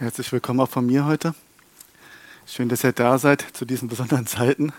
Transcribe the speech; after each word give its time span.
Herzlich 0.00 0.30
willkommen 0.30 0.60
auch 0.60 0.68
von 0.68 0.86
mir 0.86 1.06
heute. 1.06 1.34
Schön, 2.46 2.68
dass 2.68 2.84
ihr 2.84 2.92
da 2.92 3.18
seid 3.18 3.44
zu 3.52 3.64
diesen 3.64 3.88
besonderen 3.88 4.28
Zeiten. 4.28 4.72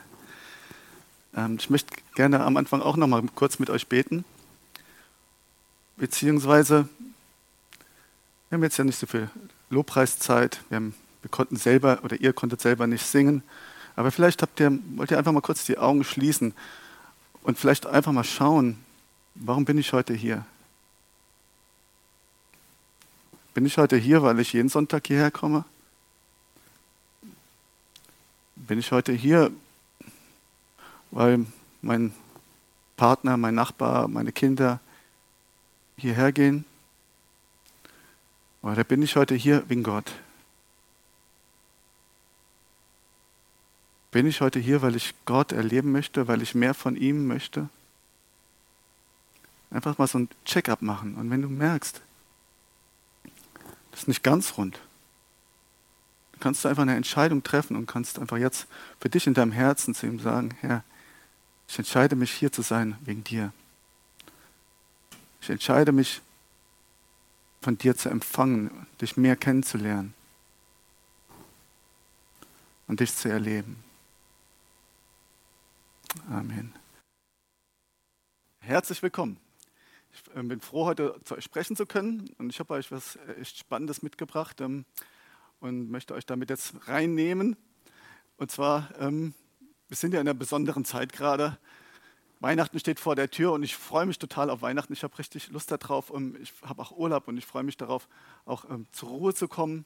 Ähm, 1.36 1.58
ich 1.60 1.70
möchte 1.70 1.94
gerne 2.16 2.40
am 2.40 2.56
Anfang 2.56 2.82
auch 2.82 2.96
noch 2.96 3.06
mal 3.06 3.22
kurz 3.36 3.60
mit 3.60 3.70
euch 3.70 3.88
beten. 3.88 4.24
Beziehungsweise, 5.98 6.88
wir 8.48 8.56
haben 8.56 8.64
jetzt 8.64 8.78
ja 8.78 8.86
nicht 8.86 8.98
so 8.98 9.08
viel 9.08 9.30
Lobpreiszeit. 9.70 10.62
Wir, 10.70 10.78
haben, 10.78 10.96
wir 11.22 11.30
konnten 11.30 11.58
selber 11.58 12.00
oder 12.04 12.16
ihr 12.22 12.32
konntet 12.32 12.62
selber 12.62 12.88
nicht 12.88 13.06
singen. 13.06 13.44
Aber 13.98 14.12
vielleicht 14.12 14.42
habt 14.42 14.58
ihr, 14.62 14.80
wollt 14.96 15.12
ihr 15.12 15.18
einfach 15.18 15.34
mal 15.34 15.42
kurz 15.42 15.66
die 15.66 15.78
Augen 15.78 16.06
schließen 16.06 16.54
und 17.44 17.60
vielleicht 17.60 17.86
einfach 17.86 18.14
mal 18.14 18.24
schauen, 18.24 18.78
warum 19.36 19.66
bin 19.66 19.78
ich 19.80 19.92
heute 19.92 20.14
hier? 20.14 20.46
Bin 23.60 23.66
ich 23.66 23.78
heute 23.78 23.98
hier, 23.98 24.24
weil 24.24 24.40
ich 24.40 24.54
jeden 24.54 24.70
Sonntag 24.70 25.08
hierher 25.08 25.32
komme? 25.32 25.66
Bin 28.56 28.80
ich 28.80 28.94
heute 28.94 29.12
hier, 29.12 29.52
weil 31.12 31.46
mein 31.82 32.14
Partner, 32.96 33.36
mein 33.36 33.56
Nachbar, 33.56 34.08
meine 34.08 34.32
Kinder 34.32 34.80
hierher 35.98 36.32
gehen? 36.32 36.64
Oder 38.62 38.86
bin 38.86 39.02
ich 39.02 39.18
heute 39.18 39.36
hier 39.36 39.70
wegen 39.70 39.84
Gott? 39.84 40.10
Bin 44.12 44.26
ich 44.26 44.40
heute 44.40 44.60
hier, 44.60 44.82
weil 44.82 44.96
ich 44.96 45.14
Gott 45.26 45.52
erleben 45.52 45.92
möchte, 45.92 46.30
weil 46.30 46.42
ich 46.42 46.56
mehr 46.56 46.74
von 46.74 46.96
ihm 46.96 47.28
möchte? 47.28 47.68
Einfach 49.70 49.98
mal 49.98 50.08
so 50.08 50.20
ein 50.20 50.30
Check-up 50.46 50.82
machen. 50.82 51.16
Und 51.16 51.30
wenn 51.30 51.42
du 51.42 51.50
merkst, 51.50 52.02
ist 54.00 54.08
nicht 54.08 54.24
ganz 54.24 54.58
rund. 54.58 54.80
Du 56.34 56.40
kannst 56.40 56.66
einfach 56.66 56.84
eine 56.84 56.96
Entscheidung 56.96 57.44
treffen 57.44 57.76
und 57.76 57.86
kannst 57.86 58.18
einfach 58.18 58.38
jetzt 58.38 58.68
für 59.00 59.10
dich 59.10 59.28
in 59.28 59.34
deinem 59.34 59.52
Herzen 59.52 59.94
zu 59.94 60.08
ihm 60.08 60.20
sagen, 60.20 60.56
Herr, 60.62 60.84
ich 61.68 61.78
entscheide 61.78 62.16
mich 62.16 62.32
hier 62.32 62.52
zu 62.52 62.62
sein 62.62 62.98
wegen 63.02 63.24
dir. 63.24 63.52
Ich 65.42 65.50
entscheide 65.50 65.92
mich 65.92 66.22
von 67.62 67.78
dir 67.78 67.96
zu 67.96 68.10
empfangen, 68.10 68.88
dich 69.02 69.18
mehr 69.18 69.36
kennenzulernen 69.36 70.14
und 72.88 73.02
dich 73.02 73.14
zu 73.14 73.30
erleben. 73.30 73.84
Amen. 76.30 76.74
Herzlich 78.62 79.04
willkommen. 79.04 79.38
Ich 80.12 80.36
äh, 80.36 80.44
bin 80.44 80.60
froh, 80.60 80.86
heute 80.86 81.20
zu 81.24 81.36
euch 81.36 81.44
sprechen 81.44 81.76
zu 81.76 81.86
können 81.86 82.30
und 82.38 82.50
ich 82.50 82.60
habe 82.60 82.74
euch 82.74 82.92
was 82.92 83.16
äh, 83.16 83.34
echt 83.42 83.58
Spannendes 83.58 84.02
mitgebracht 84.02 84.60
ähm, 84.62 84.86
und 85.60 85.90
möchte 85.90 86.14
euch 86.14 86.26
damit 86.26 86.50
jetzt 86.50 86.88
reinnehmen. 86.88 87.56
Und 88.38 88.52
zwar, 88.52 88.90
ähm, 89.00 89.34
wir 89.88 89.98
sind 89.98 90.14
ja 90.14 90.22
in 90.22 90.28
einer 90.28 90.38
besonderen 90.38 90.86
Zeit 90.86 91.14
gerade. 91.14 91.58
Weihnachten 92.40 92.80
steht 92.80 93.00
vor 93.00 93.16
der 93.16 93.30
Tür 93.30 93.52
und 93.52 93.64
ich 93.64 93.76
freue 93.76 94.06
mich 94.06 94.18
total 94.18 94.50
auf 94.50 94.62
Weihnachten. 94.62 94.94
Ich 94.94 95.04
habe 95.04 95.18
richtig 95.20 95.50
Lust 95.50 95.72
darauf. 95.72 96.14
Ich 96.42 96.54
habe 96.64 96.82
auch 96.82 96.92
Urlaub 96.92 97.28
und 97.28 97.38
ich 97.38 97.46
freue 97.46 97.64
mich 97.64 97.76
darauf, 97.76 98.08
auch 98.46 98.70
ähm, 98.70 98.88
zur 98.92 99.10
Ruhe 99.10 99.34
zu 99.34 99.48
kommen 99.48 99.86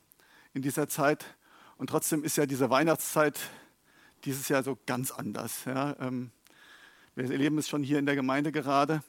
in 0.54 0.62
dieser 0.62 0.88
Zeit. 0.88 1.26
Und 1.78 1.90
trotzdem 1.90 2.24
ist 2.24 2.38
ja 2.38 2.46
diese 2.46 2.70
Weihnachtszeit 2.70 3.40
dieses 4.24 4.48
Jahr 4.48 4.64
so 4.64 4.78
ganz 4.86 5.12
anders. 5.12 5.66
Wir 5.66 6.32
erleben 7.16 7.58
es 7.58 7.68
schon 7.68 7.84
hier 7.84 8.00
in 8.00 8.06
der 8.06 8.16
Gemeinde 8.16 8.54
gerade. 8.54 9.04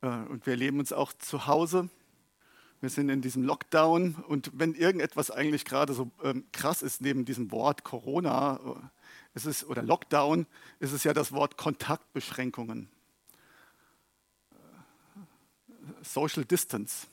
Äh, 0.00 0.06
und 0.06 0.46
wir 0.46 0.52
erleben 0.52 0.78
uns 0.78 0.92
auch 0.92 1.12
zu 1.12 1.46
Hause. 1.46 1.88
Wir 2.80 2.90
sind 2.90 3.08
in 3.08 3.22
diesem 3.22 3.42
Lockdown 3.42 4.14
und 4.14 4.52
wenn 4.54 4.74
irgendetwas 4.74 5.32
eigentlich 5.32 5.64
gerade 5.64 5.94
so 5.94 6.12
ähm, 6.22 6.44
krass 6.52 6.82
ist 6.82 7.00
neben 7.00 7.24
diesem 7.24 7.50
Wort 7.50 7.82
Corona 7.82 8.60
äh, 8.64 8.74
ist 9.34 9.46
es, 9.46 9.66
oder 9.66 9.82
Lockdown, 9.82 10.46
ist 10.78 10.92
es 10.92 11.02
ja 11.02 11.12
das 11.12 11.32
Wort 11.32 11.56
Kontaktbeschränkungen. 11.56 12.88
Äh, 14.52 14.56
Social 16.02 16.44
Distance. 16.44 17.08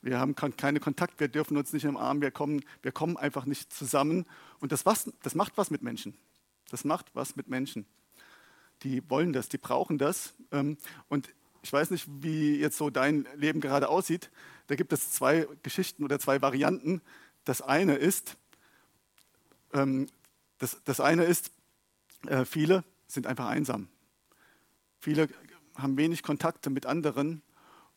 Wir 0.00 0.18
haben 0.18 0.34
keine 0.34 0.80
Kontakt, 0.80 1.18
wir 1.18 1.28
dürfen 1.28 1.56
uns 1.56 1.72
nicht 1.72 1.84
im 1.84 1.96
Arm, 1.96 2.20
wir 2.20 2.30
kommen, 2.30 2.62
wir 2.82 2.92
kommen 2.92 3.16
einfach 3.16 3.46
nicht 3.46 3.72
zusammen. 3.72 4.26
Und 4.60 4.70
das, 4.70 4.84
was, 4.84 5.10
das 5.22 5.34
macht 5.34 5.56
was 5.56 5.70
mit 5.70 5.82
Menschen. 5.82 6.14
Das 6.70 6.84
macht 6.84 7.06
was 7.14 7.36
mit 7.36 7.48
Menschen 7.48 7.86
die 8.84 9.08
wollen 9.10 9.32
das, 9.32 9.48
die 9.48 9.58
brauchen 9.58 9.98
das. 9.98 10.34
Ähm, 10.52 10.76
und 11.08 11.30
ich 11.64 11.72
weiß 11.72 11.90
nicht, 11.90 12.06
wie 12.20 12.56
jetzt 12.60 12.76
so 12.76 12.90
dein 12.90 13.26
Leben 13.36 13.62
gerade 13.62 13.88
aussieht. 13.88 14.30
Da 14.66 14.74
gibt 14.74 14.92
es 14.92 15.12
zwei 15.12 15.48
Geschichten 15.62 16.04
oder 16.04 16.18
zwei 16.18 16.42
Varianten. 16.42 17.00
Das 17.44 17.62
eine 17.62 17.96
ist, 17.96 18.36
ähm, 19.72 20.06
das, 20.58 20.76
das 20.84 21.00
eine 21.00 21.24
ist, 21.24 21.52
äh, 22.26 22.44
viele 22.44 22.84
sind 23.06 23.26
einfach 23.26 23.48
einsam. 23.48 23.88
Viele 25.00 25.30
haben 25.74 25.96
wenig 25.96 26.22
Kontakte 26.22 26.68
mit 26.68 26.84
anderen 26.84 27.40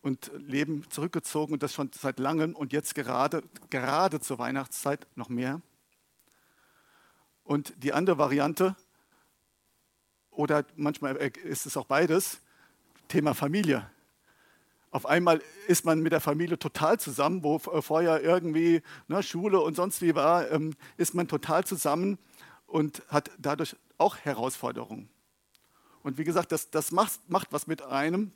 und 0.02 0.32
leben 0.38 0.90
zurückgezogen 0.90 1.52
und 1.52 1.62
das 1.62 1.74
schon 1.74 1.92
seit 1.94 2.20
langem 2.20 2.56
und 2.56 2.72
jetzt 2.72 2.96
gerade, 2.96 3.44
gerade 3.70 4.22
zur 4.22 4.40
Weihnachtszeit 4.40 5.06
noch 5.16 5.28
mehr. 5.28 5.62
Und 7.44 7.74
die 7.84 7.92
andere 7.92 8.18
Variante, 8.18 8.78
oder 10.32 10.66
manchmal 10.78 11.18
ist 11.18 11.66
es 11.66 11.76
auch 11.76 11.86
beides, 11.86 12.40
Thema 13.08 13.34
Familie. 13.34 13.90
Auf 14.92 15.06
einmal 15.06 15.42
ist 15.68 15.86
man 15.86 16.00
mit 16.00 16.12
der 16.12 16.22
Familie 16.22 16.58
total 16.58 17.00
zusammen, 17.00 17.44
wo 17.44 17.60
vorher 17.60 18.24
irgendwie 18.24 18.82
ne, 19.08 19.22
Schule 19.22 19.60
und 19.60 19.76
sonst 19.76 20.02
wie 20.02 20.16
war, 20.16 20.50
ähm, 20.50 20.74
ist 20.96 21.14
man 21.14 21.28
total 21.28 21.66
zusammen 21.66 22.18
und 22.66 23.04
hat 23.10 23.32
dadurch 23.38 23.76
auch 23.98 24.18
Herausforderungen. 24.18 25.10
Und 26.04 26.18
wie 26.18 26.24
gesagt, 26.24 26.52
das, 26.52 26.70
das 26.70 26.92
macht, 26.92 27.30
macht 27.30 27.52
was 27.52 27.68
mit 27.68 27.82
einem. 27.82 28.32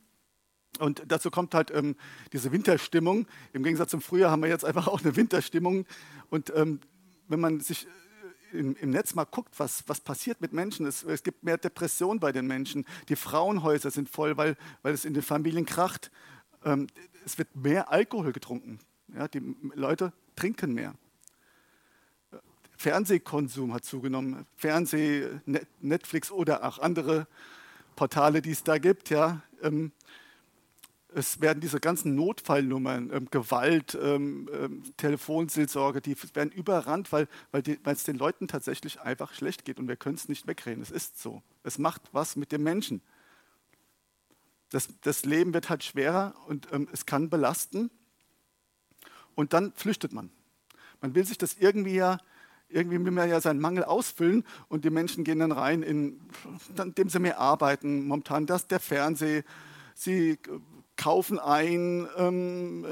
Und 0.79 1.03
dazu 1.07 1.31
kommt 1.31 1.53
halt 1.53 1.71
ähm, 1.71 1.95
diese 2.33 2.51
Winterstimmung. 2.51 3.27
Im 3.53 3.63
Gegensatz 3.63 3.91
zum 3.91 4.01
Frühjahr 4.01 4.31
haben 4.31 4.41
wir 4.41 4.49
jetzt 4.49 4.65
einfach 4.65 4.87
auch 4.87 5.01
eine 5.01 5.15
Winterstimmung. 5.15 5.85
Und 6.29 6.51
ähm, 6.55 6.79
wenn 7.27 7.39
man 7.39 7.59
sich 7.59 7.87
im, 8.51 8.75
im, 8.75 8.89
Netz 8.89 9.15
mal 9.15 9.25
guckt, 9.25 9.57
was, 9.57 9.83
was 9.87 9.99
passiert 9.99 10.41
mit 10.41 10.53
Menschen, 10.53 10.85
es, 10.85 11.03
es, 11.03 11.23
gibt 11.23 11.43
mehr 11.43 11.57
Depression 11.57 12.19
bei 12.19 12.31
den 12.31 12.47
Menschen. 12.47 12.85
Die 13.09 13.15
Frauenhäuser 13.15 13.91
sind 13.91 14.09
voll, 14.09 14.37
weil, 14.37 14.57
weil 14.81 14.93
es 14.93 15.05
in 15.05 15.13
den 15.13 15.23
Familien 15.23 15.65
kracht. 15.65 16.11
Ähm, 16.63 16.87
es 17.25 17.37
wird 17.37 17.55
mehr 17.55 17.91
Alkohol 17.91 18.31
getrunken. 18.31 18.79
Ja, 19.15 19.27
die 19.27 19.55
Leute 19.73 20.13
trinken 20.35 20.73
mehr. 20.73 20.95
Fernsehkonsum 22.77 23.73
hat 23.73 23.85
zugenommen. 23.85 24.45
Fernseh, 24.55 25.27
Netflix 25.81 26.31
oder 26.31 26.63
auch 26.63 26.79
andere 26.79 27.27
Portale, 27.95 28.41
die 28.41 28.51
es 28.51 28.63
da 28.63 28.77
gibt. 28.79 29.09
Ja, 29.09 29.41
ähm, 29.61 29.91
es 31.13 31.41
werden 31.41 31.59
diese 31.59 31.79
ganzen 31.79 32.15
Notfallnummern, 32.15 33.11
ähm, 33.11 33.27
Gewalt, 33.29 33.97
ähm, 34.01 34.49
ähm, 34.53 34.83
Telefonseelsorge, 34.97 36.01
die 36.01 36.15
werden 36.33 36.51
überrannt, 36.51 37.11
weil, 37.11 37.27
weil, 37.51 37.63
es 37.85 38.03
den 38.03 38.17
Leuten 38.17 38.47
tatsächlich 38.47 39.01
einfach 39.01 39.33
schlecht 39.33 39.65
geht 39.65 39.79
und 39.79 39.87
wir 39.87 39.97
können 39.97 40.15
es 40.15 40.29
nicht 40.29 40.47
wegreden. 40.47 40.81
Es 40.81 40.91
ist 40.91 41.21
so. 41.21 41.41
Es 41.63 41.77
macht 41.77 42.01
was 42.11 42.35
mit 42.35 42.51
dem 42.51 42.63
Menschen. 42.63 43.01
Das, 44.69 44.87
das 45.01 45.25
Leben 45.25 45.53
wird 45.53 45.69
halt 45.69 45.83
schwerer 45.83 46.33
und 46.47 46.67
ähm, 46.71 46.87
es 46.93 47.05
kann 47.05 47.29
belasten 47.29 47.91
und 49.35 49.53
dann 49.53 49.73
flüchtet 49.73 50.13
man. 50.13 50.31
Man 51.01 51.13
will 51.13 51.25
sich 51.25 51.37
das 51.37 51.57
irgendwie 51.57 51.95
ja, 51.95 52.19
irgendwie 52.69 53.03
will 53.03 53.11
man 53.11 53.29
ja 53.29 53.41
seinen 53.41 53.59
Mangel 53.59 53.83
ausfüllen 53.83 54.45
und 54.69 54.85
die 54.85 54.89
Menschen 54.89 55.25
gehen 55.25 55.39
dann 55.39 55.51
rein, 55.51 55.83
in, 55.83 56.21
indem 56.77 57.09
sie 57.09 57.19
mehr 57.19 57.39
arbeiten. 57.39 58.07
Momentan 58.07 58.45
das, 58.45 58.67
der 58.67 58.79
Fernseh, 58.79 59.43
sie 59.93 60.39
kaufen 61.01 61.39
ein, 61.39 62.07
ähm, 62.15 62.85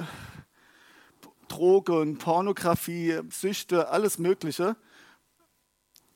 Drogen, 1.48 2.18
Pornografie, 2.18 3.22
Süchte, 3.30 3.90
alles 3.90 4.18
Mögliche. 4.18 4.76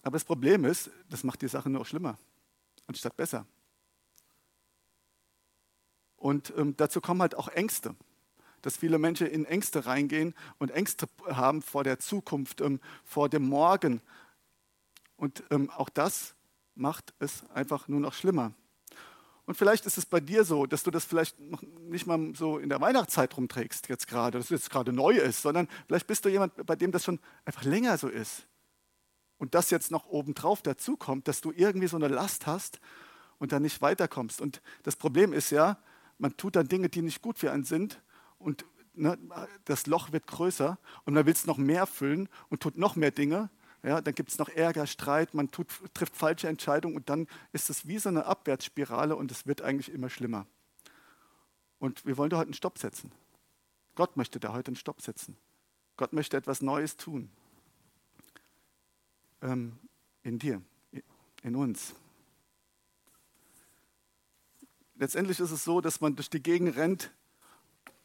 Aber 0.01 0.13
das 0.13 0.25
Problem 0.25 0.65
ist, 0.65 0.89
das 1.09 1.23
macht 1.23 1.44
die 1.44 1.47
Sache 1.47 1.69
nur 1.69 1.85
schlimmer, 1.85 2.18
anstatt 2.88 3.15
besser. 3.15 3.45
Und 6.18 6.51
ähm, 6.57 6.75
dazu 6.77 7.00
kommen 7.00 7.21
halt 7.21 7.35
auch 7.35 7.50
Ängste, 7.50 7.95
dass 8.63 8.77
viele 8.77 8.97
Menschen 8.97 9.27
in 9.27 9.45
Ängste 9.45 9.85
reingehen 9.85 10.33
und 10.57 10.71
Ängste 10.71 11.07
haben 11.27 11.62
vor 11.62 11.83
der 11.83 12.00
Zukunft, 12.00 12.62
ähm, 12.62 12.79
vor 13.03 13.29
dem 13.29 13.47
Morgen. 13.47 14.01
Und 15.15 15.44
ähm, 15.51 15.69
auch 15.69 15.89
das 15.89 16.33
macht 16.73 17.13
es 17.19 17.47
einfach 17.51 17.88
nur 17.88 18.00
noch 18.00 18.13
schlimmer. 18.13 18.51
Und 19.45 19.56
vielleicht 19.56 19.86
ist 19.86 19.98
es 19.98 20.06
bei 20.06 20.22
dir 20.22 20.45
so, 20.45 20.66
dass 20.66 20.84
du 20.84 20.92
das 20.92 21.04
vielleicht 21.04 21.38
noch 21.40 21.62
nicht 21.62 22.07
mal 22.07 22.34
so 22.34 22.57
in 22.57 22.69
der 22.69 22.80
Weihnachtszeit 22.80 23.36
rumträgst 23.36 23.90
jetzt 23.90 24.07
gerade, 24.07 24.38
dass 24.38 24.45
es 24.45 24.51
jetzt 24.51 24.69
gerade 24.69 24.94
neu 24.94 25.12
ist, 25.13 25.42
sondern 25.42 25.68
vielleicht 25.88 26.07
bist 26.07 26.24
du 26.24 26.30
jemand, 26.30 26.66
bei 26.66 26.75
dem 26.75 26.92
das 26.92 27.04
schon 27.04 27.19
einfach 27.44 27.63
länger 27.63 27.98
so 27.98 28.07
ist. 28.07 28.48
Und 29.38 29.56
das 29.56 29.69
jetzt 29.69 29.92
noch 29.92 30.06
obendrauf 30.07 30.62
dazu 30.62 30.95
kommt, 30.95 31.28
dass 31.28 31.42
du 31.42 31.51
irgendwie 31.54 31.88
so 31.88 31.98
eine 31.98 32.07
Last 32.07 32.48
hast 32.48 32.80
und 33.40 33.51
dann 33.51 33.63
nicht 33.63 33.81
weiterkommst. 33.81 34.40
Und 34.40 34.62
das 34.84 34.95
Problem 34.95 35.34
ist 35.34 35.50
ja, 35.50 35.78
man 36.18 36.38
tut 36.38 36.56
dann 36.56 36.69
Dinge, 36.69 36.88
die 36.88 37.01
nicht 37.01 37.22
gut 37.22 37.38
für 37.38 37.51
einen 37.51 37.66
sind 37.66 38.01
und 38.38 38.66
ne, 38.94 39.18
das 39.66 39.88
Loch 39.88 40.13
wird 40.13 40.28
größer 40.28 40.78
und 41.04 41.13
man 41.13 41.25
will 41.25 41.34
es 41.34 41.45
noch 41.45 41.57
mehr 41.57 41.86
füllen 41.86 42.30
und 42.50 42.62
tut 42.62 42.78
noch 42.78 42.95
mehr 42.95 43.12
Dinge. 43.12 43.50
Ja, 43.83 44.00
dann 44.00 44.15
gibt 44.15 44.30
es 44.31 44.38
noch 44.38 44.47
Ärger, 44.47 44.88
Streit, 44.88 45.33
man 45.33 45.51
tut, 45.51 45.68
trifft 45.94 46.15
falsche 46.15 46.47
Entscheidungen 46.47 46.95
und 46.95 47.09
dann 47.09 47.27
ist 47.51 47.69
es 47.69 47.85
wie 47.85 48.00
so 48.00 48.07
eine 48.07 48.25
Abwärtsspirale 48.25 49.15
und 49.15 49.30
es 49.30 49.45
wird 49.45 49.62
eigentlich 49.62 49.94
immer 49.94 50.09
schlimmer. 50.09 50.47
Und 51.80 52.06
wir 52.06 52.18
wollen 52.18 52.30
da 52.30 52.38
heute 52.38 52.47
einen 52.47 52.53
Stopp 52.53 52.77
setzen. 52.77 53.12
Gott 53.95 54.15
möchte 54.15 54.39
da 54.39 54.53
heute 54.53 54.69
einen 54.69 54.77
Stopp 54.77 55.01
setzen. 55.01 55.35
Gott 55.97 56.13
möchte 56.13 56.38
etwas 56.38 56.62
Neues 56.62 56.95
tun. 56.95 57.30
Ähm, 59.41 59.77
in 60.24 60.39
dir, 60.39 60.62
in 61.44 61.56
uns. 61.57 61.94
Letztendlich 64.95 65.41
ist 65.41 65.51
es 65.51 65.65
so, 65.65 65.81
dass 65.81 66.00
man 66.00 66.15
durch 66.15 66.30
die 66.30 66.41
Gegend 66.41 66.77
rennt 66.77 67.12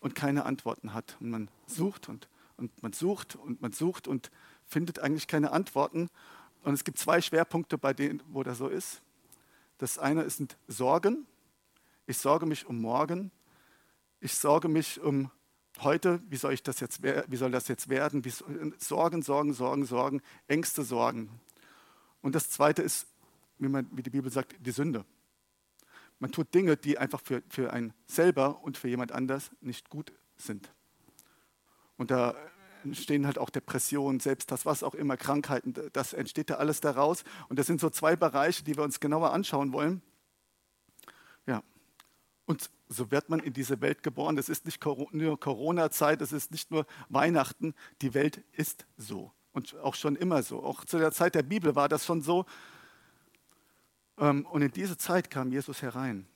und 0.00 0.16
keine 0.16 0.44
Antworten 0.44 0.92
hat. 0.92 1.16
Und 1.20 1.30
man 1.30 1.48
sucht 1.66 2.08
und, 2.08 2.28
und 2.56 2.82
man 2.82 2.92
sucht 2.92 3.36
und 3.36 3.62
man 3.62 3.72
sucht 3.72 4.08
und 4.08 4.32
findet 4.68 5.00
eigentlich 5.00 5.26
keine 5.26 5.50
Antworten. 5.50 6.08
Und 6.62 6.74
es 6.74 6.84
gibt 6.84 6.98
zwei 6.98 7.20
Schwerpunkte, 7.20 7.78
bei 7.78 7.92
denen, 7.92 8.22
wo 8.28 8.42
das 8.42 8.58
so 8.58 8.68
ist. 8.68 9.02
Das 9.78 9.98
eine 9.98 10.28
sind 10.30 10.56
Sorgen. 10.68 11.26
Ich 12.06 12.18
sorge 12.18 12.46
mich 12.46 12.66
um 12.66 12.80
morgen. 12.80 13.30
Ich 14.20 14.34
sorge 14.34 14.68
mich 14.68 15.00
um 15.00 15.30
heute. 15.80 16.20
Wie 16.28 16.36
soll, 16.36 16.52
ich 16.52 16.62
das 16.62 16.80
jetzt, 16.80 17.02
wie 17.02 17.36
soll 17.36 17.50
das 17.50 17.68
jetzt 17.68 17.88
werden? 17.88 18.24
Wie, 18.24 18.30
Sorgen, 18.78 19.22
Sorgen, 19.22 19.52
Sorgen, 19.52 19.84
Sorgen, 19.84 20.22
Ängste, 20.46 20.82
Sorgen. 20.82 21.30
Und 22.20 22.34
das 22.34 22.50
zweite 22.50 22.82
ist, 22.82 23.06
wie, 23.58 23.68
man, 23.68 23.88
wie 23.92 24.02
die 24.02 24.10
Bibel 24.10 24.30
sagt, 24.30 24.54
die 24.58 24.70
Sünde. 24.70 25.04
Man 26.18 26.32
tut 26.32 26.52
Dinge, 26.52 26.76
die 26.76 26.98
einfach 26.98 27.20
für, 27.22 27.42
für 27.48 27.72
einen 27.72 27.94
selber 28.06 28.62
und 28.64 28.76
für 28.76 28.88
jemand 28.88 29.12
anders 29.12 29.52
nicht 29.60 29.88
gut 29.88 30.12
sind. 30.36 30.72
Und 31.96 32.10
da 32.10 32.34
entstehen 32.88 33.26
halt 33.26 33.38
auch 33.38 33.50
Depressionen, 33.50 34.20
selbst 34.20 34.50
das, 34.50 34.66
was 34.66 34.82
auch 34.82 34.94
immer, 34.94 35.16
Krankheiten, 35.16 35.74
das 35.92 36.12
entsteht 36.12 36.50
da 36.50 36.54
alles 36.54 36.80
daraus. 36.80 37.24
Und 37.48 37.58
das 37.58 37.66
sind 37.66 37.80
so 37.80 37.90
zwei 37.90 38.16
Bereiche, 38.16 38.64
die 38.64 38.76
wir 38.76 38.84
uns 38.84 39.00
genauer 39.00 39.32
anschauen 39.32 39.72
wollen. 39.72 40.02
Ja. 41.46 41.62
Und 42.46 42.70
so 42.88 43.10
wird 43.10 43.28
man 43.28 43.40
in 43.40 43.52
diese 43.52 43.80
Welt 43.80 44.02
geboren. 44.02 44.36
Das 44.36 44.48
ist 44.48 44.64
nicht 44.64 44.84
nur 44.84 45.40
Corona-Zeit, 45.40 46.20
das 46.20 46.32
ist 46.32 46.50
nicht 46.50 46.70
nur 46.70 46.86
Weihnachten. 47.08 47.74
Die 48.02 48.14
Welt 48.14 48.42
ist 48.52 48.86
so. 48.96 49.32
Und 49.52 49.74
auch 49.76 49.94
schon 49.94 50.16
immer 50.16 50.42
so. 50.42 50.62
Auch 50.62 50.84
zu 50.84 50.98
der 50.98 51.12
Zeit 51.12 51.34
der 51.34 51.42
Bibel 51.42 51.74
war 51.74 51.88
das 51.88 52.06
schon 52.06 52.22
so. 52.22 52.46
Ähm, 54.18 54.46
und 54.46 54.62
in 54.62 54.70
diese 54.70 54.96
Zeit 54.96 55.30
kam 55.30 55.52
Jesus 55.52 55.82
herein. 55.82 56.26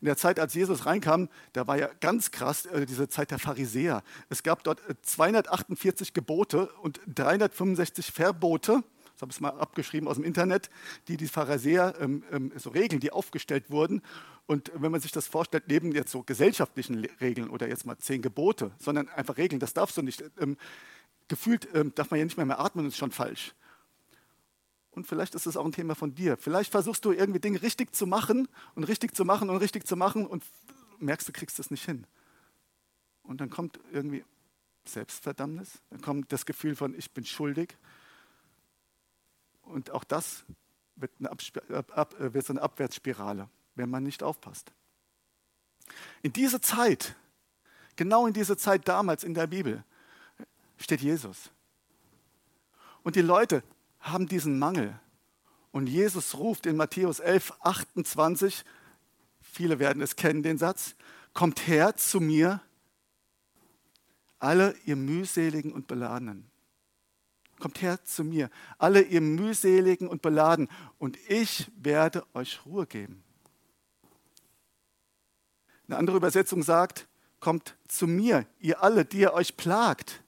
In 0.00 0.06
der 0.06 0.16
Zeit, 0.16 0.40
als 0.40 0.54
Jesus 0.54 0.86
reinkam, 0.86 1.28
da 1.52 1.66
war 1.66 1.78
ja 1.78 1.88
ganz 2.00 2.30
krass 2.30 2.64
äh, 2.66 2.86
diese 2.86 3.08
Zeit 3.08 3.30
der 3.30 3.38
Pharisäer. 3.38 4.02
Es 4.30 4.42
gab 4.42 4.64
dort 4.64 4.80
248 5.02 6.08
äh, 6.08 6.12
Gebote 6.12 6.68
und 6.82 7.00
365 7.14 8.10
Verbote. 8.10 8.82
Das 9.12 9.22
habe 9.22 9.32
ich 9.32 9.40
mal 9.40 9.50
abgeschrieben 9.50 10.08
aus 10.08 10.16
dem 10.16 10.24
Internet, 10.24 10.70
die 11.08 11.18
die 11.18 11.28
Pharisäer, 11.28 11.94
ähm, 12.00 12.24
ähm, 12.32 12.52
so 12.56 12.70
Regeln, 12.70 13.00
die 13.00 13.12
aufgestellt 13.12 13.70
wurden. 13.70 14.00
Und 14.46 14.72
wenn 14.74 14.90
man 14.90 15.02
sich 15.02 15.12
das 15.12 15.26
vorstellt, 15.26 15.64
neben 15.68 15.92
jetzt 15.92 16.10
so 16.10 16.22
gesellschaftlichen 16.22 17.06
Regeln 17.20 17.50
oder 17.50 17.68
jetzt 17.68 17.84
mal 17.84 17.98
zehn 17.98 18.22
Gebote, 18.22 18.70
sondern 18.78 19.10
einfach 19.10 19.36
Regeln, 19.36 19.60
das 19.60 19.74
darfst 19.74 19.98
du 19.98 20.02
nicht. 20.02 20.24
Ähm, 20.40 20.56
gefühlt 21.28 21.68
ähm, 21.74 21.92
darf 21.94 22.10
man 22.10 22.18
ja 22.18 22.24
nicht 22.24 22.38
mehr, 22.38 22.46
mehr 22.46 22.60
atmen, 22.60 22.86
ist 22.86 22.96
schon 22.96 23.10
falsch. 23.10 23.54
Und 24.92 25.06
vielleicht 25.06 25.34
ist 25.34 25.46
es 25.46 25.56
auch 25.56 25.64
ein 25.64 25.72
Thema 25.72 25.94
von 25.94 26.14
dir. 26.14 26.36
Vielleicht 26.36 26.72
versuchst 26.72 27.04
du 27.04 27.12
irgendwie 27.12 27.40
Dinge 27.40 27.62
richtig 27.62 27.94
zu 27.94 28.06
machen 28.06 28.48
und 28.74 28.84
richtig 28.84 29.14
zu 29.14 29.24
machen 29.24 29.48
und 29.48 29.56
richtig 29.56 29.86
zu 29.86 29.96
machen 29.96 30.26
und 30.26 30.44
merkst, 30.98 31.28
du 31.28 31.32
kriegst 31.32 31.58
es 31.58 31.70
nicht 31.70 31.84
hin. 31.84 32.06
Und 33.22 33.40
dann 33.40 33.50
kommt 33.50 33.78
irgendwie 33.92 34.24
Selbstverdammnis, 34.84 35.80
dann 35.90 36.00
kommt 36.00 36.32
das 36.32 36.46
Gefühl 36.46 36.74
von, 36.74 36.94
ich 36.94 37.12
bin 37.12 37.24
schuldig. 37.24 37.76
Und 39.62 39.90
auch 39.90 40.04
das 40.04 40.44
wird, 40.96 41.12
eine 41.18 41.30
ab, 41.30 42.18
äh, 42.18 42.34
wird 42.34 42.46
so 42.46 42.52
eine 42.52 42.62
Abwärtsspirale, 42.62 43.48
wenn 43.76 43.90
man 43.90 44.02
nicht 44.02 44.22
aufpasst. 44.22 44.72
In 46.22 46.32
diese 46.32 46.60
Zeit, 46.60 47.14
genau 47.96 48.26
in 48.26 48.32
diese 48.32 48.56
Zeit 48.56 48.88
damals 48.88 49.22
in 49.22 49.34
der 49.34 49.46
Bibel, 49.46 49.84
steht 50.76 51.00
Jesus. 51.00 51.50
Und 53.02 53.16
die 53.16 53.22
Leute 53.22 53.62
haben 54.00 54.26
diesen 54.26 54.58
Mangel. 54.58 54.98
Und 55.72 55.88
Jesus 55.88 56.36
ruft 56.36 56.66
in 56.66 56.76
Matthäus 56.76 57.20
11, 57.20 57.52
28, 57.60 58.64
viele 59.40 59.78
werden 59.78 60.02
es 60.02 60.16
kennen, 60.16 60.42
den 60.42 60.58
Satz, 60.58 60.96
kommt 61.32 61.66
her 61.68 61.96
zu 61.96 62.20
mir, 62.20 62.60
alle 64.38 64.74
ihr 64.84 64.96
mühseligen 64.96 65.72
und 65.72 65.86
beladenen. 65.86 66.50
Kommt 67.60 67.82
her 67.82 68.02
zu 68.04 68.24
mir, 68.24 68.50
alle 68.78 69.02
ihr 69.02 69.20
mühseligen 69.20 70.08
und 70.08 70.22
beladen, 70.22 70.68
und 70.98 71.18
ich 71.28 71.70
werde 71.76 72.24
euch 72.34 72.64
Ruhe 72.64 72.86
geben. 72.86 73.22
Eine 75.86 75.98
andere 75.98 76.16
Übersetzung 76.16 76.62
sagt, 76.62 77.06
kommt 77.38 77.76
zu 77.86 78.06
mir, 78.06 78.46
ihr 78.58 78.82
alle, 78.82 79.04
die 79.04 79.20
ihr 79.20 79.34
euch 79.34 79.56
plagt 79.56 80.22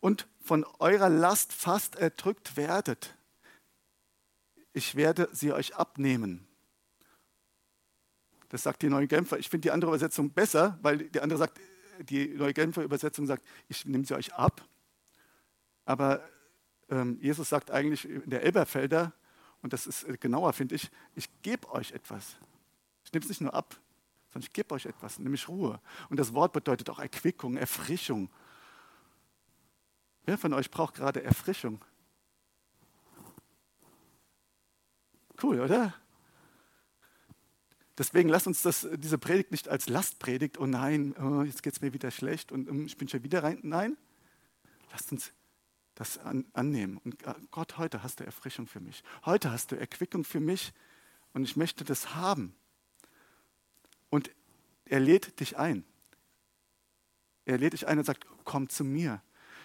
und 0.00 0.26
von 0.40 0.64
eurer 0.78 1.08
Last 1.08 1.52
fast 1.52 1.96
erdrückt 1.96 2.56
werdet. 2.56 3.16
Ich 4.72 4.94
werde 4.94 5.28
sie 5.32 5.52
euch 5.52 5.76
abnehmen. 5.76 6.46
Das 8.48 8.64
sagt 8.64 8.82
die 8.82 8.88
Neue 8.88 9.06
Genfer. 9.06 9.38
Ich 9.38 9.48
finde 9.48 9.62
die 9.62 9.70
andere 9.70 9.90
Übersetzung 9.90 10.30
besser, 10.30 10.78
weil 10.82 11.08
die 11.08 11.20
andere 11.20 11.38
sagt, 11.38 11.60
die 12.00 12.28
Neue 12.28 12.52
Genfer 12.52 12.82
Übersetzung 12.82 13.26
sagt, 13.26 13.46
ich 13.68 13.84
nehme 13.84 14.04
sie 14.04 14.14
euch 14.14 14.34
ab. 14.34 14.64
Aber 15.84 16.22
ähm, 16.88 17.18
Jesus 17.20 17.48
sagt 17.48 17.70
eigentlich 17.70 18.08
in 18.08 18.30
der 18.30 18.42
Elberfelder, 18.42 19.12
und 19.62 19.72
das 19.72 19.86
ist 19.86 20.06
genauer, 20.20 20.52
finde 20.52 20.74
ich, 20.74 20.90
ich 21.14 21.28
gebe 21.42 21.70
euch 21.72 21.92
etwas. 21.92 22.36
Ich 23.04 23.12
nehme 23.12 23.24
es 23.24 23.28
nicht 23.28 23.40
nur 23.40 23.54
ab, 23.54 23.76
sondern 24.32 24.46
ich 24.46 24.52
gebe 24.52 24.74
euch 24.74 24.86
etwas, 24.86 25.18
nämlich 25.18 25.48
Ruhe. 25.48 25.80
Und 26.08 26.18
das 26.18 26.32
Wort 26.32 26.52
bedeutet 26.52 26.88
auch 26.90 26.98
Erquickung, 26.98 27.56
Erfrischung. 27.56 28.30
Wer 30.30 30.38
von 30.38 30.52
euch 30.52 30.70
braucht 30.70 30.94
gerade 30.94 31.24
Erfrischung? 31.24 31.84
Cool, 35.42 35.58
oder? 35.58 35.92
Deswegen 37.98 38.28
lasst 38.28 38.46
uns 38.46 38.62
das, 38.62 38.86
diese 38.94 39.18
Predigt 39.18 39.50
nicht 39.50 39.68
als 39.68 39.88
Lastpredigt, 39.88 40.58
oh 40.58 40.66
nein, 40.66 41.16
oh, 41.16 41.42
jetzt 41.42 41.64
geht 41.64 41.72
es 41.72 41.80
mir 41.80 41.92
wieder 41.94 42.12
schlecht 42.12 42.52
und 42.52 42.68
um, 42.68 42.86
ich 42.86 42.96
bin 42.96 43.08
schon 43.08 43.24
wieder 43.24 43.42
rein. 43.42 43.58
Nein, 43.64 43.96
lasst 44.92 45.10
uns 45.10 45.32
das 45.96 46.18
an, 46.18 46.44
annehmen. 46.52 46.98
Und 46.98 47.20
äh, 47.26 47.34
Gott, 47.50 47.78
heute 47.78 48.04
hast 48.04 48.20
du 48.20 48.24
Erfrischung 48.24 48.68
für 48.68 48.78
mich. 48.78 49.02
Heute 49.24 49.50
hast 49.50 49.72
du 49.72 49.76
Erquickung 49.80 50.22
für 50.22 50.38
mich 50.38 50.72
und 51.32 51.42
ich 51.42 51.56
möchte 51.56 51.82
das 51.82 52.14
haben. 52.14 52.54
Und 54.10 54.30
er 54.84 55.00
lädt 55.00 55.40
dich 55.40 55.58
ein. 55.58 55.84
Er 57.46 57.58
lädt 57.58 57.72
dich 57.72 57.88
ein 57.88 57.98
und 57.98 58.04
sagt, 58.04 58.28
komm 58.44 58.68
zu 58.68 58.84
mir 58.84 59.20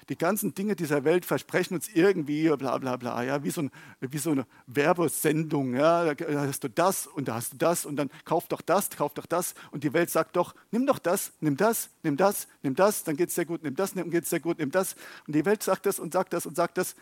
die 0.10 0.18
ganzen 0.18 0.54
Dinge 0.54 0.76
dieser 0.76 1.04
Welt 1.04 1.26
versprechen 1.26 1.76
uns 1.76 1.90
irgendwie 1.90 2.50
bla 2.50 2.78
bla 2.78 2.96
bla, 2.98 3.24
ja, 3.24 3.44
wie 3.44 3.50
so, 3.50 3.64
ein, 3.64 3.72
wie 4.00 4.18
so 4.18 4.32
eine 4.32 4.46
Werbesendung, 4.68 5.76
ja, 5.76 6.14
da 6.14 6.42
hast 6.42 6.64
du 6.64 6.70
das 6.70 7.08
und 7.08 7.28
da 7.28 7.36
hast 7.36 7.54
du 7.54 7.58
das 7.58 7.86
und 7.86 7.96
dann 7.96 8.12
kauf 8.24 8.48
doch 8.48 8.62
das, 8.62 8.90
kauf 8.92 9.14
doch 9.14 9.26
das 9.26 9.56
und 9.72 9.84
die 9.84 9.94
Welt 9.94 10.10
sagt 10.10 10.36
doch, 10.36 10.54
nimm 10.72 10.86
doch 10.86 11.00
das, 11.00 11.34
nimm 11.40 11.58
das, 11.58 11.90
nimm 12.04 12.18
das, 12.18 12.48
nimm 12.62 12.76
das, 12.76 13.04
dann 13.04 13.18
geht 13.18 13.30
es 13.30 13.36
sehr 13.36 13.46
gut, 13.46 13.64
nimm 13.64 13.76
das, 13.76 13.94
dann 13.94 14.12
geht 14.12 14.24
es 14.24 14.30
sehr 14.30 14.40
gut, 14.40 14.60
nimm 14.60 14.72
das 14.72 14.96
und 15.28 15.36
die 15.36 15.46
Welt 15.46 15.64
sagt 15.64 15.86
das 15.86 16.00
und 16.00 16.14
sagt 16.14 16.34
das 16.34 16.46
und 16.46 16.56
sagt 16.56 16.78
das 16.78 16.96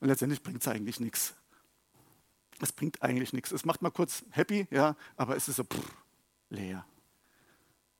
und 0.00 0.08
letztendlich 0.08 0.42
bringt 0.42 0.62
es 0.62 0.68
eigentlich 0.68 1.00
nichts. 1.00 1.34
Es 2.60 2.72
bringt 2.72 3.02
eigentlich 3.02 3.32
nichts. 3.32 3.52
Es 3.52 3.64
macht 3.64 3.82
mal 3.82 3.90
kurz 3.90 4.24
happy, 4.30 4.66
ja, 4.70 4.96
aber 5.16 5.36
es 5.36 5.48
ist 5.48 5.56
so 5.56 5.64
pff, 5.64 5.92
leer. 6.50 6.84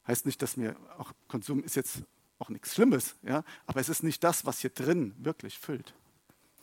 Heißt 0.07 0.27
nicht, 0.27 0.43
dass 0.43 0.57
mir 0.57 0.75
auch 0.99 1.12
Konsum 1.29 1.62
ist 1.62 1.77
jetzt 1.77 2.03
auch 2.38 2.49
nichts 2.49 2.75
Schlimmes, 2.75 3.16
ja, 3.23 3.45
aber 3.66 3.80
es 3.80 3.88
ist 3.88 4.02
nicht 4.02 4.23
das, 4.23 4.45
was 4.47 4.61
hier 4.61 4.71
drin 4.71 5.14
wirklich 5.18 5.59
füllt. 5.59 5.95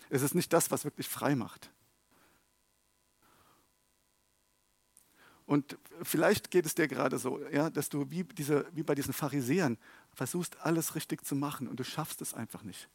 Es 0.10 0.22
ist 0.22 0.36
nicht 0.36 0.53
das, 0.53 0.72
was 0.72 0.86
wirklich 0.86 1.08
frei 1.08 1.36
macht. 1.36 1.70
Und 5.46 5.77
vielleicht 6.01 6.50
geht 6.50 6.65
es 6.65 6.74
dir 6.74 6.88
gerade 6.88 7.20
so, 7.20 7.39
ja, 7.51 7.70
dass 7.70 7.89
du 7.89 8.10
wie, 8.10 8.24
diese, 8.24 8.65
wie 8.74 8.84
bei 8.84 8.96
diesen 8.96 9.13
Pharisäern 9.13 9.77
versuchst, 10.13 10.60
alles 10.62 10.96
richtig 10.96 11.24
zu 11.24 11.36
machen 11.36 11.67
und 11.67 11.79
du 11.79 11.84
schaffst 11.84 12.22
es 12.22 12.34
einfach 12.34 12.63
nicht. 12.63 12.89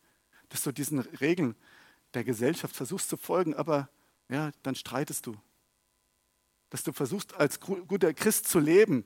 Dass 0.49 0.63
du 0.63 0.73
diesen 0.73 0.99
Regeln 0.99 1.55
der 2.15 2.25
Gesellschaft 2.25 2.75
versuchst 2.75 3.09
zu 3.09 3.17
folgen, 3.17 3.55
aber 3.55 3.89
ja, 4.29 4.51
dann 4.65 4.75
streitest 4.75 5.27
du. 5.27 5.37
Dass 6.71 6.83
du 6.83 6.93
versuchst, 6.93 7.35
als 7.35 7.61
guter 7.61 8.13
Christ 8.15 8.49
zu 8.49 8.59
leben 8.59 9.05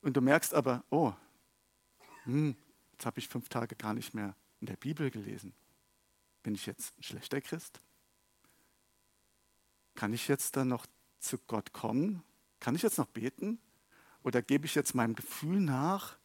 und 0.00 0.16
du 0.16 0.20
merkst 0.20 0.52
aber, 0.52 0.82
oh, 0.90 1.12
hm, 2.24 2.56
jetzt 2.92 3.06
habe 3.06 3.18
ich 3.18 3.28
fünf 3.28 3.48
Tage 3.48 3.76
gar 3.76 3.94
nicht 3.94 4.14
mehr 4.14 4.34
in 4.60 4.66
der 4.66 4.76
Bibel 4.76 5.10
gelesen. 5.10 5.54
Bin 6.42 6.54
ich 6.54 6.66
jetzt 6.66 6.98
ein 6.98 7.02
schlechter 7.02 7.40
Christ? 7.40 7.80
Kann 9.94 10.12
ich 10.12 10.28
jetzt 10.28 10.56
dann 10.56 10.68
noch 10.68 10.86
zu 11.18 11.38
Gott 11.38 11.72
kommen? 11.72 12.22
Kann 12.60 12.74
ich 12.74 12.82
jetzt 12.82 12.98
noch 12.98 13.06
beten? 13.06 13.60
Oder 14.22 14.42
gebe 14.42 14.66
ich 14.66 14.74
jetzt 14.74 14.94
meinem 14.94 15.14
Gefühl 15.14 15.60
nach, 15.60 16.16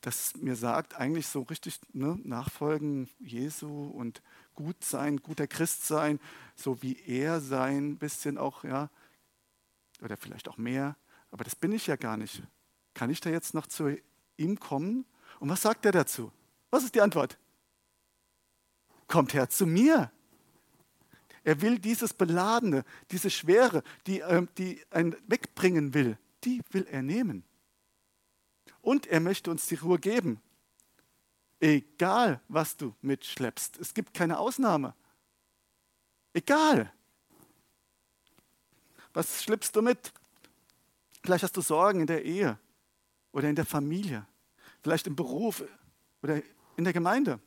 das 0.00 0.36
mir 0.36 0.56
sagt, 0.56 0.94
eigentlich 0.94 1.26
so 1.26 1.42
richtig 1.42 1.80
ne, 1.92 2.18
nachfolgen 2.24 3.08
Jesu 3.20 3.86
und 3.86 4.22
gut 4.54 4.84
sein, 4.84 5.18
guter 5.18 5.46
Christ 5.46 5.86
sein, 5.86 6.20
so 6.56 6.82
wie 6.82 7.00
er 7.00 7.40
sein, 7.40 7.96
bisschen 7.96 8.36
auch, 8.36 8.64
ja, 8.64 8.90
oder 10.02 10.16
vielleicht 10.16 10.48
auch 10.48 10.58
mehr. 10.58 10.96
Aber 11.30 11.44
das 11.44 11.56
bin 11.56 11.72
ich 11.72 11.86
ja 11.86 11.96
gar 11.96 12.16
nicht. 12.16 12.42
Kann 12.92 13.10
ich 13.10 13.20
da 13.20 13.30
jetzt 13.30 13.54
noch 13.54 13.66
zu 13.66 13.96
ihm 14.36 14.58
kommen? 14.58 15.04
Und 15.40 15.48
was 15.48 15.62
sagt 15.62 15.84
er 15.84 15.92
dazu? 15.92 16.32
Was 16.70 16.84
ist 16.84 16.94
die 16.94 17.00
Antwort? 17.00 17.38
Kommt 19.06 19.34
her 19.34 19.48
zu 19.48 19.66
mir. 19.66 20.10
Er 21.44 21.60
will 21.60 21.78
dieses 21.78 22.14
Beladene, 22.14 22.84
diese 23.10 23.30
Schwere, 23.30 23.82
die, 24.06 24.20
äh, 24.20 24.46
die 24.56 24.80
einen 24.90 25.14
wegbringen 25.26 25.92
will, 25.92 26.18
die 26.42 26.62
will 26.70 26.86
er 26.90 27.02
nehmen. 27.02 27.44
Und 28.80 29.06
er 29.06 29.20
möchte 29.20 29.50
uns 29.50 29.66
die 29.66 29.74
Ruhe 29.74 29.98
geben. 29.98 30.40
Egal, 31.60 32.40
was 32.48 32.76
du 32.76 32.94
mitschleppst. 33.02 33.78
Es 33.78 33.94
gibt 33.94 34.14
keine 34.14 34.38
Ausnahme. 34.38 34.94
Egal. 36.32 36.92
Was 39.12 39.42
schleppst 39.42 39.76
du 39.76 39.82
mit? 39.82 40.12
Vielleicht 41.22 41.44
hast 41.44 41.56
du 41.56 41.60
Sorgen 41.60 42.00
in 42.00 42.06
der 42.06 42.24
Ehe 42.24 42.58
oder 43.34 43.48
in 43.48 43.56
der 43.56 43.66
Familie, 43.66 44.24
vielleicht 44.80 45.08
im 45.08 45.16
Beruf 45.16 45.64
oder 46.22 46.40
in 46.76 46.84
der 46.84 46.92
Gemeinde. 46.92 47.40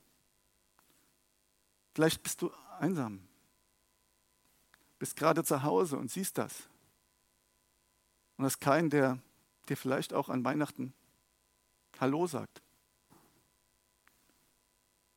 Vielleicht 1.96 2.22
bist 2.22 2.42
du 2.42 2.52
einsam, 2.78 3.26
bist 5.00 5.16
gerade 5.16 5.46
zu 5.46 5.64
Hause 5.64 5.98
und 5.98 6.12
siehst 6.12 6.38
das. 6.38 6.68
Und 8.36 8.44
hast 8.44 8.60
keinen, 8.60 8.90
der 8.90 9.18
dir 9.70 9.78
vielleicht 9.78 10.14
auch 10.14 10.28
an 10.30 10.44
Weihnachten 10.44 10.94
Hallo 12.00 12.28
sagt. 12.28 12.62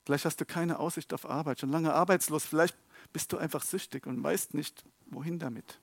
Vielleicht 0.06 0.24
hast 0.24 0.40
du 0.40 0.46
keine 0.46 0.78
Aussicht 0.78 1.12
auf 1.12 1.28
Arbeit, 1.28 1.60
schon 1.60 1.70
lange 1.70 1.92
arbeitslos. 1.92 2.46
Vielleicht 2.46 2.76
bist 3.12 3.32
du 3.32 3.38
einfach 3.38 3.64
süchtig 3.64 4.06
und 4.06 4.22
weißt 4.22 4.54
nicht, 4.54 4.84
wohin 5.06 5.40
damit. 5.40 5.80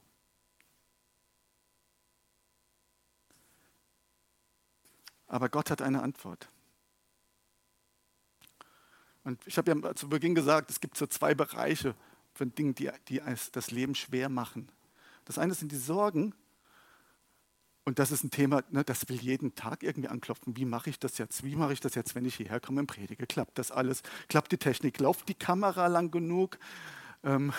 Aber 5.28 5.50
Gott 5.50 5.72
hat 5.72 5.82
eine 5.82 6.02
Antwort. 6.02 6.50
Und 9.24 9.46
ich 9.46 9.58
habe 9.58 9.72
ja 9.72 9.96
zu 9.96 10.08
Beginn 10.08 10.36
gesagt, 10.36 10.72
es 10.72 10.80
gibt 10.80 10.98
so 10.98 11.06
zwei 11.06 11.36
Bereiche 11.36 11.96
von 12.34 12.54
Dingen, 12.56 12.76
die, 12.76 12.90
die 13.10 13.22
das 13.52 13.72
Leben 13.72 13.94
schwer 13.94 14.30
machen. 14.30 14.72
Das 15.26 15.38
eine 15.38 15.54
sind 15.54 15.72
die 15.72 15.78
Sorgen, 15.78 16.34
und 17.88 18.00
das 18.00 18.12
ist 18.12 18.22
ein 18.26 18.32
Thema, 18.32 18.64
ne, 18.70 18.84
das 18.84 19.08
will 19.08 19.16
jeden 19.16 19.56
Tag 19.56 19.82
irgendwie 19.82 20.10
anklopfen. 20.10 20.58
Wie 20.58 20.66
mache 20.66 20.90
ich 20.90 21.00
das 21.00 21.18
jetzt? 21.20 21.46
Wie 21.46 21.56
mache 21.56 21.72
ich 21.72 21.80
das 21.80 21.96
jetzt, 21.96 22.16
wenn 22.16 22.26
ich 22.26 22.36
hierher 22.36 22.60
komme 22.60 22.82
und 22.82 22.88
predige? 22.88 23.26
Klappt 23.26 23.58
das 23.58 23.72
alles? 23.72 24.04
Klappt 24.28 24.52
die 24.52 24.58
Technik? 24.58 25.00
Läuft 25.00 25.30
die 25.30 25.36
Kamera 25.36 25.88
lang 25.88 26.12
genug? 26.12 26.60
Ähm, 27.24 27.54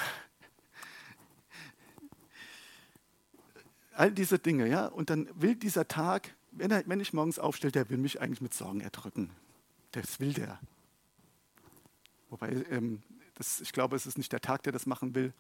all 3.95 4.13
diese 4.13 4.39
Dinge, 4.39 4.69
ja. 4.69 4.85
Und 4.89 5.09
dann 5.09 5.31
will 5.33 5.55
dieser 5.57 5.89
Tag, 5.89 6.35
wenn, 6.51 6.71
er, 6.71 6.83
wenn 6.87 7.01
ich 7.01 7.13
morgens 7.13 7.39
aufstelle, 7.39 7.73
der 7.73 7.91
will 7.91 7.99
mich 7.99 8.21
eigentlich 8.21 8.41
mit 8.41 8.55
Sorgen 8.55 8.81
erdrücken. 8.81 9.31
Das 9.93 10.21
will 10.21 10.33
der. 10.33 10.59
Wobei, 12.31 12.65
ähm, 12.71 13.03
das, 13.35 13.61
ich 13.61 13.73
glaube, 13.73 13.97
es 13.97 14.07
ist 14.07 14.19
nicht 14.19 14.33
der 14.33 14.41
Tag, 14.41 14.63
der 14.65 14.73
das 14.73 14.87
machen 14.87 15.15
will, 15.15 15.33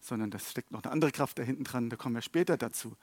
sondern 0.00 0.30
das 0.30 0.50
steckt 0.50 0.70
noch 0.70 0.82
eine 0.82 0.92
andere 0.92 1.12
Kraft 1.12 1.38
da 1.38 1.42
hinten 1.42 1.64
dran. 1.64 1.90
Da 1.90 1.96
kommen 1.96 2.14
wir 2.14 2.22
später 2.22 2.56
dazu. 2.56 2.96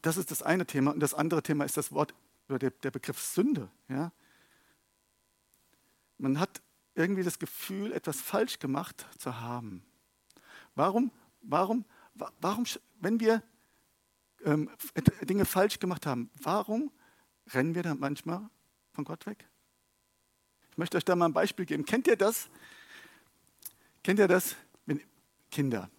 Das 0.00 0.16
ist 0.16 0.30
das 0.30 0.42
eine 0.42 0.66
Thema. 0.66 0.92
Und 0.92 1.00
das 1.00 1.14
andere 1.14 1.42
Thema 1.42 1.64
ist 1.64 1.76
das 1.76 1.92
Wort 1.92 2.14
oder 2.48 2.58
der, 2.58 2.70
der 2.70 2.90
Begriff 2.90 3.20
Sünde. 3.20 3.70
Ja? 3.88 4.12
Man 6.18 6.38
hat 6.40 6.62
irgendwie 6.94 7.22
das 7.22 7.38
Gefühl, 7.38 7.92
etwas 7.92 8.20
falsch 8.20 8.58
gemacht 8.58 9.06
zu 9.18 9.40
haben. 9.40 9.84
Warum, 10.74 11.10
warum, 11.42 11.84
warum 12.40 12.64
wenn 13.00 13.20
wir 13.20 13.42
ähm, 14.44 14.70
Dinge 15.22 15.44
falsch 15.44 15.78
gemacht 15.78 16.06
haben, 16.06 16.30
warum 16.42 16.90
rennen 17.52 17.74
wir 17.74 17.82
dann 17.82 17.98
manchmal 17.98 18.48
von 18.92 19.04
Gott 19.04 19.26
weg? 19.26 19.48
Ich 20.70 20.78
möchte 20.78 20.96
euch 20.96 21.04
da 21.04 21.14
mal 21.16 21.26
ein 21.26 21.32
Beispiel 21.32 21.66
geben. 21.66 21.84
Kennt 21.84 22.06
ihr 22.06 22.16
das? 22.16 22.48
Kennt 24.02 24.18
ihr 24.18 24.28
das? 24.28 24.56
Kinder. 25.52 25.90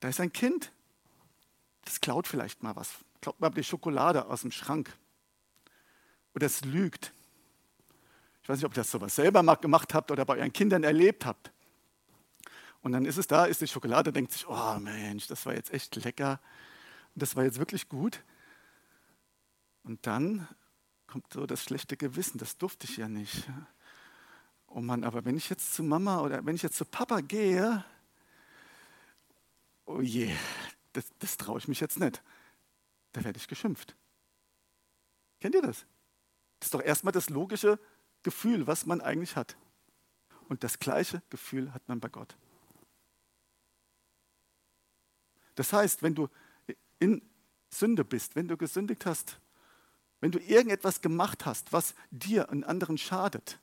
Da 0.00 0.08
ist 0.08 0.20
ein 0.20 0.32
Kind, 0.32 0.72
das 1.84 2.00
klaut 2.00 2.26
vielleicht 2.28 2.62
mal 2.62 2.76
was. 2.76 2.90
Klaut 3.22 3.40
mal 3.40 3.48
die 3.48 3.64
Schokolade 3.64 4.26
aus 4.26 4.42
dem 4.42 4.50
Schrank. 4.50 4.92
Oder 6.34 6.46
es 6.46 6.62
lügt. 6.64 7.14
Ich 8.42 8.48
weiß 8.48 8.58
nicht, 8.58 8.66
ob 8.66 8.72
ihr 8.72 8.82
das 8.82 8.90
sowas 8.90 9.14
selber 9.14 9.42
mal 9.42 9.54
gemacht 9.54 9.94
habt 9.94 10.10
oder 10.10 10.26
bei 10.26 10.36
euren 10.36 10.52
Kindern 10.52 10.82
erlebt 10.82 11.24
habt. 11.24 11.52
Und 12.82 12.92
dann 12.92 13.06
ist 13.06 13.16
es 13.16 13.26
da, 13.26 13.46
ist 13.46 13.62
die 13.62 13.68
Schokolade, 13.68 14.12
denkt 14.12 14.32
sich, 14.32 14.46
oh 14.46 14.78
Mensch, 14.78 15.26
das 15.26 15.46
war 15.46 15.54
jetzt 15.54 15.72
echt 15.72 15.96
lecker. 16.04 16.40
Und 17.14 17.22
das 17.22 17.36
war 17.36 17.44
jetzt 17.44 17.58
wirklich 17.58 17.88
gut. 17.88 18.22
Und 19.84 20.06
dann 20.06 20.48
kommt 21.06 21.32
so 21.32 21.46
das 21.46 21.62
schlechte 21.62 21.96
Gewissen, 21.96 22.38
das 22.38 22.58
durfte 22.58 22.86
ich 22.86 22.96
ja 22.96 23.08
nicht. 23.08 23.48
Oh 24.66 24.80
Mann, 24.80 25.04
aber 25.04 25.24
wenn 25.24 25.36
ich 25.36 25.48
jetzt 25.48 25.74
zu 25.74 25.84
Mama 25.84 26.20
oder 26.20 26.44
wenn 26.44 26.56
ich 26.56 26.62
jetzt 26.62 26.76
zu 26.76 26.84
Papa 26.84 27.20
gehe, 27.20 27.84
oh 29.84 30.00
je, 30.00 30.34
das, 30.92 31.04
das 31.20 31.36
traue 31.36 31.58
ich 31.58 31.68
mich 31.68 31.80
jetzt 31.80 32.00
nicht. 32.00 32.22
Da 33.12 33.22
werde 33.22 33.38
ich 33.38 33.46
geschimpft. 33.46 33.94
Kennt 35.38 35.54
ihr 35.54 35.62
das? 35.62 35.86
Das 36.58 36.68
ist 36.68 36.74
doch 36.74 36.82
erstmal 36.82 37.12
das 37.12 37.28
logische 37.30 37.78
Gefühl, 38.24 38.66
was 38.66 38.86
man 38.86 39.00
eigentlich 39.00 39.36
hat. 39.36 39.56
Und 40.48 40.64
das 40.64 40.78
gleiche 40.78 41.22
Gefühl 41.30 41.72
hat 41.72 41.86
man 41.88 42.00
bei 42.00 42.08
Gott. 42.08 42.36
Das 45.54 45.72
heißt, 45.72 46.02
wenn 46.02 46.14
du 46.14 46.28
in 47.04 47.22
Sünde 47.68 48.04
bist, 48.04 48.34
wenn 48.34 48.48
du 48.48 48.56
gesündigt 48.56 49.04
hast, 49.04 49.38
wenn 50.20 50.30
du 50.30 50.38
irgendetwas 50.38 51.02
gemacht 51.02 51.44
hast, 51.44 51.72
was 51.72 51.94
dir 52.10 52.48
und 52.48 52.64
anderen 52.64 52.96
schadet, 52.96 53.58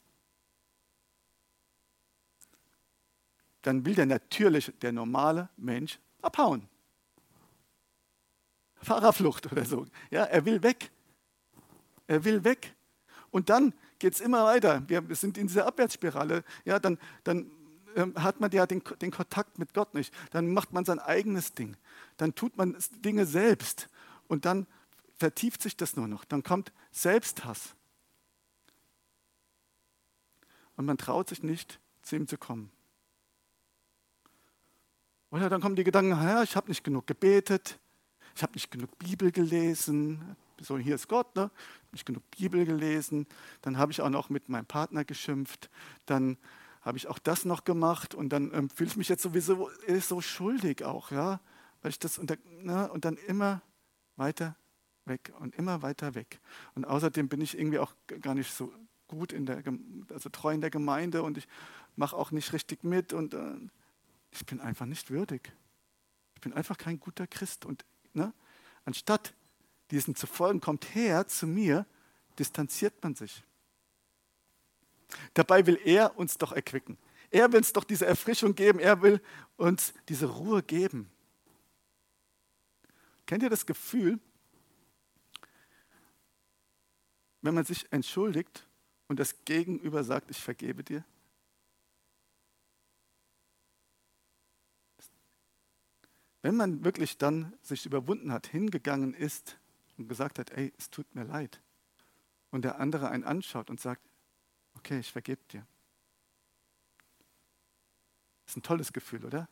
dann 3.63 3.85
will 3.85 3.95
der 3.95 4.05
natürliche, 4.05 4.71
der 4.73 4.91
normale 4.91 5.49
Mensch 5.57 5.99
abhauen. 6.21 6.67
Fahrerflucht 8.75 9.51
oder 9.51 9.65
so. 9.65 9.85
Ja, 10.09 10.23
er 10.23 10.45
will 10.45 10.61
weg. 10.63 10.91
Er 12.07 12.23
will 12.23 12.43
weg. 12.43 12.75
Und 13.29 13.49
dann 13.49 13.73
geht 13.99 14.13
es 14.13 14.21
immer 14.21 14.45
weiter. 14.45 14.83
Wir 14.87 15.03
sind 15.15 15.37
in 15.37 15.47
dieser 15.47 15.67
Abwärtsspirale. 15.67 16.43
Ja, 16.65 16.79
dann, 16.79 16.97
dann 17.23 17.49
hat 18.15 18.39
man 18.39 18.51
ja 18.51 18.65
den, 18.65 18.81
den 19.01 19.11
Kontakt 19.11 19.59
mit 19.59 19.73
Gott 19.73 19.93
nicht. 19.93 20.13
Dann 20.31 20.53
macht 20.53 20.73
man 20.73 20.85
sein 20.85 20.99
eigenes 20.99 21.53
Ding. 21.53 21.77
Dann 22.17 22.35
tut 22.35 22.57
man 22.57 22.77
Dinge 23.03 23.25
selbst. 23.25 23.89
Und 24.27 24.45
dann 24.45 24.67
vertieft 25.17 25.61
sich 25.61 25.77
das 25.77 25.95
nur 25.95 26.07
noch. 26.07 26.25
Dann 26.25 26.43
kommt 26.43 26.71
Selbsthass. 26.91 27.75
Und 30.75 30.85
man 30.85 30.97
traut 30.97 31.29
sich 31.29 31.43
nicht, 31.43 31.79
zu 32.01 32.15
ihm 32.15 32.27
zu 32.27 32.37
kommen. 32.37 32.71
Oder 35.29 35.49
dann 35.49 35.61
kommen 35.61 35.75
die 35.75 35.83
Gedanken, 35.83 36.11
ja, 36.11 36.43
ich 36.43 36.55
habe 36.55 36.67
nicht 36.67 36.83
genug 36.83 37.07
gebetet, 37.07 37.79
ich 38.35 38.43
habe 38.43 38.53
nicht 38.53 38.71
genug 38.71 38.97
Bibel 38.97 39.31
gelesen. 39.31 40.35
So, 40.59 40.77
hier 40.77 40.95
ist 40.95 41.07
Gott, 41.07 41.35
ne? 41.35 41.49
nicht 41.91 42.05
genug 42.05 42.23
Bibel 42.31 42.65
gelesen. 42.65 43.27
Dann 43.61 43.77
habe 43.77 43.91
ich 43.91 44.01
auch 44.01 44.09
noch 44.09 44.29
mit 44.29 44.49
meinem 44.49 44.65
Partner 44.65 45.05
geschimpft. 45.05 45.69
Dann 46.05 46.37
habe 46.81 46.97
ich 46.97 47.07
auch 47.07 47.19
das 47.19 47.45
noch 47.45 47.63
gemacht 47.63 48.15
und 48.15 48.29
dann 48.29 48.53
ähm, 48.53 48.69
fühle 48.69 48.89
ich 48.89 48.97
mich 48.97 49.09
jetzt 49.09 49.21
sowieso 49.21 49.69
so 49.99 50.21
schuldig 50.21 50.83
auch, 50.83 51.11
ja, 51.11 51.39
weil 51.81 51.91
ich 51.91 51.99
das 51.99 52.17
und, 52.17 52.37
ne? 52.63 52.91
und 52.91 53.05
dann 53.05 53.17
immer 53.17 53.61
weiter 54.15 54.55
weg 55.05 55.31
und 55.39 55.55
immer 55.55 55.81
weiter 55.81 56.15
weg. 56.15 56.39
Und 56.75 56.85
außerdem 56.85 57.27
bin 57.27 57.41
ich 57.41 57.57
irgendwie 57.57 57.79
auch 57.79 57.93
gar 58.21 58.35
nicht 58.35 58.51
so 58.51 58.73
gut 59.07 59.33
in 59.33 59.45
der, 59.45 59.63
also 60.09 60.29
treu 60.29 60.53
in 60.53 60.61
der 60.61 60.69
Gemeinde 60.69 61.23
und 61.23 61.37
ich 61.37 61.47
mache 61.95 62.15
auch 62.15 62.31
nicht 62.31 62.53
richtig 62.53 62.83
mit 62.83 63.13
und 63.13 63.33
äh, 63.33 63.55
ich 64.31 64.45
bin 64.45 64.59
einfach 64.59 64.85
nicht 64.85 65.11
würdig. 65.11 65.53
Ich 66.35 66.41
bin 66.41 66.53
einfach 66.53 66.77
kein 66.77 66.99
guter 66.99 67.27
Christ 67.27 67.65
und 67.65 67.85
Ne? 68.13 68.33
Anstatt 68.85 69.33
diesen 69.91 70.15
zu 70.15 70.27
folgen, 70.27 70.59
kommt 70.59 70.95
her 70.95 71.27
zu 71.27 71.47
mir, 71.47 71.85
distanziert 72.39 73.03
man 73.03 73.15
sich. 73.15 73.43
Dabei 75.33 75.65
will 75.65 75.79
er 75.85 76.17
uns 76.17 76.37
doch 76.37 76.51
erquicken. 76.51 76.97
Er 77.29 77.51
will 77.51 77.59
uns 77.59 77.73
doch 77.73 77.85
diese 77.85 78.05
Erfrischung 78.05 78.55
geben. 78.55 78.79
Er 78.79 79.01
will 79.01 79.21
uns 79.55 79.93
diese 80.09 80.25
Ruhe 80.25 80.61
geben. 80.61 81.09
Kennt 83.25 83.43
ihr 83.43 83.49
das 83.49 83.65
Gefühl, 83.65 84.19
wenn 87.41 87.53
man 87.53 87.63
sich 87.63 87.91
entschuldigt 87.91 88.67
und 89.07 89.19
das 89.19 89.45
Gegenüber 89.45 90.03
sagt, 90.03 90.29
ich 90.29 90.41
vergebe 90.41 90.83
dir? 90.83 91.05
Wenn 96.41 96.55
man 96.55 96.83
wirklich 96.83 97.17
dann 97.17 97.53
sich 97.61 97.85
überwunden 97.85 98.31
hat, 98.31 98.47
hingegangen 98.47 99.13
ist 99.13 99.57
und 99.97 100.09
gesagt 100.09 100.39
hat, 100.39 100.49
ey, 100.51 100.73
es 100.77 100.89
tut 100.89 101.13
mir 101.13 101.23
leid, 101.23 101.61
und 102.49 102.63
der 102.63 102.79
andere 102.79 103.09
einen 103.09 103.23
anschaut 103.23 103.69
und 103.69 103.79
sagt, 103.79 104.01
okay, 104.75 104.99
ich 104.99 105.11
vergebe 105.11 105.41
dir. 105.51 105.65
Das 108.45 108.53
ist 108.53 108.57
ein 108.57 108.63
tolles 108.63 108.91
Gefühl, 108.91 109.25
oder? 109.25 109.47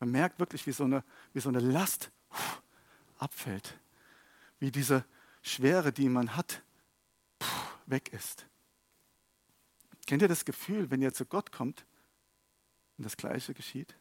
Man 0.00 0.10
merkt 0.10 0.40
wirklich, 0.40 0.66
wie 0.66 0.72
so 0.72 0.84
eine, 0.84 1.04
wie 1.32 1.40
so 1.40 1.48
eine 1.48 1.60
Last 1.60 2.10
abfällt, 3.18 3.78
wie 4.58 4.70
diese 4.70 5.04
Schwere, 5.42 5.92
die 5.92 6.08
man 6.08 6.36
hat, 6.36 6.62
weg 7.86 8.12
ist. 8.12 8.46
Kennt 10.06 10.22
ihr 10.22 10.28
das 10.28 10.44
Gefühl, 10.44 10.90
wenn 10.90 11.02
ihr 11.02 11.12
zu 11.12 11.24
Gott 11.24 11.52
kommt 11.52 11.84
und 12.96 13.04
das 13.04 13.16
Gleiche 13.16 13.54
geschieht? 13.54 13.94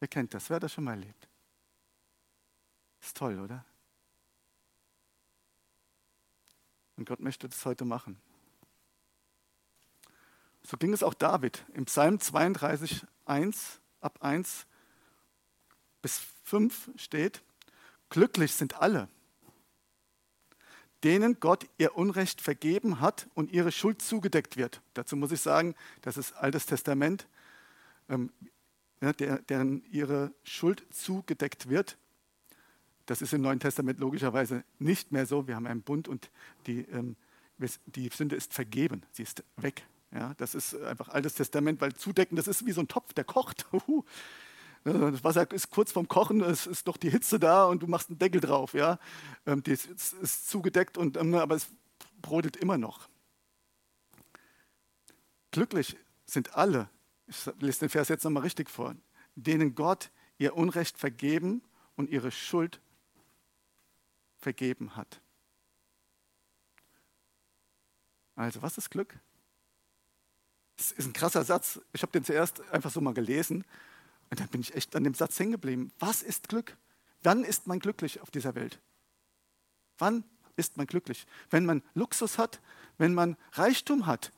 Wer 0.00 0.08
kennt 0.08 0.34
das? 0.34 0.48
Wer 0.50 0.56
hat 0.56 0.62
das 0.62 0.72
schon 0.72 0.84
mal 0.84 0.92
erlebt? 0.92 1.28
Ist 3.00 3.16
toll, 3.16 3.38
oder? 3.38 3.64
Und 6.96 7.08
Gott 7.08 7.20
möchte 7.20 7.48
das 7.48 7.64
heute 7.64 7.84
machen. 7.84 8.20
So 10.68 10.76
ging 10.76 10.92
es 10.92 11.02
auch 11.02 11.14
David. 11.14 11.64
Im 11.72 11.86
Psalm 11.86 12.20
32, 12.20 13.06
1, 13.24 13.80
ab 14.02 14.18
1 14.20 14.66
bis 16.02 16.20
5 16.44 16.90
steht, 16.96 17.42
glücklich 18.10 18.52
sind 18.52 18.74
alle, 18.78 19.08
denen 21.04 21.40
Gott 21.40 21.66
ihr 21.78 21.96
Unrecht 21.96 22.42
vergeben 22.42 23.00
hat 23.00 23.28
und 23.32 23.50
ihre 23.50 23.72
Schuld 23.72 24.02
zugedeckt 24.02 24.58
wird. 24.58 24.82
Dazu 24.92 25.16
muss 25.16 25.32
ich 25.32 25.40
sagen, 25.40 25.74
das 26.02 26.18
ist 26.18 26.34
Altes 26.34 26.66
Testament, 26.66 27.26
ähm, 28.10 28.30
ja, 29.00 29.14
der, 29.14 29.38
deren 29.38 29.82
ihre 29.90 30.34
Schuld 30.42 30.84
zugedeckt 30.90 31.70
wird. 31.70 31.96
Das 33.06 33.22
ist 33.22 33.32
im 33.32 33.40
Neuen 33.40 33.60
Testament 33.60 34.00
logischerweise 34.00 34.64
nicht 34.78 35.12
mehr 35.12 35.24
so. 35.24 35.46
Wir 35.48 35.56
haben 35.56 35.66
einen 35.66 35.80
Bund 35.80 36.08
und 36.08 36.30
die, 36.66 36.80
ähm, 36.90 37.16
die 37.86 38.10
Sünde 38.10 38.36
ist 38.36 38.52
vergeben, 38.52 39.02
sie 39.12 39.22
ist 39.22 39.42
weg. 39.56 39.86
Ja, 40.12 40.34
das 40.38 40.54
ist 40.54 40.74
einfach 40.74 41.08
Altes 41.08 41.34
Testament, 41.34 41.80
weil 41.80 41.94
zudecken, 41.94 42.36
das 42.36 42.48
ist 42.48 42.64
wie 42.64 42.72
so 42.72 42.80
ein 42.80 42.88
Topf, 42.88 43.12
der 43.12 43.24
kocht. 43.24 43.66
Das 44.84 45.24
Wasser 45.24 45.50
ist 45.50 45.70
kurz 45.70 45.92
vorm 45.92 46.08
Kochen, 46.08 46.40
es 46.40 46.66
ist 46.66 46.86
doch 46.86 46.96
die 46.96 47.10
Hitze 47.10 47.38
da 47.38 47.64
und 47.64 47.82
du 47.82 47.88
machst 47.88 48.08
einen 48.08 48.18
Deckel 48.18 48.40
drauf. 48.40 48.74
Ja? 48.74 48.98
Ähm, 49.44 49.62
das 49.64 49.84
ist 49.84 50.48
zugedeckt, 50.48 50.96
und, 50.96 51.16
ähm, 51.16 51.34
aber 51.34 51.56
es 51.56 51.68
brodelt 52.22 52.56
immer 52.56 52.78
noch. 52.78 53.08
Glücklich 55.50 55.96
sind 56.26 56.54
alle, 56.54 56.88
ich 57.26 57.44
lese 57.58 57.80
den 57.80 57.88
Vers 57.88 58.08
jetzt 58.08 58.24
nochmal 58.24 58.44
richtig 58.44 58.70
vor, 58.70 58.94
denen 59.34 59.74
Gott 59.74 60.10
ihr 60.38 60.56
Unrecht 60.56 60.96
vergeben 60.96 61.60
und 61.96 62.08
ihre 62.08 62.30
Schuld 62.30 62.80
vergeben 64.38 64.96
hat. 64.96 65.20
Also, 68.36 68.62
was 68.62 68.78
ist 68.78 68.90
Glück? 68.90 69.18
Das 70.78 70.92
ist 70.92 71.06
ein 71.06 71.12
krasser 71.12 71.44
Satz. 71.44 71.80
Ich 71.92 72.02
habe 72.02 72.12
den 72.12 72.24
zuerst 72.24 72.62
einfach 72.70 72.90
so 72.90 73.00
mal 73.00 73.12
gelesen 73.12 73.64
und 74.30 74.40
dann 74.40 74.48
bin 74.48 74.60
ich 74.60 74.74
echt 74.74 74.94
an 74.96 75.04
dem 75.04 75.12
Satz 75.12 75.38
hängen 75.38 75.52
geblieben. 75.52 75.92
Was 75.98 76.22
ist 76.22 76.48
Glück? 76.48 76.76
Wann 77.22 77.44
ist 77.44 77.66
man 77.66 77.80
glücklich 77.80 78.20
auf 78.20 78.30
dieser 78.30 78.54
Welt? 78.54 78.80
Wann 79.98 80.24
ist 80.56 80.76
man 80.76 80.86
glücklich? 80.86 81.26
Wenn 81.50 81.66
man 81.66 81.82
Luxus 81.94 82.38
hat, 82.38 82.60
wenn 82.96 83.12
man 83.12 83.36
Reichtum 83.52 84.06
hat, 84.06 84.32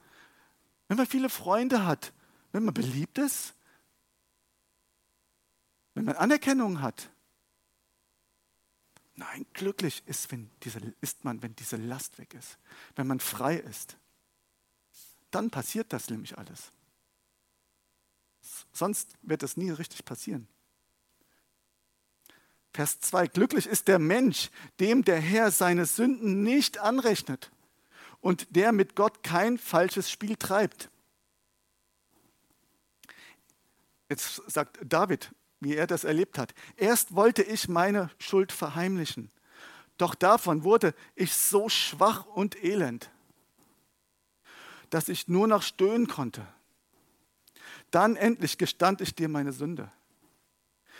wenn 0.88 0.96
man 0.96 1.06
viele 1.06 1.28
Freunde 1.28 1.84
hat, 1.84 2.12
wenn 2.52 2.64
man 2.64 2.74
beliebt 2.74 3.18
ist, 3.18 3.54
wenn 5.94 6.06
man 6.06 6.16
Anerkennung 6.16 6.80
hat. 6.80 7.10
Nein, 9.14 9.44
glücklich 9.52 10.02
ist, 10.06 10.32
wenn 10.32 10.50
diese, 10.62 10.80
ist 11.02 11.24
man, 11.24 11.42
wenn 11.42 11.54
diese 11.56 11.76
Last 11.76 12.18
weg 12.18 12.32
ist, 12.32 12.56
wenn 12.96 13.06
man 13.06 13.20
frei 13.20 13.56
ist. 13.56 13.98
Dann 15.30 15.50
passiert 15.50 15.92
das 15.92 16.10
nämlich 16.10 16.36
alles. 16.38 16.72
Sonst 18.72 19.16
wird 19.22 19.42
es 19.42 19.56
nie 19.56 19.70
richtig 19.70 20.04
passieren. 20.04 20.48
Vers 22.72 23.00
2. 23.00 23.28
Glücklich 23.28 23.66
ist 23.66 23.88
der 23.88 23.98
Mensch, 23.98 24.50
dem 24.78 25.04
der 25.04 25.20
Herr 25.20 25.50
seine 25.50 25.86
Sünden 25.86 26.42
nicht 26.42 26.78
anrechnet 26.78 27.50
und 28.20 28.54
der 28.54 28.72
mit 28.72 28.94
Gott 28.94 29.22
kein 29.22 29.58
falsches 29.58 30.10
Spiel 30.10 30.36
treibt. 30.36 30.88
Jetzt 34.08 34.42
sagt 34.46 34.78
David, 34.84 35.30
wie 35.60 35.74
er 35.74 35.86
das 35.86 36.04
erlebt 36.04 36.38
hat. 36.38 36.54
Erst 36.76 37.14
wollte 37.14 37.42
ich 37.42 37.68
meine 37.68 38.10
Schuld 38.18 38.52
verheimlichen, 38.52 39.30
doch 39.98 40.14
davon 40.14 40.64
wurde 40.64 40.94
ich 41.14 41.34
so 41.34 41.68
schwach 41.68 42.24
und 42.24 42.62
elend, 42.64 43.10
dass 44.90 45.08
ich 45.08 45.28
nur 45.28 45.46
noch 45.46 45.62
stöhnen 45.62 46.06
konnte. 46.06 46.46
Dann 47.90 48.16
endlich 48.16 48.58
gestand 48.58 49.00
ich 49.00 49.14
dir 49.14 49.28
meine 49.28 49.52
Sünde. 49.52 49.90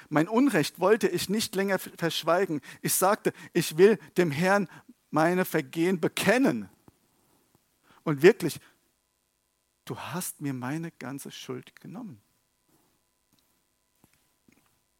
Mein 0.08 0.28
Unrecht 0.28 0.80
wollte 0.80 1.08
ich 1.08 1.28
nicht 1.28 1.54
länger 1.54 1.78
verschweigen. 1.78 2.60
Ich 2.80 2.94
sagte, 2.94 3.32
ich 3.52 3.76
will 3.76 3.98
dem 4.16 4.30
Herrn 4.30 4.68
meine 5.10 5.44
Vergehen 5.44 6.00
bekennen. 6.00 6.68
Und 8.02 8.22
wirklich, 8.22 8.60
du 9.84 9.98
hast 9.98 10.40
mir 10.40 10.54
meine 10.54 10.90
ganze 10.92 11.30
Schuld 11.30 11.78
genommen. 11.80 12.20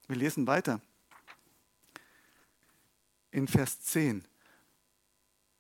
Wir 0.07 0.17
lesen 0.17 0.47
weiter. 0.47 0.81
In 3.31 3.47
Vers 3.47 3.81
10. 3.83 4.25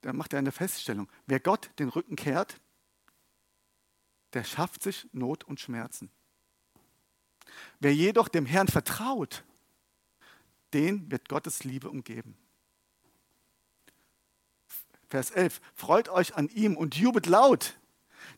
Da 0.00 0.12
macht 0.12 0.32
er 0.32 0.40
eine 0.40 0.52
Feststellung. 0.52 1.08
Wer 1.26 1.40
Gott 1.40 1.70
den 1.78 1.88
Rücken 1.88 2.16
kehrt, 2.16 2.60
der 4.32 4.44
schafft 4.44 4.82
sich 4.82 5.08
Not 5.12 5.44
und 5.44 5.60
Schmerzen. 5.60 6.10
Wer 7.80 7.94
jedoch 7.94 8.28
dem 8.28 8.46
Herrn 8.46 8.68
vertraut, 8.68 9.44
den 10.72 11.10
wird 11.10 11.28
Gottes 11.28 11.64
Liebe 11.64 11.90
umgeben. 11.90 12.36
Vers 15.08 15.32
11. 15.32 15.60
Freut 15.74 16.08
euch 16.08 16.36
an 16.36 16.48
ihm 16.48 16.76
und 16.76 16.96
jubelt 16.96 17.26
laut, 17.26 17.78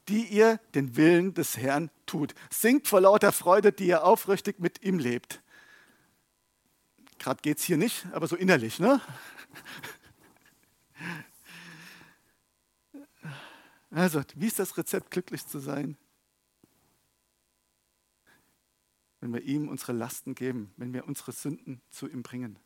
die 0.09 0.24
ihr 0.24 0.59
den 0.74 0.96
Willen 0.96 1.35
des 1.35 1.59
Herrn 1.59 1.90
tut. 2.07 2.35
Singt 2.50 2.88
vor 2.88 3.02
lauter 3.02 3.33
Freude, 3.33 3.72
die 3.72 3.88
ihr 3.88 4.05
aufrichtig 4.05 4.59
mit 4.59 4.83
ihm 4.83 4.98
lebt. 4.98 5.42
Gerade 7.18 7.42
geht 7.42 7.59
es 7.59 7.64
hier 7.64 7.76
nicht, 7.76 8.07
aber 8.12 8.26
so 8.26 8.37
innerlich, 8.37 8.81
ne? 8.81 9.00
Also, 13.92 14.22
wie 14.35 14.46
ist 14.46 14.59
das 14.59 14.76
Rezept, 14.76 15.11
glücklich 15.11 15.46
zu 15.46 15.59
sein? 15.59 15.96
wenn 19.22 19.33
wir 19.33 19.42
ihm 19.42 19.68
unsere 19.68 19.92
Lasten 19.92 20.35
geben, 20.35 20.74
wenn 20.76 20.92
wir 20.92 21.07
unsere 21.07 21.31
Sünden 21.31 21.81
zu 21.90 22.09
ihm 22.09 22.24
bringen. 22.24 22.59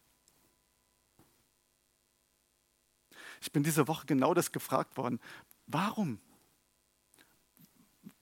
Ich 3.42 3.52
bin 3.52 3.62
diese 3.62 3.86
Woche 3.88 4.06
genau 4.06 4.32
das 4.32 4.52
gefragt 4.52 4.96
worden. 4.96 5.20
Warum? 5.66 6.18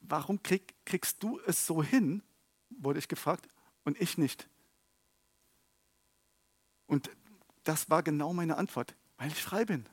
Warum 0.01 0.43
krieg, 0.43 0.75
kriegst 0.85 1.23
du 1.23 1.39
es 1.47 1.65
so 1.65 1.81
hin, 1.81 2.25
wurde 2.71 2.99
ich 2.99 3.07
gefragt, 3.07 3.49
und 3.85 4.01
ich 4.01 4.19
nicht? 4.19 4.49
Und 6.89 7.11
das 7.63 7.89
war 7.89 8.03
genau 8.03 8.33
meine 8.33 8.57
Antwort, 8.57 8.97
weil 9.17 9.29
ich 9.29 9.41
frei 9.41 9.65
bin. 9.65 9.87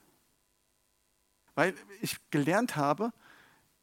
Weil 1.56 1.76
ich 2.02 2.18
gelernt 2.30 2.76
habe, 2.76 3.12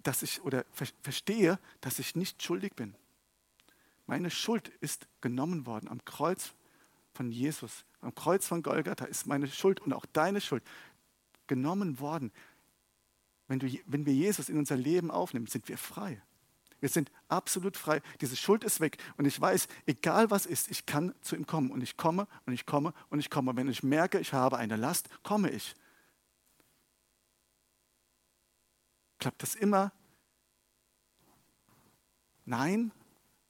dass 0.03 0.23
ich 0.23 0.43
oder 0.43 0.65
verstehe, 1.03 1.59
dass 1.81 1.99
ich 1.99 2.17
nicht 2.17 2.43
schuldig 2.43 2.75
bin. 2.75 2.95
Meine 4.07 4.31
Schuld 4.31 4.69
ist 4.81 5.07
genommen 5.21 5.67
worden 5.67 5.89
am 5.89 6.05
Kreuz 6.05 6.55
von 7.13 7.31
Jesus. 7.31 7.85
Am 8.01 8.15
Kreuz 8.15 8.47
von 8.47 8.63
Golgatha 8.63 9.05
ist 9.05 9.27
meine 9.27 9.49
Schuld 9.49 9.81
und 9.81 9.93
auch 9.93 10.07
deine 10.07 10.41
Schuld 10.41 10.63
genommen 11.47 11.99
worden. 12.01 12.33
Wenn, 13.49 13.59
du, 13.59 13.69
wenn 13.87 14.07
wir 14.07 14.15
Jesus 14.15 14.49
in 14.49 14.59
unser 14.59 14.77
Leben 14.77 15.11
aufnehmen, 15.11 15.47
sind 15.47 15.69
wir 15.69 15.79
frei. 15.79 16.23
Wir 16.81 16.89
sind 16.89 17.11
absolut 17.29 17.77
frei. 17.77 18.01
Diese 18.21 18.37
Schuld 18.37 18.63
ist 18.63 18.81
weg. 18.81 18.99
Und 19.17 19.25
ich 19.25 19.41
weiß, 19.41 19.67
egal 19.87 20.31
was 20.31 20.47
ist, 20.47 20.71
ich 20.71 20.87
kann 20.87 21.15
zu 21.23 21.35
ihm 21.35 21.47
kommen. 21.47 21.71
Und 21.71 21.83
ich 21.83 21.97
komme 21.97 22.29
und 22.47 22.53
ich 22.53 22.67
komme 22.67 22.95
und 23.11 23.19
ich 23.19 23.31
komme. 23.31 23.57
Wenn 23.57 23.69
ich 23.69 23.83
merke, 23.83 24.21
ich 24.21 24.33
habe 24.33 24.59
eine 24.59 24.77
Last, 24.77 25.09
komme 25.23 25.51
ich. 25.51 25.75
Klappt 29.19 29.43
das 29.43 29.55
immer? 29.55 29.93
Nein, 32.45 32.93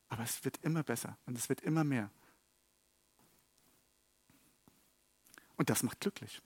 aber 0.08 0.24
es 0.24 0.44
wird 0.44 0.58
immer 0.62 0.82
besser 0.82 1.16
und 1.26 1.36
es 1.36 1.48
wird 1.48 1.60
immer 1.60 1.84
mehr. 1.84 2.10
Und 5.56 5.70
das 5.70 5.82
macht 5.82 6.00
glücklich. 6.00 6.40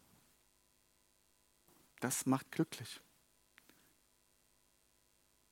Das 2.00 2.26
macht 2.26 2.50
glücklich. 2.50 3.00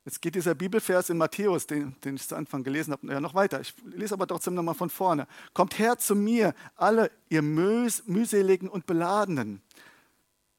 Jetzt 0.05 0.23
geht 0.23 0.35
dieser 0.35 0.55
Bibelvers 0.55 1.11
in 1.11 1.19
Matthäus, 1.19 1.67
den, 1.67 1.95
den 2.01 2.17
ich 2.17 2.27
zu 2.27 2.35
Anfang 2.35 2.65
gelesen 2.65 2.93
habe, 2.93 3.07
ja 3.07 3.21
noch 3.21 3.35
weiter. 3.35 3.61
Ich 3.61 3.75
lese 3.85 4.15
aber 4.15 4.27
trotzdem 4.27 4.55
nochmal 4.55 4.75
von 4.75 4.91
vorne. 4.91 5.29
Kommt 5.53 5.79
her 5.79 5.99
zu 5.99 6.17
mir, 6.17 6.55
alle 6.75 7.11
ihr 7.29 7.43
mühseligen 7.43 8.69
und 8.69 8.87
beladenen, 8.87 9.63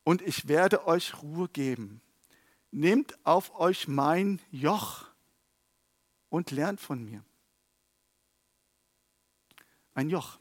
und 0.03 0.21
ich 0.21 0.47
werde 0.47 0.87
euch 0.87 1.21
Ruhe 1.21 1.47
geben. 1.49 2.01
Nehmt 2.71 3.17
auf 3.25 3.57
euch 3.59 3.87
mein 3.87 4.39
Joch 4.51 5.05
und 6.29 6.51
lernt 6.51 6.79
von 6.79 7.03
mir. 7.03 7.23
Ein 9.93 10.09
Joch. 10.09 10.39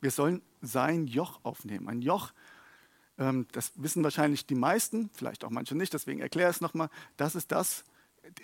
Wir 0.00 0.10
sollen 0.10 0.42
sein 0.62 1.06
Joch 1.06 1.40
aufnehmen. 1.42 1.88
Ein 1.88 2.02
Joch, 2.02 2.32
ähm, 3.18 3.46
das 3.52 3.72
wissen 3.74 4.04
wahrscheinlich 4.04 4.46
die 4.46 4.54
meisten, 4.54 5.10
vielleicht 5.12 5.44
auch 5.44 5.50
manche 5.50 5.74
nicht, 5.74 5.92
deswegen 5.92 6.20
erkläre 6.20 6.50
ich 6.50 6.56
es 6.56 6.60
nochmal. 6.60 6.88
Das 7.16 7.34
ist 7.34 7.50
das. 7.50 7.84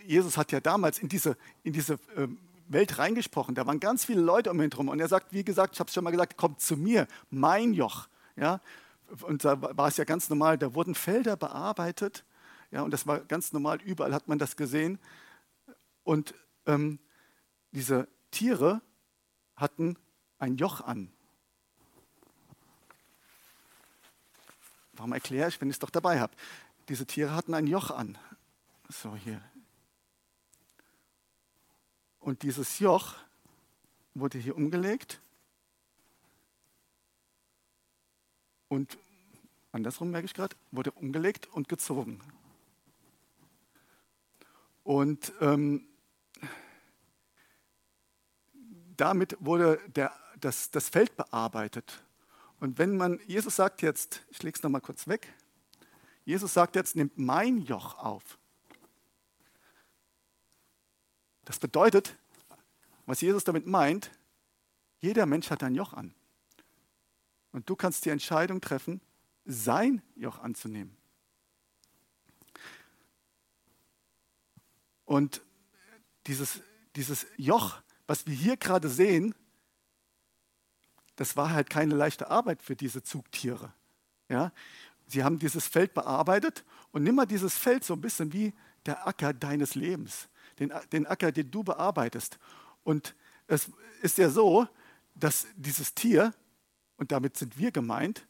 Jesus 0.04 0.36
hat 0.36 0.50
ja 0.50 0.60
damals 0.60 0.98
in 0.98 1.08
diese, 1.08 1.36
in 1.62 1.72
diese 1.72 1.98
ähm, 2.16 2.38
Welt 2.66 2.98
reingesprochen. 2.98 3.54
Da 3.54 3.66
waren 3.66 3.78
ganz 3.78 4.04
viele 4.04 4.22
Leute 4.22 4.50
um 4.50 4.60
ihn 4.60 4.70
herum. 4.70 4.88
Und 4.88 5.00
er 5.00 5.08
sagt, 5.08 5.32
wie 5.32 5.44
gesagt, 5.44 5.74
ich 5.74 5.80
habe 5.80 5.88
es 5.88 5.94
schon 5.94 6.02
mal 6.02 6.10
gesagt, 6.10 6.36
kommt 6.36 6.60
zu 6.60 6.76
mir, 6.76 7.06
mein 7.30 7.74
Joch. 7.74 8.08
Ja? 8.36 8.60
Und 9.22 9.44
da 9.44 9.60
war 9.60 9.88
es 9.88 9.96
ja 9.96 10.04
ganz 10.04 10.28
normal, 10.28 10.58
da 10.58 10.74
wurden 10.74 10.94
Felder 10.94 11.36
bearbeitet. 11.36 12.24
Ja, 12.70 12.82
und 12.82 12.90
das 12.90 13.06
war 13.06 13.20
ganz 13.20 13.52
normal, 13.52 13.80
überall 13.82 14.14
hat 14.14 14.28
man 14.28 14.38
das 14.38 14.56
gesehen. 14.56 14.98
Und 16.02 16.34
ähm, 16.66 16.98
diese 17.72 18.08
Tiere 18.30 18.80
hatten 19.56 19.96
ein 20.38 20.56
Joch 20.56 20.80
an. 20.80 21.12
Warum 24.94 25.12
erkläre 25.12 25.48
ich, 25.48 25.60
wenn 25.60 25.68
ich 25.68 25.76
es 25.76 25.80
doch 25.80 25.90
dabei 25.90 26.20
habe? 26.20 26.34
Diese 26.88 27.06
Tiere 27.06 27.34
hatten 27.34 27.54
ein 27.54 27.66
Joch 27.66 27.90
an. 27.90 28.18
So 28.88 29.14
hier. 29.16 29.40
Und 32.20 32.42
dieses 32.42 32.78
Joch 32.78 33.14
wurde 34.14 34.38
hier 34.38 34.56
umgelegt. 34.56 35.20
Und 38.68 38.98
andersrum 39.72 40.10
merke 40.10 40.26
ich 40.26 40.34
gerade, 40.34 40.56
wurde 40.70 40.92
umgelegt 40.92 41.46
und 41.52 41.68
gezogen. 41.68 42.20
Und 44.82 45.32
ähm, 45.40 45.86
damit 48.96 49.36
wurde 49.40 49.80
der, 49.88 50.12
das, 50.40 50.70
das 50.70 50.88
Feld 50.88 51.16
bearbeitet. 51.16 52.04
Und 52.60 52.78
wenn 52.78 52.96
man, 52.96 53.20
Jesus 53.26 53.56
sagt 53.56 53.82
jetzt, 53.82 54.24
ich 54.30 54.42
lege 54.42 54.56
es 54.56 54.62
nochmal 54.62 54.80
kurz 54.80 55.08
weg, 55.08 55.32
Jesus 56.24 56.54
sagt 56.54 56.76
jetzt, 56.76 56.96
nimmt 56.96 57.18
mein 57.18 57.58
Joch 57.58 57.98
auf. 57.98 58.38
Das 61.44 61.58
bedeutet, 61.58 62.16
was 63.04 63.20
Jesus 63.20 63.44
damit 63.44 63.66
meint, 63.66 64.10
jeder 65.00 65.26
Mensch 65.26 65.50
hat 65.50 65.62
ein 65.62 65.74
Joch 65.74 65.92
an. 65.92 66.14
Und 67.54 67.70
du 67.70 67.76
kannst 67.76 68.04
die 68.04 68.10
Entscheidung 68.10 68.60
treffen, 68.60 69.00
sein 69.44 70.02
Joch 70.16 70.40
anzunehmen. 70.40 70.96
Und 75.04 75.40
dieses, 76.26 76.62
dieses 76.96 77.26
Joch, 77.36 77.80
was 78.08 78.26
wir 78.26 78.34
hier 78.34 78.56
gerade 78.56 78.88
sehen, 78.88 79.36
das 81.14 81.36
war 81.36 81.50
halt 81.50 81.70
keine 81.70 81.94
leichte 81.94 82.28
Arbeit 82.28 82.60
für 82.60 82.74
diese 82.74 83.04
Zugtiere. 83.04 83.72
Ja? 84.28 84.50
Sie 85.06 85.22
haben 85.22 85.38
dieses 85.38 85.68
Feld 85.68 85.94
bearbeitet 85.94 86.64
und 86.90 87.04
nimm 87.04 87.14
mal 87.14 87.24
dieses 87.24 87.56
Feld 87.56 87.84
so 87.84 87.94
ein 87.94 88.00
bisschen 88.00 88.32
wie 88.32 88.52
der 88.84 89.06
Acker 89.06 89.32
deines 89.32 89.76
Lebens, 89.76 90.28
den, 90.58 90.72
den 90.90 91.06
Acker, 91.06 91.30
den 91.30 91.52
du 91.52 91.62
bearbeitest. 91.62 92.36
Und 92.82 93.14
es 93.46 93.70
ist 94.02 94.18
ja 94.18 94.28
so, 94.28 94.66
dass 95.14 95.46
dieses 95.54 95.94
Tier, 95.94 96.34
und 96.96 97.12
damit 97.12 97.36
sind 97.36 97.58
wir 97.58 97.72
gemeint, 97.72 98.26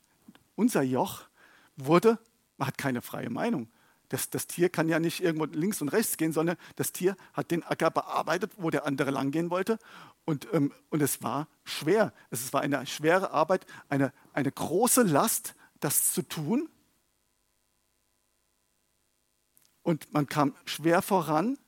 unser 0.57 0.83
Joch 0.83 1.23
wurde, 1.77 2.19
man 2.57 2.69
hat 2.69 2.79
keine 2.79 3.03
freie 3.03 3.31
Meinung. 3.31 3.69
Das, 4.09 4.31
das, 4.31 4.47
Tier 4.47 4.69
kann 4.69 4.89
ja 4.89 5.01
nicht 5.01 5.23
irgendwo 5.23 5.47
links 5.47 5.81
und 5.81 5.89
rechts 5.89 6.17
gehen, 6.17 6.33
sondern 6.33 6.57
das 6.77 6.93
Tier 6.93 7.17
hat 7.33 7.51
den 7.51 7.63
Acker 7.65 7.91
bearbeitet, 7.91 8.53
wo 8.59 8.71
der 8.71 8.87
andere 8.87 9.11
langgehen 9.11 9.51
wollte. 9.51 9.79
Und, 10.25 10.47
ähm, 10.53 10.73
und 10.91 11.03
es 11.03 11.23
war 11.23 11.49
schwer. 11.65 12.13
Es 12.31 12.53
war 12.53 12.61
eine 12.61 12.87
schwere 12.87 13.31
Arbeit, 13.31 13.67
eine, 13.89 14.13
eine 14.33 14.53
große 14.53 15.03
Last, 15.03 15.55
das 15.81 16.13
zu 16.13 16.23
tun. 16.23 16.69
Und 19.83 20.13
man 20.13 20.27
kam 20.27 20.55
schwer 20.65 21.03
voran 21.03 21.59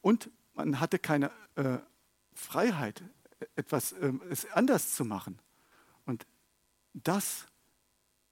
und 0.00 0.30
man 0.54 0.80
hatte 0.80 0.98
keine 0.98 1.30
äh, 1.56 1.78
Freiheit, 2.34 3.02
etwas 3.56 3.92
äh, 3.92 4.12
anders 4.52 4.94
zu 4.94 5.04
machen. 5.04 5.38
Und 6.06 6.26
das 6.94 7.46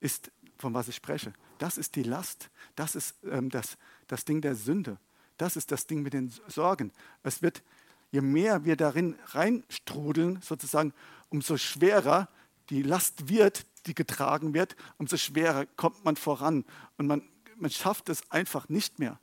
ist, 0.01 0.31
von 0.57 0.75
was 0.75 0.89
ich 0.89 0.97
spreche. 0.97 1.33
Das 1.59 1.79
ist 1.79 1.97
die 1.97 2.03
Last. 2.03 2.51
Das 2.77 2.95
ist 2.95 3.17
ähm, 3.25 3.51
das, 3.51 3.77
das 4.07 4.25
Ding 4.25 4.41
der 4.41 4.55
Sünde. 4.55 4.99
Das 5.37 5.57
ist 5.57 5.71
das 5.71 5.87
Ding 5.87 6.03
mit 6.03 6.13
den 6.13 6.33
Sorgen. 6.49 6.93
Es 7.23 7.43
wird, 7.43 7.63
je 8.11 8.21
mehr 8.21 8.65
wir 8.65 8.77
darin 8.77 9.17
reinstrudeln, 9.27 10.41
sozusagen, 10.43 10.93
umso 11.29 11.57
schwerer 11.57 12.29
die 12.71 12.83
Last 12.83 13.29
wird, 13.29 13.67
die 13.87 13.95
getragen 13.95 14.55
wird, 14.55 14.77
umso 14.99 15.17
schwerer 15.17 15.67
kommt 15.67 16.05
man 16.05 16.17
voran. 16.17 16.65
Und 16.97 17.07
man, 17.07 17.23
man 17.57 17.71
schafft 17.71 18.09
es 18.09 18.29
einfach 18.31 18.69
nicht 18.69 18.99
mehr. 18.99 19.19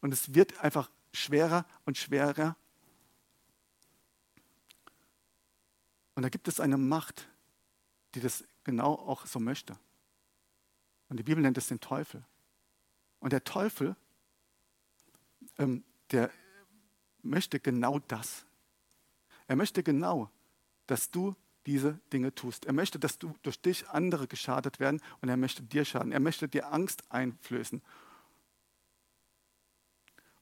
Und 0.00 0.12
es 0.12 0.34
wird 0.34 0.58
einfach 0.60 0.90
schwerer 1.12 1.66
und 1.84 1.98
schwerer. 1.98 2.56
Und 6.14 6.22
da 6.22 6.28
gibt 6.28 6.48
es 6.48 6.60
eine 6.60 6.78
Macht, 6.78 7.28
die 8.14 8.20
das 8.20 8.44
genau 8.68 8.96
auch 8.96 9.24
so 9.24 9.40
möchte. 9.40 9.78
Und 11.08 11.16
die 11.16 11.22
Bibel 11.22 11.42
nennt 11.42 11.56
es 11.56 11.68
den 11.68 11.80
Teufel. 11.80 12.22
Und 13.18 13.32
der 13.32 13.42
Teufel, 13.42 13.96
ähm, 15.56 15.84
der 16.10 16.30
möchte 17.22 17.60
genau 17.60 17.98
das. 17.98 18.44
Er 19.46 19.56
möchte 19.56 19.82
genau, 19.82 20.30
dass 20.86 21.10
du 21.10 21.34
diese 21.64 21.98
Dinge 22.12 22.34
tust. 22.34 22.66
Er 22.66 22.74
möchte, 22.74 22.98
dass 22.98 23.18
du 23.18 23.34
durch 23.42 23.58
dich 23.58 23.88
andere 23.88 24.28
geschadet 24.28 24.80
werden 24.80 25.00
und 25.22 25.30
er 25.30 25.38
möchte 25.38 25.62
dir 25.62 25.86
schaden. 25.86 26.12
Er 26.12 26.20
möchte 26.20 26.46
dir 26.46 26.70
Angst 26.70 27.10
einflößen. 27.10 27.80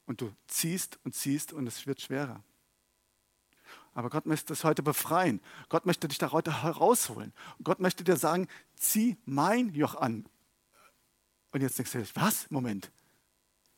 Und 0.05 0.21
du 0.21 0.35
ziehst 0.49 0.99
und 1.05 1.15
ziehst 1.15 1.53
und 1.53 1.69
es 1.69 1.87
wird 1.87 2.01
schwerer. 2.01 2.43
Aber 3.97 4.11
Gott 4.11 4.27
möchte 4.27 4.49
das 4.49 4.63
heute 4.63 4.83
befreien. 4.83 5.41
Gott 5.71 5.87
möchte 5.87 6.07
dich 6.07 6.19
da 6.19 6.31
heute 6.31 6.63
herausholen. 6.63 7.33
Gott 7.65 7.81
möchte 7.81 8.05
dir 8.05 8.17
sagen, 8.17 8.47
zieh 8.75 9.17
mein 9.25 9.73
Joch 9.73 9.95
an. 9.95 10.27
Und 11.51 11.63
jetzt 11.63 11.79
denkst 11.79 11.93
du, 11.93 12.05
was? 12.13 12.51
Moment. 12.51 12.91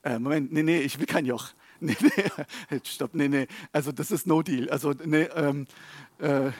Äh, 0.02 0.18
Moment, 0.18 0.52
nee, 0.52 0.64
nee, 0.64 0.80
ich 0.80 0.98
will 0.98 1.06
kein 1.06 1.24
Joch. 1.24 1.50
Nee, 1.80 1.96
nee, 2.00 2.80
stopp, 2.82 3.14
nee, 3.14 3.28
nee. 3.28 3.46
Also 3.70 3.92
das 3.92 4.10
ist 4.10 4.26
no 4.26 4.42
deal. 4.42 4.68
Also 4.68 4.92
nee, 5.04 5.28
ähm, 5.36 5.68
äh, 6.18 6.50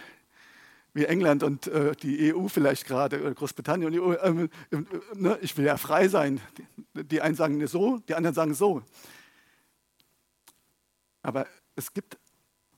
wie 0.94 1.06
England 1.06 1.42
und 1.42 1.66
äh, 1.66 1.96
die 1.96 2.32
EU 2.32 2.46
vielleicht 2.46 2.86
gerade, 2.86 3.20
oder 3.20 3.34
Großbritannien 3.34 3.88
und 3.88 3.92
die 3.94 4.00
EU, 4.00 4.14
ähm, 4.22 4.48
äh, 4.70 4.76
ne, 5.16 5.36
ich 5.42 5.56
will 5.56 5.64
ja 5.64 5.76
frei 5.76 6.06
sein. 6.06 6.40
Die, 6.94 7.02
die 7.02 7.20
einen 7.20 7.34
sagen 7.34 7.66
so, 7.66 7.98
die 8.08 8.14
anderen 8.14 8.36
sagen 8.36 8.54
so. 8.54 8.84
Aber 11.22 11.48
es 11.74 11.92
gibt, 11.92 12.16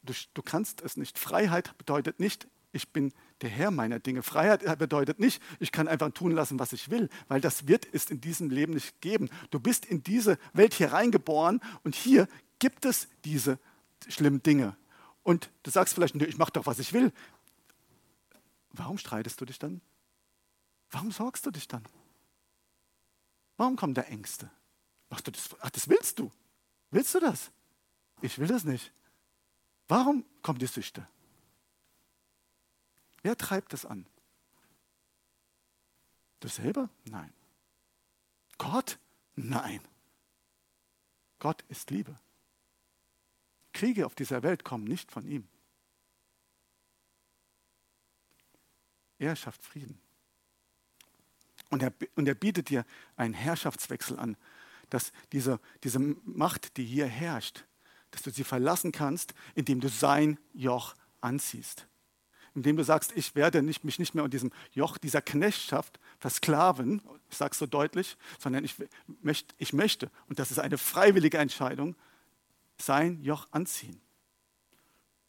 du, 0.03 0.13
du 0.35 0.43
kannst 0.43 0.81
es 0.83 0.97
nicht. 0.97 1.19
Freiheit 1.19 1.77
bedeutet 1.79 2.21
nicht, 2.21 2.49
ich 2.73 2.89
bin 2.93 3.13
der 3.41 3.51
Herr 3.51 3.71
meiner 3.71 3.99
Dinge. 3.99 4.23
Freiheit 4.23 4.79
bedeutet 4.79 5.19
nicht, 5.19 5.43
ich 5.59 5.73
kann 5.73 5.89
einfach 5.89 6.11
tun 6.11 6.33
lassen, 6.33 6.59
was 6.59 6.73
ich 6.73 6.91
will, 6.91 7.09
weil 7.29 7.41
das 7.41 7.67
wird 7.67 7.87
es 7.93 8.07
in 8.07 8.21
diesem 8.21 8.51
Leben 8.51 8.75
nicht 8.75 9.01
geben. 9.01 9.29
Du 9.51 9.59
bist 9.59 9.85
in 9.85 10.03
diese 10.03 10.39
Welt 10.53 10.75
hier 10.75 10.93
reingeboren 10.93 11.61
und 11.83 11.95
hier 11.95 12.29
gibt 12.59 12.85
es 12.85 13.09
diese 13.25 13.59
schlimmen 14.09 14.43
Dinge. 14.43 14.77
Und 15.23 15.51
du 15.63 15.71
sagst 15.71 15.95
vielleicht, 15.95 16.15
ich 16.15 16.39
mache 16.39 16.53
doch, 16.53 16.67
was 16.67 16.79
ich 16.79 16.93
will. 16.93 17.13
Warum 18.73 18.99
streitest 18.99 19.41
du 19.41 19.45
dich 19.45 19.59
dann? 19.59 19.81
Warum 20.91 21.11
sorgst 21.11 21.45
du 21.47 21.51
dich 21.51 21.69
dann? 21.69 21.85
Warum 23.57 23.77
kommen 23.77 23.95
da 23.95 24.03
Ängste? 24.03 24.51
Machst 25.09 25.27
du 25.27 25.33
das? 25.33 25.51
Ach, 25.61 25.71
das 25.71 25.89
willst 25.89 26.19
du. 26.19 26.31
Willst 26.91 27.15
du 27.15 27.21
das? 27.21 27.51
Ich 28.23 28.39
will 28.39 28.47
das 28.47 28.65
nicht. 28.65 28.93
Warum 29.91 30.25
kommen 30.41 30.61
die 30.61 30.69
Süchte? 30.69 31.05
Wer 33.23 33.37
treibt 33.37 33.73
das 33.73 33.85
an? 33.85 34.07
Du 36.39 36.47
selber? 36.47 36.89
Nein. 37.07 37.33
Gott? 38.57 39.01
Nein. 39.35 39.81
Gott 41.41 41.65
ist 41.69 41.91
Liebe. 41.91 42.15
Kriege 43.73 44.07
auf 44.07 44.15
dieser 44.15 44.45
Welt 44.45 44.63
kommen 44.63 44.85
nicht 44.85 45.11
von 45.11 45.27
ihm. 45.27 45.49
Er 49.19 49.35
schafft 49.35 49.65
Frieden. 49.65 50.01
Und 51.69 51.83
er, 51.83 51.93
und 52.15 52.29
er 52.29 52.37
bietet 52.37 52.69
dir 52.69 52.87
einen 53.17 53.35
Herrschaftswechsel 53.35 54.21
an, 54.21 54.37
dass 54.89 55.11
diese, 55.33 55.59
diese 55.83 55.99
Macht, 55.99 56.77
die 56.77 56.85
hier 56.85 57.09
herrscht, 57.09 57.65
dass 58.11 58.23
du 58.23 58.31
sie 58.31 58.45
verlassen 58.45 58.93
kannst, 58.93 59.35
indem 59.55 59.81
du 59.81 59.89
sein 59.89 60.39
Joch 60.53 60.95
anziehst 61.21 61.87
indem 62.55 62.77
du 62.77 62.85
sagst, 62.85 63.13
ich 63.17 63.35
werde 63.35 63.63
nicht, 63.63 63.85
mich 63.85 63.99
nicht 63.99 64.15
mehr 64.15 64.25
unter 64.25 64.33
diesem 64.33 64.53
Joch 64.73 64.99
dieser 64.99 65.23
Knechtschaft 65.23 66.01
versklaven, 66.19 67.03
ich 67.31 67.37
sage 67.37 67.53
es 67.53 67.59
so 67.59 67.67
deutlich, 67.67 68.17
sondern 68.39 68.65
ich, 68.65 68.75
möcht, 69.23 69.55
ich 69.59 69.73
möchte, 69.73 70.11
und 70.29 70.39
das 70.39 70.51
ist 70.51 70.59
eine 70.59 70.79
freiwillige 70.79 71.39
Entscheidung, 71.39 71.97
sein 72.79 73.23
Joch 73.23 73.47
anziehen. 73.53 74.01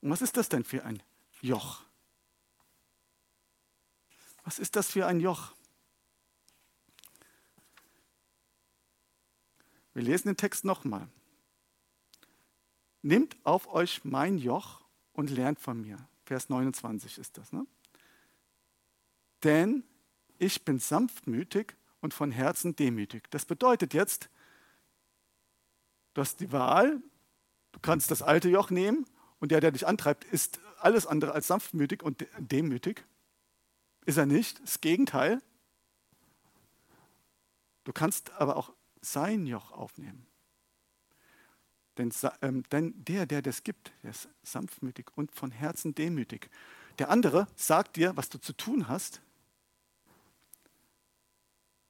Und 0.01 0.09
was 0.09 0.21
ist 0.21 0.35
das 0.37 0.49
denn 0.49 0.63
für 0.63 0.83
ein 0.83 1.01
Joch? 1.41 1.83
Was 4.43 4.57
ist 4.57 4.75
das 4.75 4.89
für 4.89 5.05
ein 5.05 5.19
Joch? 5.19 5.53
Wir 9.93 10.03
lesen 10.03 10.29
den 10.29 10.37
Text 10.37 10.65
nochmal. 10.65 11.07
Nehmt 13.01 13.35
auf 13.43 13.67
euch 13.67 14.03
mein 14.03 14.37
Joch 14.37 14.81
und 15.13 15.29
lernt 15.29 15.59
von 15.59 15.81
mir. 15.81 15.97
Vers 16.25 16.49
29 16.49 17.17
ist 17.17 17.37
das. 17.37 17.51
Ne? 17.51 17.65
Denn 19.43 19.83
ich 20.37 20.63
bin 20.63 20.79
sanftmütig 20.79 21.75
und 21.99 22.13
von 22.13 22.31
Herzen 22.31 22.75
demütig. 22.75 23.29
Das 23.31 23.45
bedeutet 23.45 23.93
jetzt, 23.93 24.29
du 26.13 26.21
hast 26.21 26.39
die 26.39 26.51
Wahl, 26.51 27.01
du 27.71 27.79
kannst 27.79 28.11
das 28.11 28.21
alte 28.21 28.49
Joch 28.49 28.69
nehmen 28.69 29.05
und 29.39 29.51
der, 29.51 29.61
der 29.61 29.71
dich 29.71 29.87
antreibt, 29.87 30.23
ist 30.25 30.59
alles 30.79 31.07
andere 31.07 31.31
als 31.31 31.47
sanftmütig 31.47 32.03
und 32.03 32.25
demütig. 32.37 33.05
Ist 34.05 34.17
er 34.17 34.25
nicht, 34.25 34.61
das 34.61 34.81
Gegenteil. 34.81 35.41
Du 37.83 37.93
kannst 37.93 38.31
aber 38.33 38.55
auch 38.55 38.73
sein 39.01 39.45
Joch 39.45 39.71
aufnehmen. 39.71 40.27
Denn, 41.97 42.13
ähm, 42.41 42.63
denn 42.71 42.93
der, 43.03 43.25
der 43.25 43.41
das 43.41 43.63
gibt, 43.63 43.91
der 44.03 44.11
ist 44.11 44.29
sanftmütig 44.43 45.07
und 45.15 45.31
von 45.31 45.51
Herzen 45.51 45.93
demütig. 45.93 46.49
Der 46.99 47.09
andere 47.09 47.47
sagt 47.55 47.95
dir, 47.97 48.15
was 48.15 48.29
du 48.29 48.37
zu 48.37 48.53
tun 48.53 48.87
hast. 48.87 49.21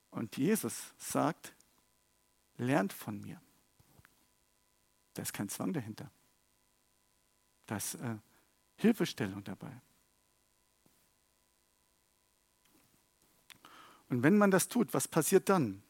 Und 0.09 0.37
Jesus 0.37 0.93
sagt, 0.97 1.53
lernt 2.57 2.93
von 2.93 3.19
mir. 3.21 3.41
Da 5.13 5.21
ist 5.21 5.33
kein 5.33 5.49
Zwang 5.49 5.73
dahinter. 5.73 6.09
Da 7.65 7.77
ist 7.77 7.95
äh, 7.95 8.17
Hilfestellung 8.75 9.43
dabei. 9.43 9.71
Und 14.09 14.23
wenn 14.23 14.37
man 14.37 14.51
das 14.51 14.67
tut, 14.67 14.93
was 14.93 15.07
passiert 15.07 15.47
dann? 15.47 15.81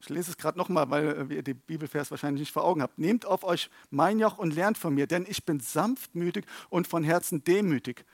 Ich 0.00 0.08
lese 0.08 0.30
es 0.30 0.36
gerade 0.36 0.58
nochmal, 0.58 0.90
weil 0.90 1.30
äh, 1.30 1.34
ihr 1.36 1.42
den 1.42 1.58
Bibelvers 1.58 2.10
wahrscheinlich 2.10 2.40
nicht 2.40 2.52
vor 2.52 2.64
Augen 2.64 2.82
habt. 2.82 2.98
Nehmt 2.98 3.26
auf 3.26 3.44
euch 3.44 3.70
mein 3.90 4.18
Joch 4.18 4.38
und 4.38 4.54
lernt 4.54 4.78
von 4.78 4.94
mir, 4.94 5.06
denn 5.06 5.26
ich 5.28 5.44
bin 5.44 5.60
sanftmütig 5.60 6.44
und 6.70 6.86
von 6.86 7.02
Herzen 7.02 7.42
demütig. 7.42 8.04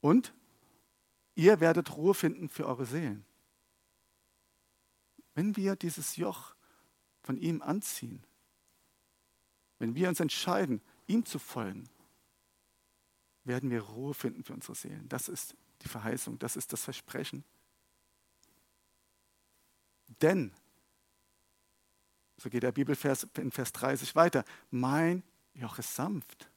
Und 0.00 0.32
ihr 1.34 1.60
werdet 1.60 1.96
Ruhe 1.96 2.14
finden 2.14 2.48
für 2.48 2.66
eure 2.66 2.86
Seelen. 2.86 3.24
Wenn 5.34 5.56
wir 5.56 5.76
dieses 5.76 6.16
Joch 6.16 6.54
von 7.22 7.36
ihm 7.36 7.62
anziehen, 7.62 8.24
wenn 9.78 9.94
wir 9.94 10.08
uns 10.08 10.20
entscheiden, 10.20 10.80
ihm 11.06 11.24
zu 11.24 11.38
folgen, 11.38 11.88
werden 13.44 13.70
wir 13.70 13.80
Ruhe 13.80 14.14
finden 14.14 14.44
für 14.44 14.52
unsere 14.52 14.74
Seelen. 14.74 15.08
Das 15.08 15.28
ist 15.28 15.56
die 15.82 15.88
Verheißung, 15.88 16.38
das 16.38 16.56
ist 16.56 16.72
das 16.72 16.84
Versprechen. 16.84 17.44
Denn 20.20 20.52
so 22.38 22.48
geht 22.48 22.62
der 22.62 22.72
Bibelvers 22.72 23.26
in 23.36 23.50
Vers 23.50 23.72
30 23.72 24.14
weiter. 24.14 24.44
Mein 24.70 25.24
Joch 25.54 25.78
ist 25.78 25.94
sanft 25.94 26.48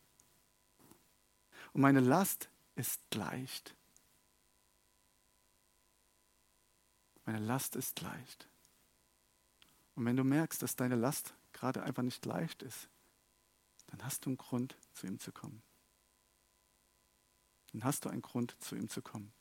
und 1.73 1.81
meine 1.81 1.99
Last 1.99 2.49
ist 2.75 3.01
leicht. 3.13 3.75
Meine 7.25 7.39
Last 7.39 7.75
ist 7.75 7.99
leicht. 8.01 8.47
Und 9.95 10.05
wenn 10.05 10.15
du 10.15 10.23
merkst, 10.23 10.61
dass 10.61 10.75
deine 10.75 10.95
Last 10.95 11.33
gerade 11.51 11.83
einfach 11.83 12.03
nicht 12.03 12.25
leicht 12.25 12.61
ist, 12.61 12.87
dann 13.87 14.03
hast 14.03 14.25
du 14.25 14.29
einen 14.29 14.37
Grund, 14.37 14.77
zu 14.93 15.07
ihm 15.07 15.19
zu 15.19 15.31
kommen. 15.31 15.61
Dann 17.71 17.83
hast 17.83 18.05
du 18.05 18.09
einen 18.09 18.21
Grund, 18.21 18.55
zu 18.59 18.75
ihm 18.75 18.89
zu 18.89 19.01
kommen. 19.01 19.33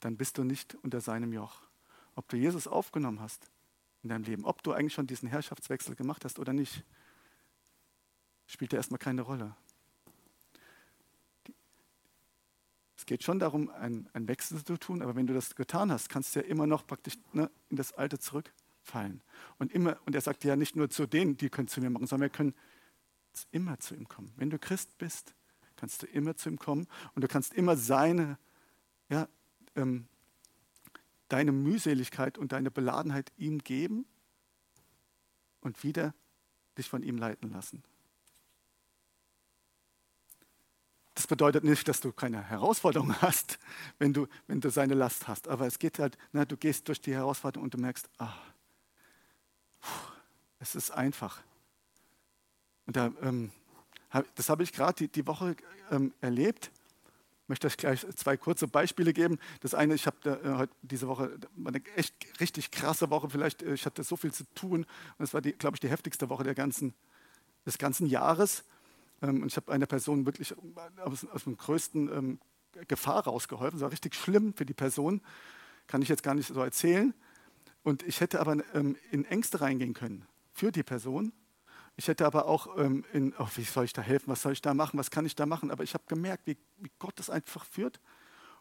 Dann 0.00 0.16
bist 0.16 0.38
du 0.38 0.44
nicht 0.44 0.74
unter 0.76 1.00
seinem 1.00 1.32
Joch. 1.32 1.62
Ob 2.14 2.28
du 2.28 2.36
Jesus 2.36 2.66
aufgenommen 2.66 3.20
hast, 3.20 3.51
in 4.02 4.08
deinem 4.08 4.24
Leben. 4.24 4.44
Ob 4.44 4.62
du 4.62 4.72
eigentlich 4.72 4.94
schon 4.94 5.06
diesen 5.06 5.28
Herrschaftswechsel 5.28 5.94
gemacht 5.94 6.24
hast 6.24 6.38
oder 6.38 6.52
nicht, 6.52 6.84
spielt 8.46 8.72
ja 8.72 8.78
erstmal 8.78 8.98
keine 8.98 9.22
Rolle. 9.22 9.54
Es 12.96 13.06
geht 13.06 13.24
schon 13.24 13.38
darum, 13.38 13.68
einen, 13.70 14.08
Wechsel 14.14 14.64
zu 14.64 14.76
tun, 14.76 15.02
aber 15.02 15.16
wenn 15.16 15.26
du 15.26 15.34
das 15.34 15.56
getan 15.56 15.90
hast, 15.90 16.08
kannst 16.08 16.36
du 16.36 16.40
ja 16.40 16.46
immer 16.46 16.66
noch 16.66 16.86
praktisch 16.86 17.14
ne, 17.32 17.50
in 17.68 17.76
das 17.76 17.92
Alte 17.94 18.18
zurückfallen. 18.18 19.22
Und, 19.58 19.72
immer, 19.72 19.98
und 20.06 20.14
er 20.14 20.20
sagt 20.20 20.44
ja 20.44 20.54
nicht 20.54 20.76
nur 20.76 20.88
zu 20.88 21.06
denen, 21.06 21.36
die 21.36 21.50
können 21.50 21.66
zu 21.66 21.80
mir 21.80 21.90
machen, 21.90 22.06
sondern 22.06 22.30
wir 22.30 22.36
können 22.36 22.54
immer 23.50 23.78
zu 23.80 23.94
ihm 23.96 24.06
kommen. 24.06 24.32
Wenn 24.36 24.50
du 24.50 24.58
Christ 24.58 24.98
bist, 24.98 25.34
kannst 25.74 26.02
du 26.02 26.06
immer 26.06 26.36
zu 26.36 26.48
ihm 26.48 26.58
kommen 26.58 26.86
und 27.14 27.22
du 27.24 27.28
kannst 27.28 27.54
immer 27.54 27.76
seine 27.76 28.38
ja, 29.08 29.28
ähm, 29.74 30.06
deine 31.32 31.50
Mühseligkeit 31.50 32.36
und 32.36 32.52
deine 32.52 32.70
Beladenheit 32.70 33.32
ihm 33.38 33.58
geben 33.58 34.04
und 35.62 35.82
wieder 35.82 36.14
dich 36.76 36.90
von 36.90 37.02
ihm 37.02 37.16
leiten 37.16 37.50
lassen. 37.50 37.82
Das 41.14 41.26
bedeutet 41.26 41.64
nicht, 41.64 41.88
dass 41.88 42.00
du 42.00 42.12
keine 42.12 42.42
Herausforderung 42.42 43.14
hast, 43.22 43.58
wenn 43.98 44.12
du, 44.12 44.26
wenn 44.46 44.60
du 44.60 44.70
seine 44.70 44.92
Last 44.92 45.26
hast. 45.26 45.48
Aber 45.48 45.66
es 45.66 45.78
geht 45.78 45.98
halt, 45.98 46.18
na, 46.32 46.44
du 46.44 46.58
gehst 46.58 46.88
durch 46.88 47.00
die 47.00 47.14
Herausforderung 47.14 47.64
und 47.64 47.74
du 47.74 47.78
merkst, 47.78 48.10
ah, 48.18 48.34
es 50.58 50.74
ist 50.74 50.90
einfach. 50.90 51.42
Und 52.86 52.96
da, 52.96 53.10
ähm, 53.22 53.52
das 54.34 54.50
habe 54.50 54.64
ich 54.64 54.72
gerade 54.72 54.94
die, 54.94 55.08
die 55.08 55.26
Woche 55.26 55.56
ähm, 55.90 56.12
erlebt 56.20 56.70
möchte 57.48 57.66
euch 57.66 57.76
gleich 57.76 58.06
zwei 58.16 58.36
kurze 58.36 58.68
Beispiele 58.68 59.12
geben. 59.12 59.38
Das 59.60 59.74
eine, 59.74 59.94
ich 59.94 60.06
habe 60.06 60.30
äh, 60.30 60.66
diese 60.82 61.08
Woche 61.08 61.38
eine 61.64 61.82
echt 61.96 62.14
richtig 62.40 62.70
krasse 62.70 63.10
Woche, 63.10 63.30
vielleicht, 63.30 63.62
äh, 63.62 63.74
ich 63.74 63.86
hatte 63.86 64.02
so 64.04 64.16
viel 64.16 64.32
zu 64.32 64.44
tun 64.54 64.86
und 65.18 65.24
es 65.24 65.34
war, 65.34 65.42
glaube 65.42 65.76
ich, 65.76 65.80
die 65.80 65.88
heftigste 65.88 66.28
Woche 66.28 66.44
der 66.44 66.54
ganzen, 66.54 66.94
des 67.66 67.78
ganzen 67.78 68.06
Jahres. 68.06 68.64
Ähm, 69.20 69.42
und 69.42 69.48
ich 69.48 69.56
habe 69.56 69.72
einer 69.72 69.86
Person 69.86 70.26
wirklich 70.26 70.54
aus, 71.04 71.26
aus 71.26 71.44
dem 71.44 71.56
größten 71.56 72.12
ähm, 72.12 72.40
Gefahr 72.88 73.24
rausgeholfen. 73.24 73.78
Es 73.78 73.82
war 73.82 73.92
richtig 73.92 74.14
schlimm 74.14 74.54
für 74.54 74.64
die 74.64 74.74
Person, 74.74 75.20
kann 75.86 76.02
ich 76.02 76.08
jetzt 76.08 76.22
gar 76.22 76.34
nicht 76.34 76.48
so 76.48 76.60
erzählen. 76.60 77.14
Und 77.82 78.02
ich 78.04 78.20
hätte 78.20 78.40
aber 78.40 78.58
ähm, 78.74 78.96
in 79.10 79.24
Ängste 79.24 79.60
reingehen 79.60 79.94
können 79.94 80.26
für 80.52 80.70
die 80.70 80.82
Person 80.82 81.32
ich 82.02 82.08
hätte 82.08 82.26
aber 82.26 82.46
auch 82.46 82.78
ähm, 82.78 83.04
in, 83.12 83.32
oh, 83.38 83.46
wie 83.54 83.62
soll 83.62 83.84
ich 83.84 83.92
da 83.92 84.02
helfen, 84.02 84.28
was 84.28 84.42
soll 84.42 84.52
ich 84.52 84.60
da 84.60 84.74
machen, 84.74 84.98
was 84.98 85.12
kann 85.12 85.24
ich 85.24 85.36
da 85.36 85.46
machen? 85.46 85.70
Aber 85.70 85.84
ich 85.84 85.94
habe 85.94 86.02
gemerkt, 86.08 86.48
wie, 86.48 86.56
wie 86.78 86.90
Gott 86.98 87.16
das 87.16 87.30
einfach 87.30 87.64
führt 87.64 88.00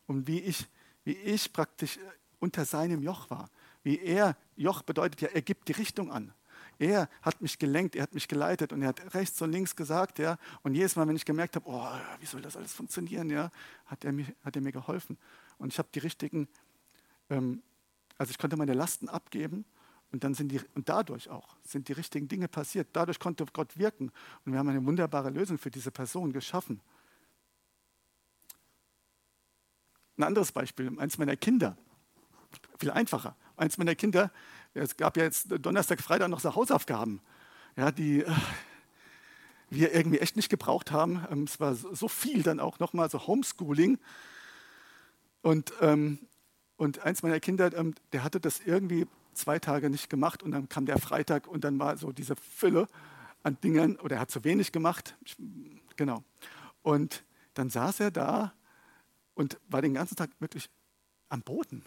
und 0.05 0.27
wie 0.27 0.39
ich, 0.41 0.67
wie 1.05 1.13
ich 1.13 1.51
praktisch 1.51 1.97
äh, 1.97 2.01
unter 2.39 2.65
seinem 2.65 3.01
Joch 3.01 3.31
war. 3.31 3.49
Wie 3.81 3.99
er, 3.99 4.37
Joch 4.55 4.83
bedeutet 4.83 5.21
ja, 5.21 5.29
er 5.29 5.41
gibt 5.41 5.67
die 5.69 5.71
Richtung 5.71 6.11
an. 6.11 6.31
Er 6.77 7.09
hat 7.23 7.41
mich 7.41 7.57
gelenkt, 7.57 7.95
er 7.95 8.03
hat 8.03 8.13
mich 8.13 8.27
geleitet 8.27 8.73
und 8.73 8.83
er 8.83 8.89
hat 8.89 9.15
rechts 9.15 9.41
und 9.41 9.51
links 9.51 9.75
gesagt, 9.75 10.19
ja. 10.19 10.37
Und 10.61 10.75
jedes 10.75 10.95
Mal, 10.95 11.07
wenn 11.07 11.15
ich 11.15 11.25
gemerkt 11.25 11.55
habe, 11.55 11.67
oh, 11.67 11.87
wie 12.19 12.27
soll 12.27 12.43
das 12.43 12.55
alles 12.55 12.73
funktionieren, 12.73 13.31
ja, 13.31 13.49
hat 13.87 14.05
er 14.05 14.11
mir, 14.11 14.27
hat 14.45 14.55
er 14.55 14.61
mir 14.61 14.71
geholfen. 14.71 15.17
Und 15.57 15.73
ich 15.73 15.79
habe 15.79 15.89
die 15.95 15.99
richtigen, 15.99 16.47
ähm, 17.31 17.63
also 18.19 18.29
ich 18.29 18.37
konnte 18.37 18.55
meine 18.55 18.75
Lasten 18.75 19.09
abgeben 19.09 19.65
und, 20.11 20.23
dann 20.23 20.33
sind 20.33 20.49
die, 20.51 20.59
und 20.75 20.89
dadurch 20.89 21.29
auch 21.29 21.55
sind 21.63 21.87
die 21.87 21.93
richtigen 21.93 22.27
Dinge 22.27 22.47
passiert. 22.47 22.89
Dadurch 22.93 23.19
konnte 23.19 23.45
Gott 23.53 23.77
wirken. 23.77 24.11
Und 24.45 24.51
wir 24.51 24.59
haben 24.59 24.69
eine 24.69 24.85
wunderbare 24.85 25.29
Lösung 25.29 25.57
für 25.57 25.71
diese 25.71 25.91
Person 25.91 26.33
geschaffen. 26.33 26.81
Ein 30.17 30.23
anderes 30.23 30.51
Beispiel, 30.51 30.91
eins 30.99 31.17
meiner 31.17 31.37
Kinder. 31.37 31.77
Viel 32.77 32.91
einfacher. 32.91 33.35
Eins 33.55 33.77
meiner 33.77 33.95
Kinder, 33.95 34.31
es 34.73 34.97
gab 34.97 35.15
ja 35.15 35.23
jetzt 35.23 35.47
Donnerstag, 35.49 36.01
Freitag 36.01 36.29
noch 36.29 36.39
so 36.39 36.55
Hausaufgaben, 36.55 37.21
ja, 37.75 37.91
die 37.91 38.23
äh, 38.23 38.31
wir 39.69 39.93
irgendwie 39.93 40.19
echt 40.19 40.35
nicht 40.35 40.49
gebraucht 40.49 40.91
haben. 40.91 41.25
Ähm, 41.31 41.43
es 41.43 41.59
war 41.59 41.73
so 41.75 42.07
viel 42.07 42.43
dann 42.43 42.59
auch 42.59 42.79
nochmal, 42.79 43.09
so 43.09 43.25
Homeschooling. 43.25 43.97
Und, 45.41 45.73
ähm, 45.79 46.19
und 46.75 46.99
eins 46.99 47.23
meiner 47.23 47.39
Kinder, 47.39 47.73
ähm, 47.75 47.95
der 48.11 48.23
hatte 48.23 48.39
das 48.39 48.59
irgendwie 48.59 49.07
zwei 49.41 49.59
Tage 49.59 49.89
nicht 49.89 50.09
gemacht 50.09 50.43
und 50.43 50.51
dann 50.51 50.69
kam 50.69 50.85
der 50.85 50.99
Freitag 50.99 51.47
und 51.47 51.63
dann 51.63 51.79
war 51.79 51.97
so 51.97 52.11
diese 52.11 52.35
Fülle 52.35 52.87
an 53.43 53.57
Dingen 53.61 53.97
oder 53.97 54.15
er 54.15 54.21
hat 54.21 54.31
zu 54.31 54.43
wenig 54.43 54.71
gemacht. 54.71 55.15
Genau. 55.95 56.23
Und 56.81 57.23
dann 57.53 57.69
saß 57.69 57.99
er 57.99 58.11
da 58.11 58.53
und 59.33 59.59
war 59.67 59.81
den 59.81 59.93
ganzen 59.93 60.15
Tag 60.15 60.29
wirklich 60.39 60.69
am 61.29 61.41
Boden. 61.41 61.83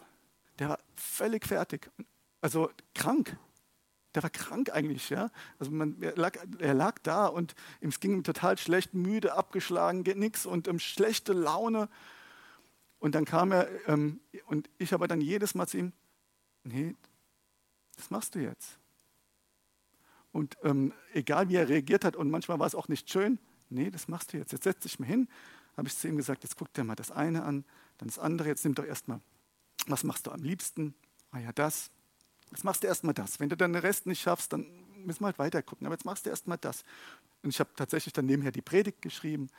Der 0.59 0.69
war 0.69 0.79
völlig 0.95 1.45
fertig, 1.45 1.89
also 2.41 2.69
krank. 2.93 3.37
Der 4.13 4.23
war 4.23 4.29
krank 4.29 4.71
eigentlich, 4.71 5.09
ja. 5.09 5.29
Also 5.59 5.71
man, 5.71 6.01
er, 6.01 6.15
lag, 6.15 6.37
er 6.59 6.73
lag 6.73 6.99
da 6.99 7.27
und 7.27 7.53
ihm 7.81 7.89
ging 7.89 8.13
ihm 8.13 8.23
total 8.23 8.57
schlecht, 8.57 8.93
müde, 8.93 9.33
abgeschlagen, 9.33 10.03
nichts 10.17 10.45
und 10.45 10.67
um, 10.69 10.79
schlechte 10.79 11.33
Laune. 11.33 11.89
Und 12.99 13.13
dann 13.13 13.25
kam 13.25 13.51
er, 13.51 13.67
ähm, 13.89 14.21
und 14.45 14.69
ich 14.77 14.93
aber 14.93 15.07
dann 15.07 15.19
jedes 15.19 15.53
Mal 15.53 15.67
zu 15.67 15.77
ihm, 15.77 15.93
nee, 16.63 16.95
das 17.95 18.09
machst 18.09 18.35
du 18.35 18.39
jetzt. 18.39 18.77
Und 20.31 20.57
ähm, 20.63 20.93
egal 21.13 21.49
wie 21.49 21.55
er 21.55 21.69
reagiert 21.69 22.03
hat, 22.03 22.15
und 22.15 22.29
manchmal 22.29 22.59
war 22.59 22.67
es 22.67 22.75
auch 22.75 22.87
nicht 22.87 23.09
schön, 23.09 23.39
nee, 23.69 23.89
das 23.89 24.07
machst 24.07 24.33
du 24.33 24.37
jetzt. 24.37 24.51
Jetzt 24.51 24.63
setz 24.63 24.81
dich 24.81 24.99
mal 24.99 25.05
hin, 25.05 25.29
habe 25.77 25.87
ich 25.87 25.97
zu 25.97 26.07
ihm 26.07 26.17
gesagt, 26.17 26.43
jetzt 26.43 26.57
guck 26.57 26.73
dir 26.73 26.83
mal 26.83 26.95
das 26.95 27.11
eine 27.11 27.43
an, 27.43 27.63
dann 27.97 28.07
das 28.07 28.19
andere, 28.19 28.49
jetzt 28.49 28.63
nimm 28.65 28.75
doch 28.75 28.85
erstmal, 28.85 29.21
was 29.87 30.03
machst 30.03 30.27
du 30.27 30.31
am 30.31 30.43
liebsten? 30.43 30.93
Ah 31.31 31.39
ja, 31.39 31.51
das. 31.53 31.91
Jetzt 32.51 32.63
machst 32.63 32.83
du 32.83 32.87
erstmal 32.87 33.13
das. 33.13 33.39
Wenn 33.39 33.49
du 33.49 33.57
dann 33.57 33.73
den 33.73 33.81
Rest 33.81 34.05
nicht 34.05 34.21
schaffst, 34.21 34.53
dann 34.53 34.65
müssen 35.05 35.21
wir 35.21 35.27
halt 35.27 35.39
weiter 35.39 35.61
gucken. 35.61 35.87
Aber 35.87 35.95
jetzt 35.95 36.05
machst 36.05 36.25
du 36.25 36.29
erstmal 36.29 36.57
das. 36.57 36.83
Und 37.43 37.49
ich 37.49 37.59
habe 37.59 37.69
tatsächlich 37.75 38.13
dann 38.13 38.25
nebenher 38.25 38.51
die 38.51 38.61
Predigt 38.61 39.01
geschrieben, 39.01 39.49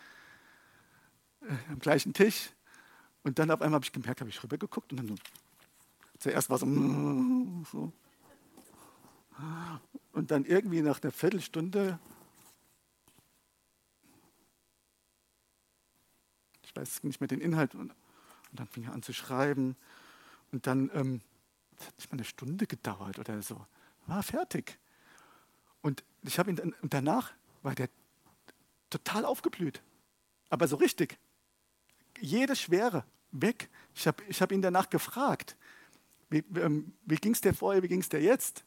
äh, 1.42 1.55
am 1.70 1.79
gleichen 1.79 2.12
Tisch. 2.12 2.51
Und 3.22 3.38
dann 3.38 3.51
auf 3.51 3.61
einmal 3.61 3.77
habe 3.77 3.85
ich 3.85 3.92
gemerkt, 3.92 4.20
habe 4.20 4.31
ich 4.31 4.42
rübergeguckt 4.42 4.92
und 4.92 4.99
dann 4.99 5.09
so, 5.09 5.14
zuerst 6.18 6.51
war 6.51 6.59
so, 6.59 6.66
so. 7.72 7.92
Und 10.12 10.31
dann 10.31 10.44
irgendwie 10.44 10.81
nach 10.81 11.03
einer 11.03 11.12
Viertelstunde, 11.12 11.99
ich 16.62 16.75
weiß 16.75 17.05
nicht 17.05 17.20
mehr 17.20 17.29
den 17.29 17.40
Inhalt, 17.40 17.75
und, 17.75 17.90
und 17.90 17.94
dann 18.53 18.66
fing 18.66 18.85
er 18.85 18.92
an 18.92 19.03
zu 19.03 19.12
schreiben. 19.12 19.77
Und 20.53 20.66
dann, 20.66 20.90
ähm, 20.94 21.20
das 21.77 21.87
hat 21.88 21.99
nicht 21.99 22.12
mal 22.12 22.16
eine 22.16 22.25
Stunde 22.25 22.66
gedauert 22.66 23.18
oder 23.18 23.42
so, 23.42 23.66
war 24.07 24.22
fertig. 24.22 24.79
Und 25.83 26.03
ich 26.22 26.38
habe 26.38 26.51
ihn 26.51 26.57
dann, 26.57 26.75
und 26.81 26.94
danach 26.94 27.33
war 27.62 27.75
der 27.75 27.88
total 28.90 29.25
aufgeblüht. 29.25 29.83
Aber 30.49 30.68
so 30.68 30.77
richtig. 30.77 31.18
Jede 32.20 32.57
Schwere 32.57 33.05
weg. 33.33 33.68
Ich 33.94 34.07
habe 34.07 34.22
ich 34.29 34.40
hab 34.40 34.53
ihn 34.53 34.62
danach 34.62 34.88
gefragt, 34.88 35.57
wie, 36.31 36.44
ähm, 36.57 36.94
wie 37.05 37.16
ging 37.16 37.33
es 37.33 37.40
dir 37.40 37.55
vorher, 37.55 37.83
wie 37.83 37.88
ging 37.88 38.01
es 38.01 38.09
dir 38.09 38.20
jetzt? 38.20 38.64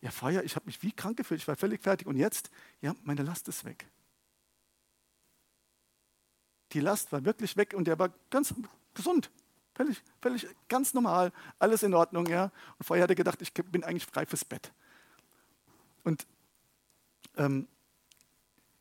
Ja, 0.00 0.10
vorher, 0.10 0.44
ich 0.44 0.56
habe 0.56 0.66
mich 0.66 0.82
wie 0.82 0.92
krank 0.92 1.16
gefühlt, 1.16 1.40
ich 1.40 1.48
war 1.48 1.56
völlig 1.56 1.82
fertig. 1.82 2.06
Und 2.06 2.16
jetzt, 2.16 2.50
ja, 2.80 2.94
meine 3.02 3.22
Last 3.22 3.48
ist 3.48 3.64
weg. 3.64 3.88
Die 6.72 6.80
Last 6.80 7.12
war 7.12 7.24
wirklich 7.24 7.56
weg 7.56 7.74
und 7.74 7.88
er 7.88 7.98
war 7.98 8.10
ganz 8.30 8.54
gesund. 8.94 9.30
Völlig, 9.74 10.02
völlig 10.22 10.46
ganz 10.68 10.94
normal, 10.94 11.32
alles 11.58 11.82
in 11.82 11.92
Ordnung, 11.92 12.26
ja. 12.26 12.50
Und 12.78 12.84
vorher 12.84 13.04
hat 13.04 13.10
er 13.10 13.16
gedacht, 13.16 13.42
ich 13.42 13.52
bin 13.52 13.84
eigentlich 13.84 14.06
frei 14.06 14.24
fürs 14.24 14.44
Bett. 14.44 14.72
Und 16.02 16.26
ähm, 17.36 17.68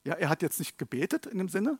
ja, 0.05 0.13
er 0.13 0.29
hat 0.29 0.41
jetzt 0.41 0.59
nicht 0.59 0.77
gebetet 0.77 1.25
in 1.25 1.37
dem 1.37 1.49
Sinne, 1.49 1.79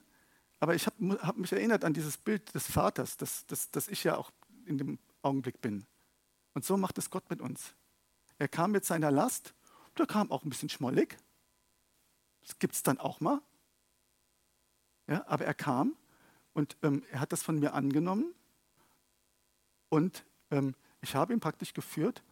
aber 0.60 0.76
ich 0.76 0.86
habe 0.86 1.19
hab 1.21 1.38
mich 1.38 1.52
erinnert 1.54 1.86
an 1.86 1.93
dieses 1.93 2.17
Bild 2.17 2.54
des 2.54 2.69
Vaters, 2.69 3.15
das, 3.17 3.45
das, 3.45 3.71
das 3.71 3.88
ich 3.88 4.04
ja 4.04 4.17
auch 4.17 4.32
in 4.65 4.78
dem 4.78 5.00
Augenblick 5.21 5.62
bin. 5.62 5.86
Und 6.54 6.65
so 6.65 6.76
macht 6.76 6.98
es 6.98 7.10
Gott 7.10 7.30
mit 7.30 7.39
uns. 7.39 7.74
Er 8.38 8.48
kam 8.48 8.71
mit 8.71 8.86
seiner 8.86 9.12
Last, 9.12 9.54
der 9.98 10.06
kam 10.06 10.32
auch 10.32 10.43
ein 10.43 10.50
bisschen 10.50 10.69
schmollig. 10.69 11.17
Das 12.41 12.60
gibt 12.60 12.76
es 12.76 12.84
dann 12.84 13.00
auch 13.00 13.19
mal. 13.19 13.41
Ja, 15.08 15.26
aber 15.28 15.45
er 15.45 15.54
kam 15.54 15.95
und 16.54 16.78
ähm, 16.82 17.04
er 17.12 17.19
hat 17.19 17.32
das 17.32 17.43
von 17.43 17.60
mir 17.60 17.74
angenommen 17.74 18.34
und 19.89 20.26
ähm, 20.52 20.76
ich 21.02 21.15
habe 21.15 21.34
ihn 21.34 21.39
praktisch 21.39 21.74
geführt 21.74 22.24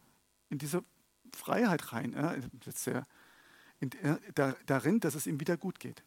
in 0.50 0.58
diese 0.58 0.84
Freiheit 1.32 1.94
rein. 1.94 2.14
Ja, 2.14 2.36
sehr, 2.72 3.06
in, 3.80 3.92
äh, 3.92 4.20
da, 4.34 4.56
darin, 4.66 5.00
dass 5.00 5.16
es 5.16 5.28
ihm 5.28 5.40
wieder 5.40 5.58
gut 5.58 5.80
geht. 5.80 6.04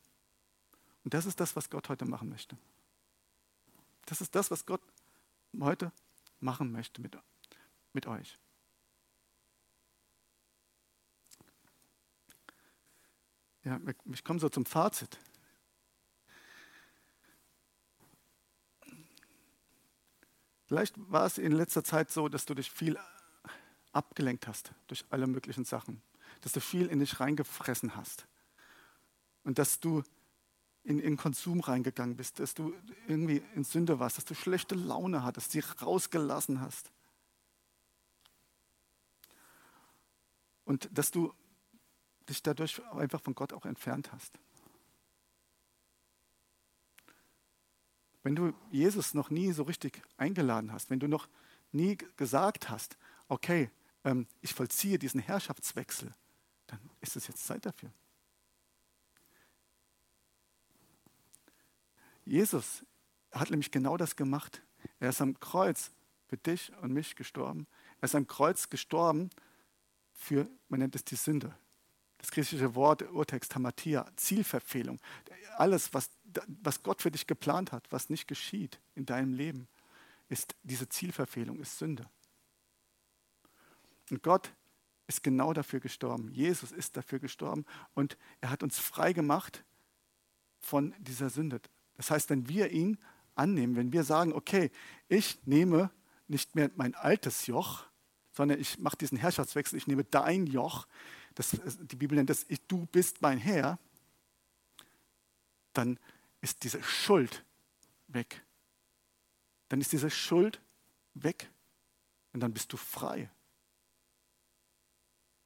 Und 1.05 1.15
das 1.15 1.27
ist 1.27 1.39
das, 1.39 1.55
was 1.55 1.71
Gott 1.71 1.89
heute 1.89 2.05
machen 2.05 2.29
möchte. 2.29 2.57
Das 4.07 4.21
ist 4.21 4.35
das, 4.35 4.51
was 4.51 4.67
Gott 4.67 4.83
heute 5.61 5.93
machen 6.41 6.73
möchte 6.73 7.01
mit, 7.01 7.17
mit 7.93 8.07
euch. 8.07 8.39
Ja, 13.67 13.81
ich 14.13 14.23
komme 14.23 14.39
so 14.39 14.49
zum 14.49 14.65
Fazit. 14.65 15.19
Vielleicht 20.67 20.95
war 21.11 21.27
es 21.27 21.37
in 21.37 21.51
letzter 21.51 21.83
Zeit 21.83 22.13
so, 22.13 22.29
dass 22.29 22.47
du 22.47 22.55
dich 22.55 22.71
viel 22.71 22.97
abgelenkt 23.91 24.47
hast 24.47 24.71
durch 24.87 25.05
alle 25.11 25.27
möglichen 25.27 25.65
Sachen, 25.65 26.01
dass 26.43 26.53
du 26.53 26.61
viel 26.61 26.87
in 26.87 27.01
dich 27.01 27.19
reingefressen 27.19 27.97
hast 27.97 28.29
und 29.43 29.59
dass 29.59 29.81
du 29.81 30.05
in, 30.85 31.01
in 31.01 31.17
Konsum 31.17 31.59
reingegangen 31.59 32.17
bist, 32.17 32.39
dass 32.39 32.55
du 32.55 32.73
irgendwie 33.09 33.43
in 33.57 33.65
Sünde 33.65 33.99
warst, 33.99 34.17
dass 34.17 34.25
du 34.27 34.35
schlechte 34.35 34.77
Laune 34.77 35.25
hattest, 35.25 35.51
sie 35.51 35.65
rausgelassen 35.83 36.61
hast. 36.61 36.93
Und 40.65 40.89
dass 40.97 41.11
du 41.11 41.35
dich 42.29 42.43
dadurch 42.43 42.83
einfach 42.93 43.21
von 43.21 43.35
Gott 43.35 43.53
auch 43.53 43.65
entfernt 43.65 44.13
hast. 44.13 44.39
Wenn 48.23 48.35
du 48.35 48.53
Jesus 48.71 49.15
noch 49.15 49.31
nie 49.31 49.53
so 49.53 49.63
richtig 49.63 50.03
eingeladen 50.17 50.73
hast, 50.73 50.91
wenn 50.91 50.99
du 50.99 51.07
noch 51.07 51.29
nie 51.71 51.97
gesagt 52.17 52.69
hast, 52.69 52.97
okay, 53.29 53.71
ähm, 54.05 54.27
ich 54.41 54.53
vollziehe 54.53 54.99
diesen 54.99 55.21
Herrschaftswechsel, 55.21 56.13
dann 56.67 56.81
ist 57.01 57.15
es 57.15 57.29
jetzt 57.29 57.47
Zeit 57.47 57.65
dafür. 57.65 57.93
Jesus 62.25 62.85
hat 63.31 63.51
nämlich 63.51 63.71
genau 63.71 63.97
das 63.97 64.17
gemacht. 64.17 64.63
Er 64.99 65.11
ist 65.11 65.21
am 65.21 65.39
Kreuz 65.39 65.93
für 66.27 66.37
dich 66.37 66.73
und 66.83 66.93
mich 66.93 67.15
gestorben. 67.15 67.69
Er 68.01 68.07
ist 68.07 68.15
am 68.17 68.27
Kreuz 68.27 68.69
gestorben 68.69 69.31
für, 70.13 70.51
man 70.69 70.81
nennt 70.81 70.97
es 70.97 71.05
die 71.05 71.15
Sünde. 71.15 71.57
Das 72.27 72.33
griechische 72.33 72.75
Wort, 72.75 73.03
Urtext 73.13 73.55
Hamatia, 73.55 74.05
Zielverfehlung. 74.17 74.99
Alles, 75.59 75.95
was 75.95 76.11
was 76.61 76.83
Gott 76.83 77.01
für 77.01 77.13
dich 77.13 77.29
geplant 77.29 77.71
hat, 77.71 77.87
was 77.91 78.11
nicht 78.11 78.27
geschieht 78.27 78.81
in 78.97 79.07
deinem 79.07 79.33
Leben, 79.33 79.69
ist 80.29 80.57
diese 80.65 80.89
Zielverfehlung, 80.89 81.61
ist 81.61 81.79
Sünde. 81.79 82.11
Und 84.11 84.25
Gott 84.25 84.53
ist 85.07 85.23
genau 85.23 85.53
dafür 85.53 85.79
gestorben. 85.79 86.33
Jesus 86.33 86.73
ist 86.73 86.97
dafür 86.97 87.21
gestorben 87.21 87.65
und 87.95 88.19
er 88.41 88.51
hat 88.51 88.65
uns 88.65 88.81
frei 88.81 89.13
gemacht 89.13 89.65
von 90.59 90.97
dieser 90.99 91.31
Sünde. 91.31 91.61
Das 91.95 92.11
heißt, 92.11 92.29
wenn 92.31 92.49
wir 92.49 92.73
ihn 92.73 92.99
annehmen, 93.37 93.77
wenn 93.77 93.93
wir 93.93 94.03
sagen, 94.03 94.33
okay, 94.33 94.73
ich 95.07 95.39
nehme 95.47 95.93
nicht 96.27 96.57
mehr 96.57 96.73
mein 96.75 96.97
altes 96.97 97.47
Joch, 97.47 97.85
sondern 98.33 98.59
ich 98.59 98.81
mache 98.81 98.97
diesen 98.97 99.17
Herrschaftswechsel, 99.17 99.79
ich 99.79 99.87
nehme 99.87 100.03
dein 100.03 100.49
Joch, 100.49 100.89
das, 101.37 101.51
die 101.81 101.97
Bibel 101.97 102.17
nennt 102.17 102.31
das, 102.31 102.47
du 102.67 102.87
bist 102.87 103.23
mein 103.23 103.39
Herr, 103.39 103.79
dann 105.75 105.99
ist 106.41 106.65
diese 106.65 106.83
Schuld 106.83 107.45
weg. 108.09 108.43
Dann 109.69 109.81
ist 109.81 109.93
diese 109.93 110.11
Schuld 110.11 110.61
weg 111.15 111.51
und 112.33 112.41
dann 112.41 112.53
bist 112.53 112.73
du 112.73 112.77
frei. 112.77 113.31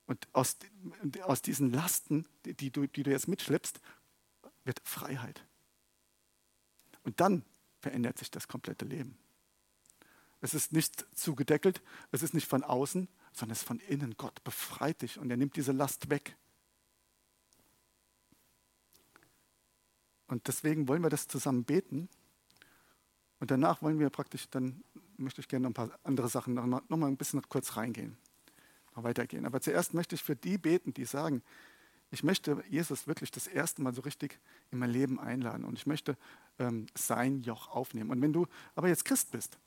Und 0.06 0.28
aus, 0.32 0.56
aus 1.22 1.42
diesen 1.42 1.72
Lasten, 1.72 2.26
die 2.44 2.70
du, 2.70 2.86
die 2.86 3.02
du 3.02 3.10
jetzt 3.10 3.28
mitschleppst, 3.28 3.80
wird 4.64 4.80
Freiheit. 4.84 5.44
Und 7.02 7.20
dann 7.20 7.44
verändert 7.80 8.18
sich 8.18 8.30
das 8.30 8.46
komplette 8.46 8.84
Leben. 8.84 9.18
Es 10.40 10.54
ist 10.54 10.72
nicht 10.72 11.06
zugedeckelt, 11.14 11.82
es 12.12 12.22
ist 12.22 12.34
nicht 12.34 12.46
von 12.46 12.62
außen, 12.62 13.08
sondern 13.32 13.52
es 13.52 13.60
ist 13.60 13.66
von 13.66 13.78
innen. 13.80 14.14
Gott 14.16 14.42
befreit 14.44 15.02
dich 15.02 15.18
und 15.18 15.30
er 15.30 15.36
nimmt 15.36 15.56
diese 15.56 15.72
Last 15.72 16.10
weg. 16.10 16.36
Und 20.26 20.46
deswegen 20.46 20.86
wollen 20.88 21.02
wir 21.02 21.10
das 21.10 21.26
zusammen 21.26 21.64
beten. 21.64 22.08
Und 23.40 23.50
danach 23.50 23.82
wollen 23.82 23.98
wir 23.98 24.10
praktisch, 24.10 24.48
dann 24.50 24.84
möchte 25.16 25.40
ich 25.40 25.48
gerne 25.48 25.64
noch 25.64 25.70
ein 25.70 25.74
paar 25.74 25.98
andere 26.04 26.28
Sachen 26.28 26.54
noch 26.54 26.66
mal, 26.66 26.82
noch 26.88 26.96
mal 26.96 27.08
ein 27.08 27.16
bisschen 27.16 27.42
kurz 27.48 27.76
reingehen, 27.76 28.16
noch 28.94 29.02
weitergehen. 29.02 29.46
Aber 29.46 29.60
zuerst 29.60 29.94
möchte 29.94 30.14
ich 30.14 30.22
für 30.22 30.36
die 30.36 30.58
beten, 30.58 30.94
die 30.94 31.04
sagen, 31.04 31.42
ich 32.12 32.22
möchte 32.22 32.62
Jesus 32.68 33.06
wirklich 33.06 33.30
das 33.30 33.46
erste 33.46 33.82
Mal 33.82 33.94
so 33.94 34.02
richtig 34.02 34.38
in 34.70 34.78
mein 34.78 34.90
Leben 34.90 35.20
einladen 35.20 35.64
und 35.64 35.78
ich 35.78 35.86
möchte 35.86 36.16
ähm, 36.58 36.86
sein 36.94 37.40
Joch 37.40 37.68
aufnehmen. 37.68 38.10
Und 38.10 38.20
wenn 38.20 38.32
du 38.32 38.46
aber 38.74 38.88
jetzt 38.88 39.04
Christ 39.04 39.30
bist 39.30 39.58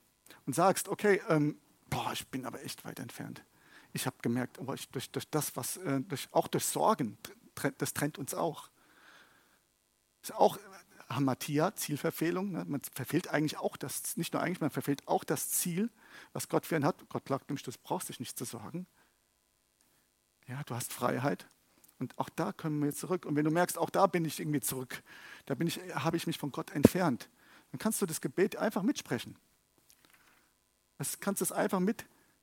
und 0.46 0.54
sagst, 0.54 0.88
okay, 0.88 1.20
ähm, 1.28 1.58
boah, 1.88 2.12
ich 2.12 2.26
bin 2.28 2.44
aber 2.44 2.62
echt 2.62 2.84
weit 2.84 3.00
entfernt. 3.00 3.42
Ich 3.94 4.06
habe 4.06 4.16
gemerkt, 4.20 4.58
oh, 4.58 4.74
ich, 4.74 4.88
durch, 4.90 5.08
durch 5.10 5.30
das, 5.30 5.56
was, 5.56 5.76
äh, 5.78 6.00
durch, 6.00 6.28
auch 6.32 6.48
durch 6.48 6.66
Sorgen, 6.66 7.16
das 7.78 7.94
trennt 7.94 8.18
uns 8.18 8.34
auch. 8.34 8.68
Ist 10.20 10.34
auch 10.34 10.58
Hamatia, 11.08 11.76
Zielverfehlung. 11.76 12.50
Ne? 12.50 12.64
Man 12.66 12.80
verfehlt 12.92 13.28
eigentlich 13.28 13.56
auch 13.56 13.76
das, 13.76 14.16
nicht 14.16 14.32
nur 14.32 14.42
eigentlich, 14.42 14.60
man 14.60 14.70
verfehlt 14.70 15.06
auch 15.06 15.22
das 15.22 15.48
Ziel, 15.48 15.90
was 16.32 16.48
Gott 16.48 16.66
für 16.66 16.74
einen 16.74 16.84
hat. 16.84 17.08
Gott 17.08 17.28
sagt 17.28 17.48
nämlich, 17.48 17.62
du 17.62 17.70
brauchst 17.84 18.08
dich 18.08 18.18
nicht 18.18 18.36
zu 18.36 18.44
sorgen. 18.44 18.86
Ja, 20.48 20.62
du 20.64 20.74
hast 20.74 20.92
Freiheit. 20.92 21.46
Und 22.00 22.18
auch 22.18 22.28
da 22.28 22.52
können 22.52 22.82
wir 22.82 22.92
zurück. 22.92 23.24
Und 23.24 23.36
wenn 23.36 23.44
du 23.44 23.52
merkst, 23.52 23.78
auch 23.78 23.90
da 23.90 24.08
bin 24.08 24.24
ich 24.24 24.40
irgendwie 24.40 24.60
zurück, 24.60 25.04
da 25.46 25.54
bin 25.54 25.68
ich, 25.68 25.78
habe 25.94 26.16
ich 26.16 26.26
mich 26.26 26.38
von 26.38 26.50
Gott 26.50 26.72
entfernt, 26.72 27.28
dann 27.70 27.78
kannst 27.78 28.02
du 28.02 28.06
das 28.06 28.20
Gebet 28.20 28.56
einfach 28.56 28.82
mitsprechen. 28.82 29.36
Es 30.98 31.20
kannst 31.20 31.40
du 31.40 31.44
es 31.44 31.52
einfach 31.52 31.80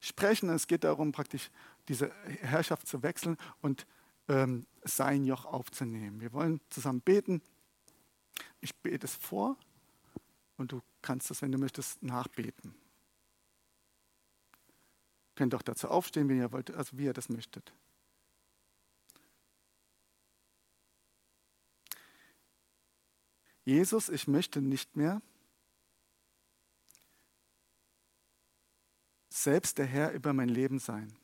mitsprechen. 0.02 0.50
Es 0.50 0.68
geht 0.68 0.84
darum, 0.84 1.12
praktisch 1.12 1.52
diese 1.88 2.12
Herrschaft 2.42 2.88
zu 2.88 3.04
wechseln 3.04 3.38
und 3.62 3.86
ähm, 4.28 4.66
sein 4.84 5.24
Joch 5.24 5.46
aufzunehmen. 5.46 6.20
Wir 6.20 6.34
wollen 6.34 6.60
zusammen 6.70 7.02
beten. 7.02 7.42
Ich 8.62 8.76
bete 8.76 9.06
es 9.06 9.14
vor 9.14 9.58
und 10.58 10.72
du 10.72 10.82
kannst 11.02 11.30
es, 11.30 11.42
wenn 11.42 11.52
du 11.52 11.60
möchtest, 11.60 12.02
nachbeten. 12.02 12.74
Ihr 15.30 15.36
könnt 15.36 15.56
auch 15.56 15.62
dazu 15.62 15.88
aufstehen, 15.88 16.30
wenn 16.30 16.38
ihr 16.38 16.52
wollt, 16.52 16.72
also 16.72 16.98
wie 16.98 17.06
ihr 17.06 17.14
das 17.14 17.30
möchtet. 17.30 17.72
Jesus, 23.64 24.10
ich 24.10 24.28
möchte 24.28 24.62
nicht 24.62 24.96
mehr 24.96 25.22
selbst 29.44 29.78
der 29.78 29.86
Herr 29.86 30.12
über 30.12 30.34
mein 30.34 30.50
Leben 30.50 30.80
sein. 30.80 31.18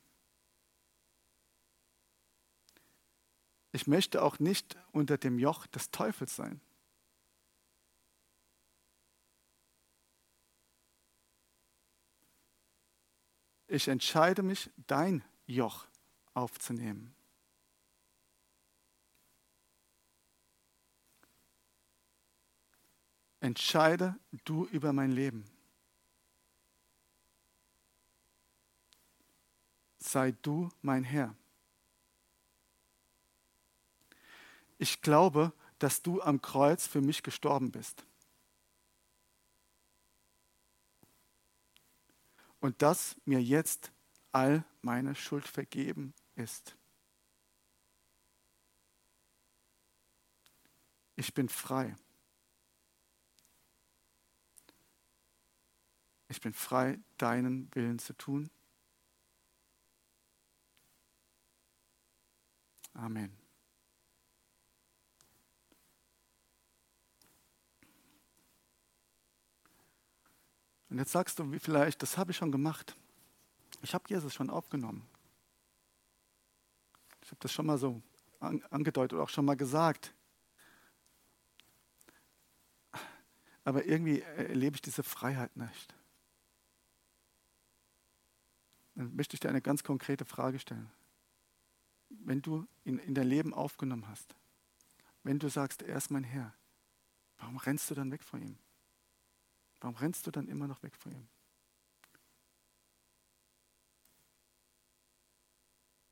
Ich 3.72 3.86
möchte 3.86 4.22
auch 4.22 4.38
nicht 4.38 4.76
unter 4.92 5.18
dem 5.18 5.38
Joch 5.38 5.66
des 5.66 5.90
Teufels 5.90 6.34
sein. 6.34 6.60
Ich 13.66 13.86
entscheide 13.88 14.42
mich, 14.42 14.70
dein 14.86 15.22
Joch 15.46 15.86
aufzunehmen. 16.32 17.14
Entscheide 23.40 24.18
du 24.44 24.64
über 24.66 24.92
mein 24.92 25.12
Leben. 25.12 25.44
Sei 30.08 30.32
du 30.40 30.70
mein 30.80 31.04
Herr. 31.04 31.36
Ich 34.78 35.02
glaube, 35.02 35.52
dass 35.78 36.00
du 36.00 36.22
am 36.22 36.40
Kreuz 36.40 36.86
für 36.86 37.02
mich 37.02 37.22
gestorben 37.22 37.70
bist. 37.70 38.06
Und 42.58 42.80
dass 42.80 43.16
mir 43.26 43.42
jetzt 43.42 43.92
all 44.32 44.64
meine 44.80 45.14
Schuld 45.14 45.46
vergeben 45.46 46.14
ist. 46.36 46.74
Ich 51.16 51.34
bin 51.34 51.50
frei. 51.50 51.94
Ich 56.28 56.40
bin 56.40 56.54
frei, 56.54 56.98
deinen 57.18 57.68
Willen 57.74 57.98
zu 57.98 58.14
tun. 58.14 58.48
Amen. 62.98 63.32
Und 70.90 70.98
jetzt 70.98 71.12
sagst 71.12 71.38
du 71.38 71.52
wie 71.52 71.58
vielleicht, 71.58 72.02
das 72.02 72.18
habe 72.18 72.32
ich 72.32 72.36
schon 72.36 72.50
gemacht. 72.50 72.96
Ich 73.82 73.94
habe 73.94 74.04
Jesus 74.08 74.34
schon 74.34 74.50
aufgenommen. 74.50 75.06
Ich 77.22 77.30
habe 77.30 77.40
das 77.40 77.52
schon 77.52 77.66
mal 77.66 77.78
so 77.78 78.02
angedeutet 78.40 79.14
oder 79.14 79.22
auch 79.22 79.28
schon 79.28 79.44
mal 79.44 79.56
gesagt. 79.56 80.14
Aber 83.64 83.84
irgendwie 83.84 84.20
erlebe 84.20 84.76
ich 84.76 84.82
diese 84.82 85.02
Freiheit 85.02 85.56
nicht 85.56 85.94
dann 88.98 89.14
möchte 89.14 89.34
ich 89.34 89.40
dir 89.40 89.48
eine 89.48 89.62
ganz 89.62 89.84
konkrete 89.84 90.24
Frage 90.24 90.58
stellen. 90.58 90.90
Wenn 92.28 92.42
du 92.42 92.68
ihn 92.84 92.98
in 92.98 93.14
dein 93.14 93.26
Leben 93.26 93.54
aufgenommen 93.54 94.06
hast, 94.06 94.34
wenn 95.22 95.38
du 95.38 95.48
sagst, 95.48 95.80
er 95.80 95.96
ist 95.96 96.10
mein 96.10 96.24
Herr, 96.24 96.52
warum 97.38 97.56
rennst 97.56 97.90
du 97.90 97.94
dann 97.94 98.12
weg 98.12 98.22
von 98.22 98.42
ihm? 98.42 98.58
Warum 99.80 99.96
rennst 99.96 100.26
du 100.26 100.30
dann 100.30 100.46
immer 100.46 100.68
noch 100.68 100.82
weg 100.82 100.94
von 100.94 101.12
ihm? 101.12 101.26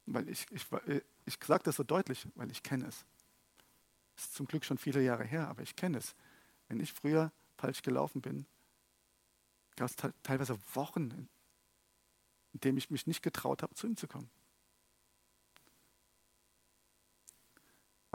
Weil 0.07 0.31
ich, 0.31 0.51
ich, 0.53 0.64
ich 1.27 1.39
sage 1.45 1.64
das 1.64 1.77
so 1.77 1.83
deutlich, 1.83 2.27
weil 2.35 2.51
ich 2.51 2.62
kenne 2.62 2.87
es. 2.87 3.05
Es 4.17 4.25
ist 4.25 4.37
zum 4.37 4.47
Glück 4.47 4.64
schon 4.64 4.79
viele 4.79 5.03
Jahre 5.03 5.25
her, 5.25 5.49
aber 5.49 5.61
ich 5.61 5.77
kenne 5.77 5.99
es. 5.99 6.17
Wenn 6.69 6.81
ich 6.81 6.95
früher 6.95 7.31
falsch 7.59 7.83
gelaufen 7.83 8.23
bin, 8.23 8.47
gab 9.77 9.91
es 9.91 9.97
teilweise 10.23 10.59
Wochen, 10.73 11.29
indem 12.55 12.79
ich 12.79 12.89
mich 12.89 13.07
nicht 13.07 13.21
getraut 13.21 13.62
habe, 13.62 13.75
zu 13.75 13.87
ihm 13.87 13.99
zu 13.99 14.09
kommen. 14.09 14.31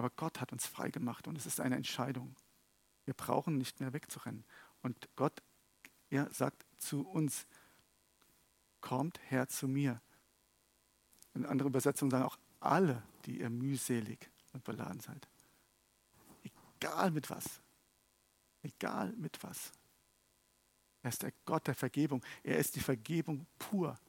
Aber 0.01 0.09
Gott 0.09 0.41
hat 0.41 0.51
uns 0.51 0.65
frei 0.65 0.89
gemacht 0.89 1.27
und 1.27 1.37
es 1.37 1.45
ist 1.45 1.59
eine 1.59 1.75
Entscheidung. 1.75 2.35
Wir 3.05 3.13
brauchen 3.13 3.59
nicht 3.59 3.79
mehr 3.81 3.93
wegzurennen. 3.93 4.43
Und 4.81 5.07
Gott, 5.15 5.43
er 6.09 6.27
sagt 6.33 6.65
zu 6.79 7.07
uns, 7.07 7.45
kommt 8.79 9.19
her 9.29 9.47
zu 9.47 9.67
mir. 9.67 10.01
Und 11.35 11.45
andere 11.45 11.69
Übersetzungen 11.69 12.09
sagen 12.09 12.23
auch, 12.23 12.39
alle, 12.59 13.03
die 13.27 13.41
ihr 13.41 13.51
mühselig 13.51 14.31
und 14.53 14.63
beladen 14.63 15.01
seid. 15.01 15.27
Egal 16.79 17.11
mit 17.11 17.29
was. 17.29 17.61
Egal 18.63 19.13
mit 19.17 19.43
was. 19.43 19.71
Er 21.03 21.09
ist 21.09 21.21
der 21.21 21.33
Gott 21.45 21.67
der 21.67 21.75
Vergebung. 21.75 22.25
Er 22.41 22.57
ist 22.57 22.75
die 22.75 22.79
Vergebung 22.79 23.45
pur. 23.59 23.99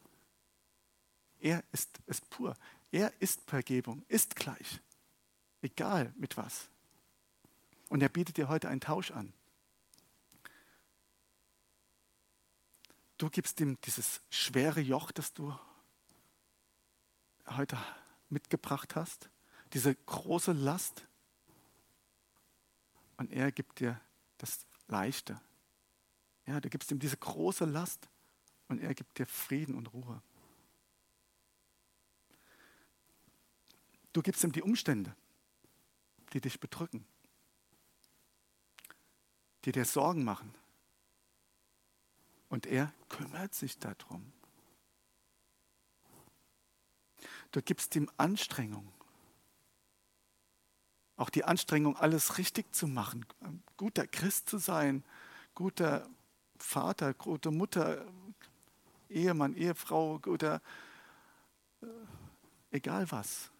Er 1.38 1.62
ist 1.70 2.00
es 2.06 2.22
pur. 2.22 2.56
Er 2.90 3.12
ist 3.20 3.42
Vergebung, 3.42 4.02
ist 4.08 4.34
gleich. 4.36 4.80
Egal 5.62 6.12
mit 6.16 6.36
was. 6.36 6.68
Und 7.88 8.02
er 8.02 8.08
bietet 8.08 8.36
dir 8.36 8.48
heute 8.48 8.68
einen 8.68 8.80
Tausch 8.80 9.10
an. 9.10 9.32
Du 13.16 13.30
gibst 13.30 13.60
ihm 13.60 13.80
dieses 13.82 14.20
schwere 14.30 14.80
Joch, 14.80 15.12
das 15.12 15.32
du 15.32 15.56
heute 17.46 17.78
mitgebracht 18.28 18.96
hast, 18.96 19.30
diese 19.72 19.94
große 19.94 20.52
Last. 20.52 21.06
Und 23.16 23.30
er 23.32 23.52
gibt 23.52 23.78
dir 23.78 24.00
das 24.38 24.66
Leichte. 24.88 25.40
Ja, 26.46 26.60
du 26.60 26.68
gibst 26.68 26.90
ihm 26.90 26.98
diese 26.98 27.16
große 27.16 27.64
Last 27.64 28.08
und 28.66 28.80
er 28.80 28.94
gibt 28.94 29.18
dir 29.18 29.26
Frieden 29.26 29.76
und 29.76 29.92
Ruhe. 29.92 30.20
Du 34.12 34.20
gibst 34.22 34.42
ihm 34.42 34.52
die 34.52 34.62
Umstände, 34.62 35.14
die 36.32 36.40
dich 36.40 36.60
bedrücken, 36.60 37.04
die 39.64 39.72
dir 39.72 39.84
Sorgen 39.84 40.24
machen. 40.24 40.54
Und 42.48 42.66
er 42.66 42.92
kümmert 43.08 43.54
sich 43.54 43.78
darum. 43.78 44.32
Du 47.50 47.62
gibst 47.62 47.94
ihm 47.96 48.10
Anstrengung. 48.16 48.92
Auch 51.16 51.30
die 51.30 51.44
Anstrengung, 51.44 51.96
alles 51.96 52.38
richtig 52.38 52.74
zu 52.74 52.86
machen, 52.88 53.24
guter 53.76 54.06
Christ 54.06 54.48
zu 54.48 54.58
sein, 54.58 55.04
guter 55.54 56.08
Vater, 56.56 57.14
gute 57.14 57.50
Mutter, 57.50 58.06
Ehemann, 59.08 59.54
Ehefrau, 59.54 60.18
guter, 60.18 60.62
äh, 61.82 61.86
egal 62.70 63.10
was 63.10 63.52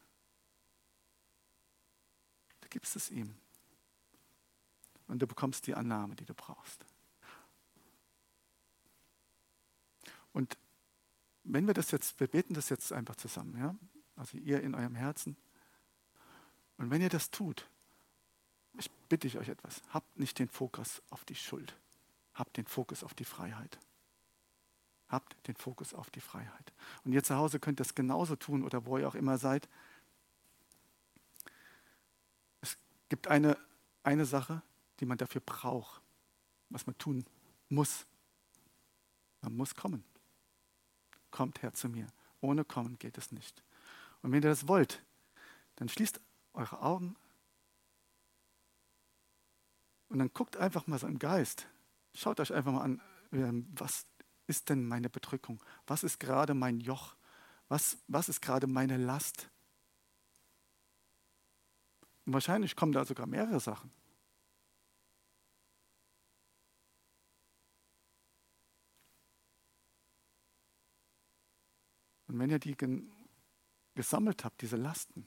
gibst 2.72 2.96
es 2.96 3.10
ihm. 3.10 3.36
Und 5.06 5.20
du 5.20 5.26
bekommst 5.26 5.66
die 5.66 5.74
Annahme, 5.74 6.16
die 6.16 6.24
du 6.24 6.34
brauchst. 6.34 6.84
Und 10.32 10.56
wenn 11.44 11.66
wir 11.66 11.74
das 11.74 11.90
jetzt, 11.90 12.18
wir 12.18 12.28
beten 12.28 12.54
das 12.54 12.70
jetzt 12.70 12.92
einfach 12.92 13.16
zusammen, 13.16 13.58
ja? 13.58 13.76
Also 14.16 14.38
ihr 14.38 14.62
in 14.62 14.74
eurem 14.74 14.94
Herzen. 14.94 15.36
Und 16.78 16.90
wenn 16.90 17.02
ihr 17.02 17.08
das 17.08 17.30
tut, 17.30 17.68
ich 18.78 18.90
bitte 19.08 19.26
ich 19.26 19.36
euch 19.38 19.48
etwas, 19.48 19.82
habt 19.90 20.18
nicht 20.18 20.38
den 20.38 20.48
Fokus 20.48 21.02
auf 21.10 21.24
die 21.24 21.34
Schuld, 21.34 21.76
habt 22.34 22.56
den 22.56 22.66
Fokus 22.66 23.04
auf 23.04 23.14
die 23.14 23.24
Freiheit. 23.24 23.78
Habt 25.08 25.36
den 25.46 25.56
Fokus 25.56 25.92
auf 25.92 26.08
die 26.08 26.22
Freiheit. 26.22 26.72
Und 27.04 27.12
ihr 27.12 27.22
zu 27.22 27.36
Hause 27.36 27.60
könnt 27.60 27.80
das 27.80 27.94
genauso 27.94 28.34
tun 28.34 28.64
oder 28.64 28.86
wo 28.86 28.96
ihr 28.96 29.06
auch 29.06 29.14
immer 29.14 29.36
seid. 29.36 29.68
Gibt 33.12 33.28
eine, 33.28 33.58
eine 34.04 34.24
Sache, 34.24 34.62
die 34.98 35.04
man 35.04 35.18
dafür 35.18 35.42
braucht, 35.42 36.00
was 36.70 36.86
man 36.86 36.96
tun 36.96 37.26
muss. 37.68 38.06
Man 39.42 39.54
muss 39.54 39.74
kommen. 39.74 40.02
Kommt 41.30 41.60
her 41.60 41.74
zu 41.74 41.90
mir. 41.90 42.06
Ohne 42.40 42.64
Kommen 42.64 42.98
geht 42.98 43.18
es 43.18 43.30
nicht. 43.30 43.62
Und 44.22 44.32
wenn 44.32 44.42
ihr 44.42 44.48
das 44.48 44.66
wollt, 44.66 45.04
dann 45.76 45.90
schließt 45.90 46.22
eure 46.54 46.80
Augen 46.80 47.14
und 50.08 50.18
dann 50.18 50.32
guckt 50.32 50.56
einfach 50.56 50.86
mal 50.86 50.98
so 50.98 51.06
im 51.06 51.18
Geist. 51.18 51.68
Schaut 52.14 52.40
euch 52.40 52.54
einfach 52.54 52.72
mal 52.72 52.80
an, 52.80 53.02
ähm, 53.30 53.68
was 53.74 54.06
ist 54.46 54.70
denn 54.70 54.88
meine 54.88 55.10
Bedrückung? 55.10 55.62
Was 55.86 56.02
ist 56.02 56.18
gerade 56.18 56.54
mein 56.54 56.80
Joch? 56.80 57.14
Was, 57.68 57.98
was 58.08 58.30
ist 58.30 58.40
gerade 58.40 58.66
meine 58.66 58.96
Last? 58.96 59.50
Und 62.24 62.32
wahrscheinlich 62.32 62.76
kommen 62.76 62.92
da 62.92 63.04
sogar 63.04 63.26
mehrere 63.26 63.60
Sachen. 63.60 63.90
Und 72.28 72.38
wenn 72.38 72.48
ihr 72.48 72.58
die 72.58 72.76
gesammelt 73.94 74.44
habt, 74.44 74.62
diese 74.62 74.76
Lasten, 74.76 75.26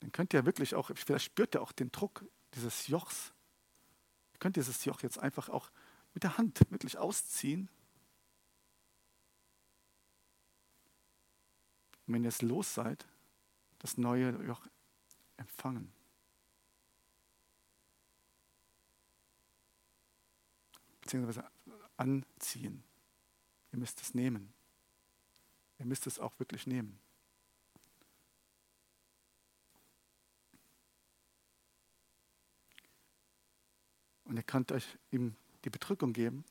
dann 0.00 0.10
könnt 0.10 0.32
ihr 0.34 0.46
wirklich 0.46 0.74
auch, 0.74 0.90
vielleicht 0.94 1.26
spürt 1.26 1.54
ihr 1.54 1.62
auch 1.62 1.72
den 1.72 1.92
Druck 1.92 2.24
dieses 2.54 2.88
Jochs. 2.88 3.32
Ihr 4.32 4.38
könnt 4.40 4.56
dieses 4.56 4.84
Joch 4.84 5.02
jetzt 5.02 5.18
einfach 5.18 5.48
auch 5.48 5.70
mit 6.14 6.24
der 6.24 6.38
Hand 6.38 6.58
wirklich 6.70 6.98
ausziehen. 6.98 7.68
Und 12.06 12.14
wenn 12.14 12.24
ihr 12.24 12.30
es 12.30 12.42
los 12.42 12.74
seid, 12.74 13.06
das 13.80 13.96
neue 13.98 14.30
Joch 14.44 14.66
empfangen. 15.36 15.92
Beziehungsweise 21.00 21.50
anziehen. 21.96 22.84
Ihr 23.72 23.78
müsst 23.78 24.00
es 24.00 24.14
nehmen. 24.14 24.52
Ihr 25.78 25.86
müsst 25.86 26.06
es 26.06 26.18
auch 26.18 26.38
wirklich 26.38 26.66
nehmen. 26.66 27.00
Und 34.24 34.36
ihr 34.36 34.42
könnt 34.44 34.70
euch 34.70 34.86
ihm 35.10 35.34
die 35.64 35.70
Bedrückung 35.70 36.12
geben 36.12 36.44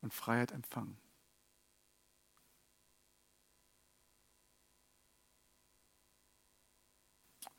und 0.00 0.12
Freiheit 0.12 0.50
empfangen. 0.50 1.05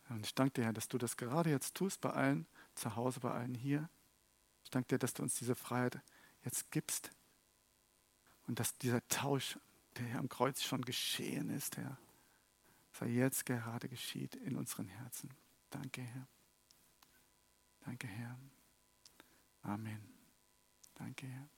Und 0.10 0.26
ich 0.26 0.34
danke 0.34 0.54
dir, 0.54 0.66
Herr, 0.66 0.74
dass 0.74 0.88
du 0.88 0.98
das 0.98 1.18
gerade 1.18 1.50
jetzt 1.50 1.76
tust 1.76 2.02
bei 2.02 2.12
allen 2.12 2.48
zu 2.76 2.96
Hause, 2.96 3.20
bei 3.20 3.32
allen 3.32 3.56
hier. 3.56 3.90
Ich 4.64 4.70
danke 4.70 4.90
dir, 4.90 5.00
dass 5.00 5.14
du 5.14 5.24
uns 5.24 5.36
diese 5.36 5.56
Freiheit 5.56 6.00
jetzt 6.44 6.72
gibst 6.72 7.12
und 8.48 8.60
dass 8.60 8.78
dieser 8.78 9.06
Tausch, 9.10 9.58
der 9.98 10.06
hier 10.06 10.20
am 10.20 10.30
Kreuz 10.30 10.64
schon 10.64 10.84
geschehen 10.84 11.50
ist, 11.50 11.78
Herr, 11.78 11.98
dass 12.92 13.08
jetzt 13.10 13.46
gerade 13.46 13.90
geschieht 13.90 14.36
in 14.36 14.56
unseren 14.56 14.88
Herzen. 14.88 15.30
Danke, 15.70 16.02
Herr. 16.02 16.28
Danke, 17.82 18.08
Herr. 18.08 18.38
Amen. 19.62 20.02
Danke, 20.96 21.28
Herr. 21.28 21.50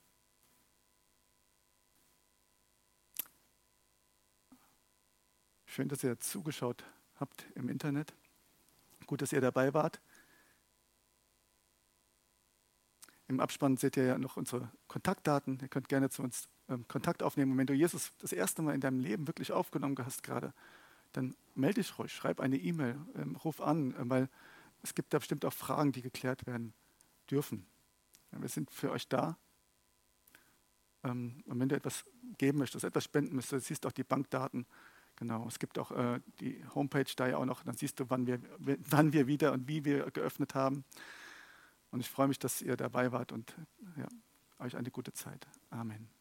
Schön, 5.65 5.87
dass 5.87 6.03
ihr 6.03 6.19
zugeschaut 6.19 6.83
habt 7.19 7.45
im 7.55 7.69
Internet. 7.69 8.13
Gut, 9.09 9.23
dass 9.23 9.33
ihr 9.33 9.41
dabei 9.41 9.73
wart. 9.73 9.99
Im 13.27 13.39
Abspann 13.39 13.75
seht 13.75 13.97
ihr 13.97 14.03
ja 14.03 14.17
noch 14.19 14.37
unsere 14.37 14.71
Kontaktdaten. 14.87 15.57
Ihr 15.63 15.67
könnt 15.67 15.89
gerne 15.89 16.11
zu 16.11 16.21
uns 16.21 16.47
ähm, 16.67 16.87
Kontakt 16.87 17.23
aufnehmen. 17.23 17.53
Und 17.53 17.57
wenn 17.57 17.65
du 17.65 17.73
Jesus 17.73 18.11
das 18.19 18.33
erste 18.33 18.61
Mal 18.61 18.75
in 18.75 18.81
deinem 18.81 18.99
Leben 18.99 19.25
wirklich 19.25 19.51
aufgenommen 19.51 19.95
hast 19.97 20.21
gerade, 20.21 20.53
dann 21.11 21.35
melde 21.55 21.81
dich 21.81 21.97
ruhig, 21.97 22.13
schreib 22.13 22.39
eine 22.39 22.57
E-Mail, 22.57 22.99
ähm, 23.15 23.35
ruf 23.37 23.61
an, 23.61 23.95
äh, 23.95 24.07
weil 24.07 24.29
es 24.83 24.93
gibt 24.93 25.11
da 25.11 25.17
bestimmt 25.17 25.43
auch 25.43 25.53
Fragen, 25.53 25.91
die 25.91 26.03
geklärt 26.03 26.45
werden 26.45 26.75
dürfen. 27.31 27.65
Ja, 28.31 28.39
wir 28.43 28.49
sind 28.49 28.69
für 28.69 28.91
euch 28.91 29.07
da. 29.07 29.39
Ähm, 31.03 31.41
und 31.47 31.59
wenn 31.59 31.69
du 31.69 31.75
etwas 31.75 32.05
geben 32.37 32.59
möchtest, 32.59 32.85
etwas 32.85 33.05
spenden 33.05 33.37
möchtest, 33.37 33.65
siehst 33.65 33.87
auch 33.87 33.91
die 33.91 34.03
Bankdaten. 34.03 34.67
Genau, 35.19 35.45
es 35.47 35.59
gibt 35.59 35.77
auch 35.77 35.91
äh, 35.91 36.21
die 36.39 36.63
Homepage 36.73 37.11
da 37.15 37.27
ja 37.27 37.37
auch 37.37 37.45
noch, 37.45 37.63
dann 37.63 37.75
siehst 37.75 37.99
du, 37.99 38.09
wann 38.09 38.25
wir, 38.25 38.39
wann 38.57 39.11
wir 39.11 39.27
wieder 39.27 39.51
und 39.51 39.67
wie 39.67 39.83
wir 39.83 40.09
geöffnet 40.11 40.55
haben. 40.55 40.85
Und 41.91 41.99
ich 41.99 42.09
freue 42.09 42.29
mich, 42.29 42.39
dass 42.39 42.61
ihr 42.61 42.77
dabei 42.77 43.11
wart 43.11 43.33
und 43.33 43.53
ja, 43.97 44.07
euch 44.59 44.77
eine 44.77 44.91
gute 44.91 45.11
Zeit. 45.11 45.47
Amen. 45.69 46.18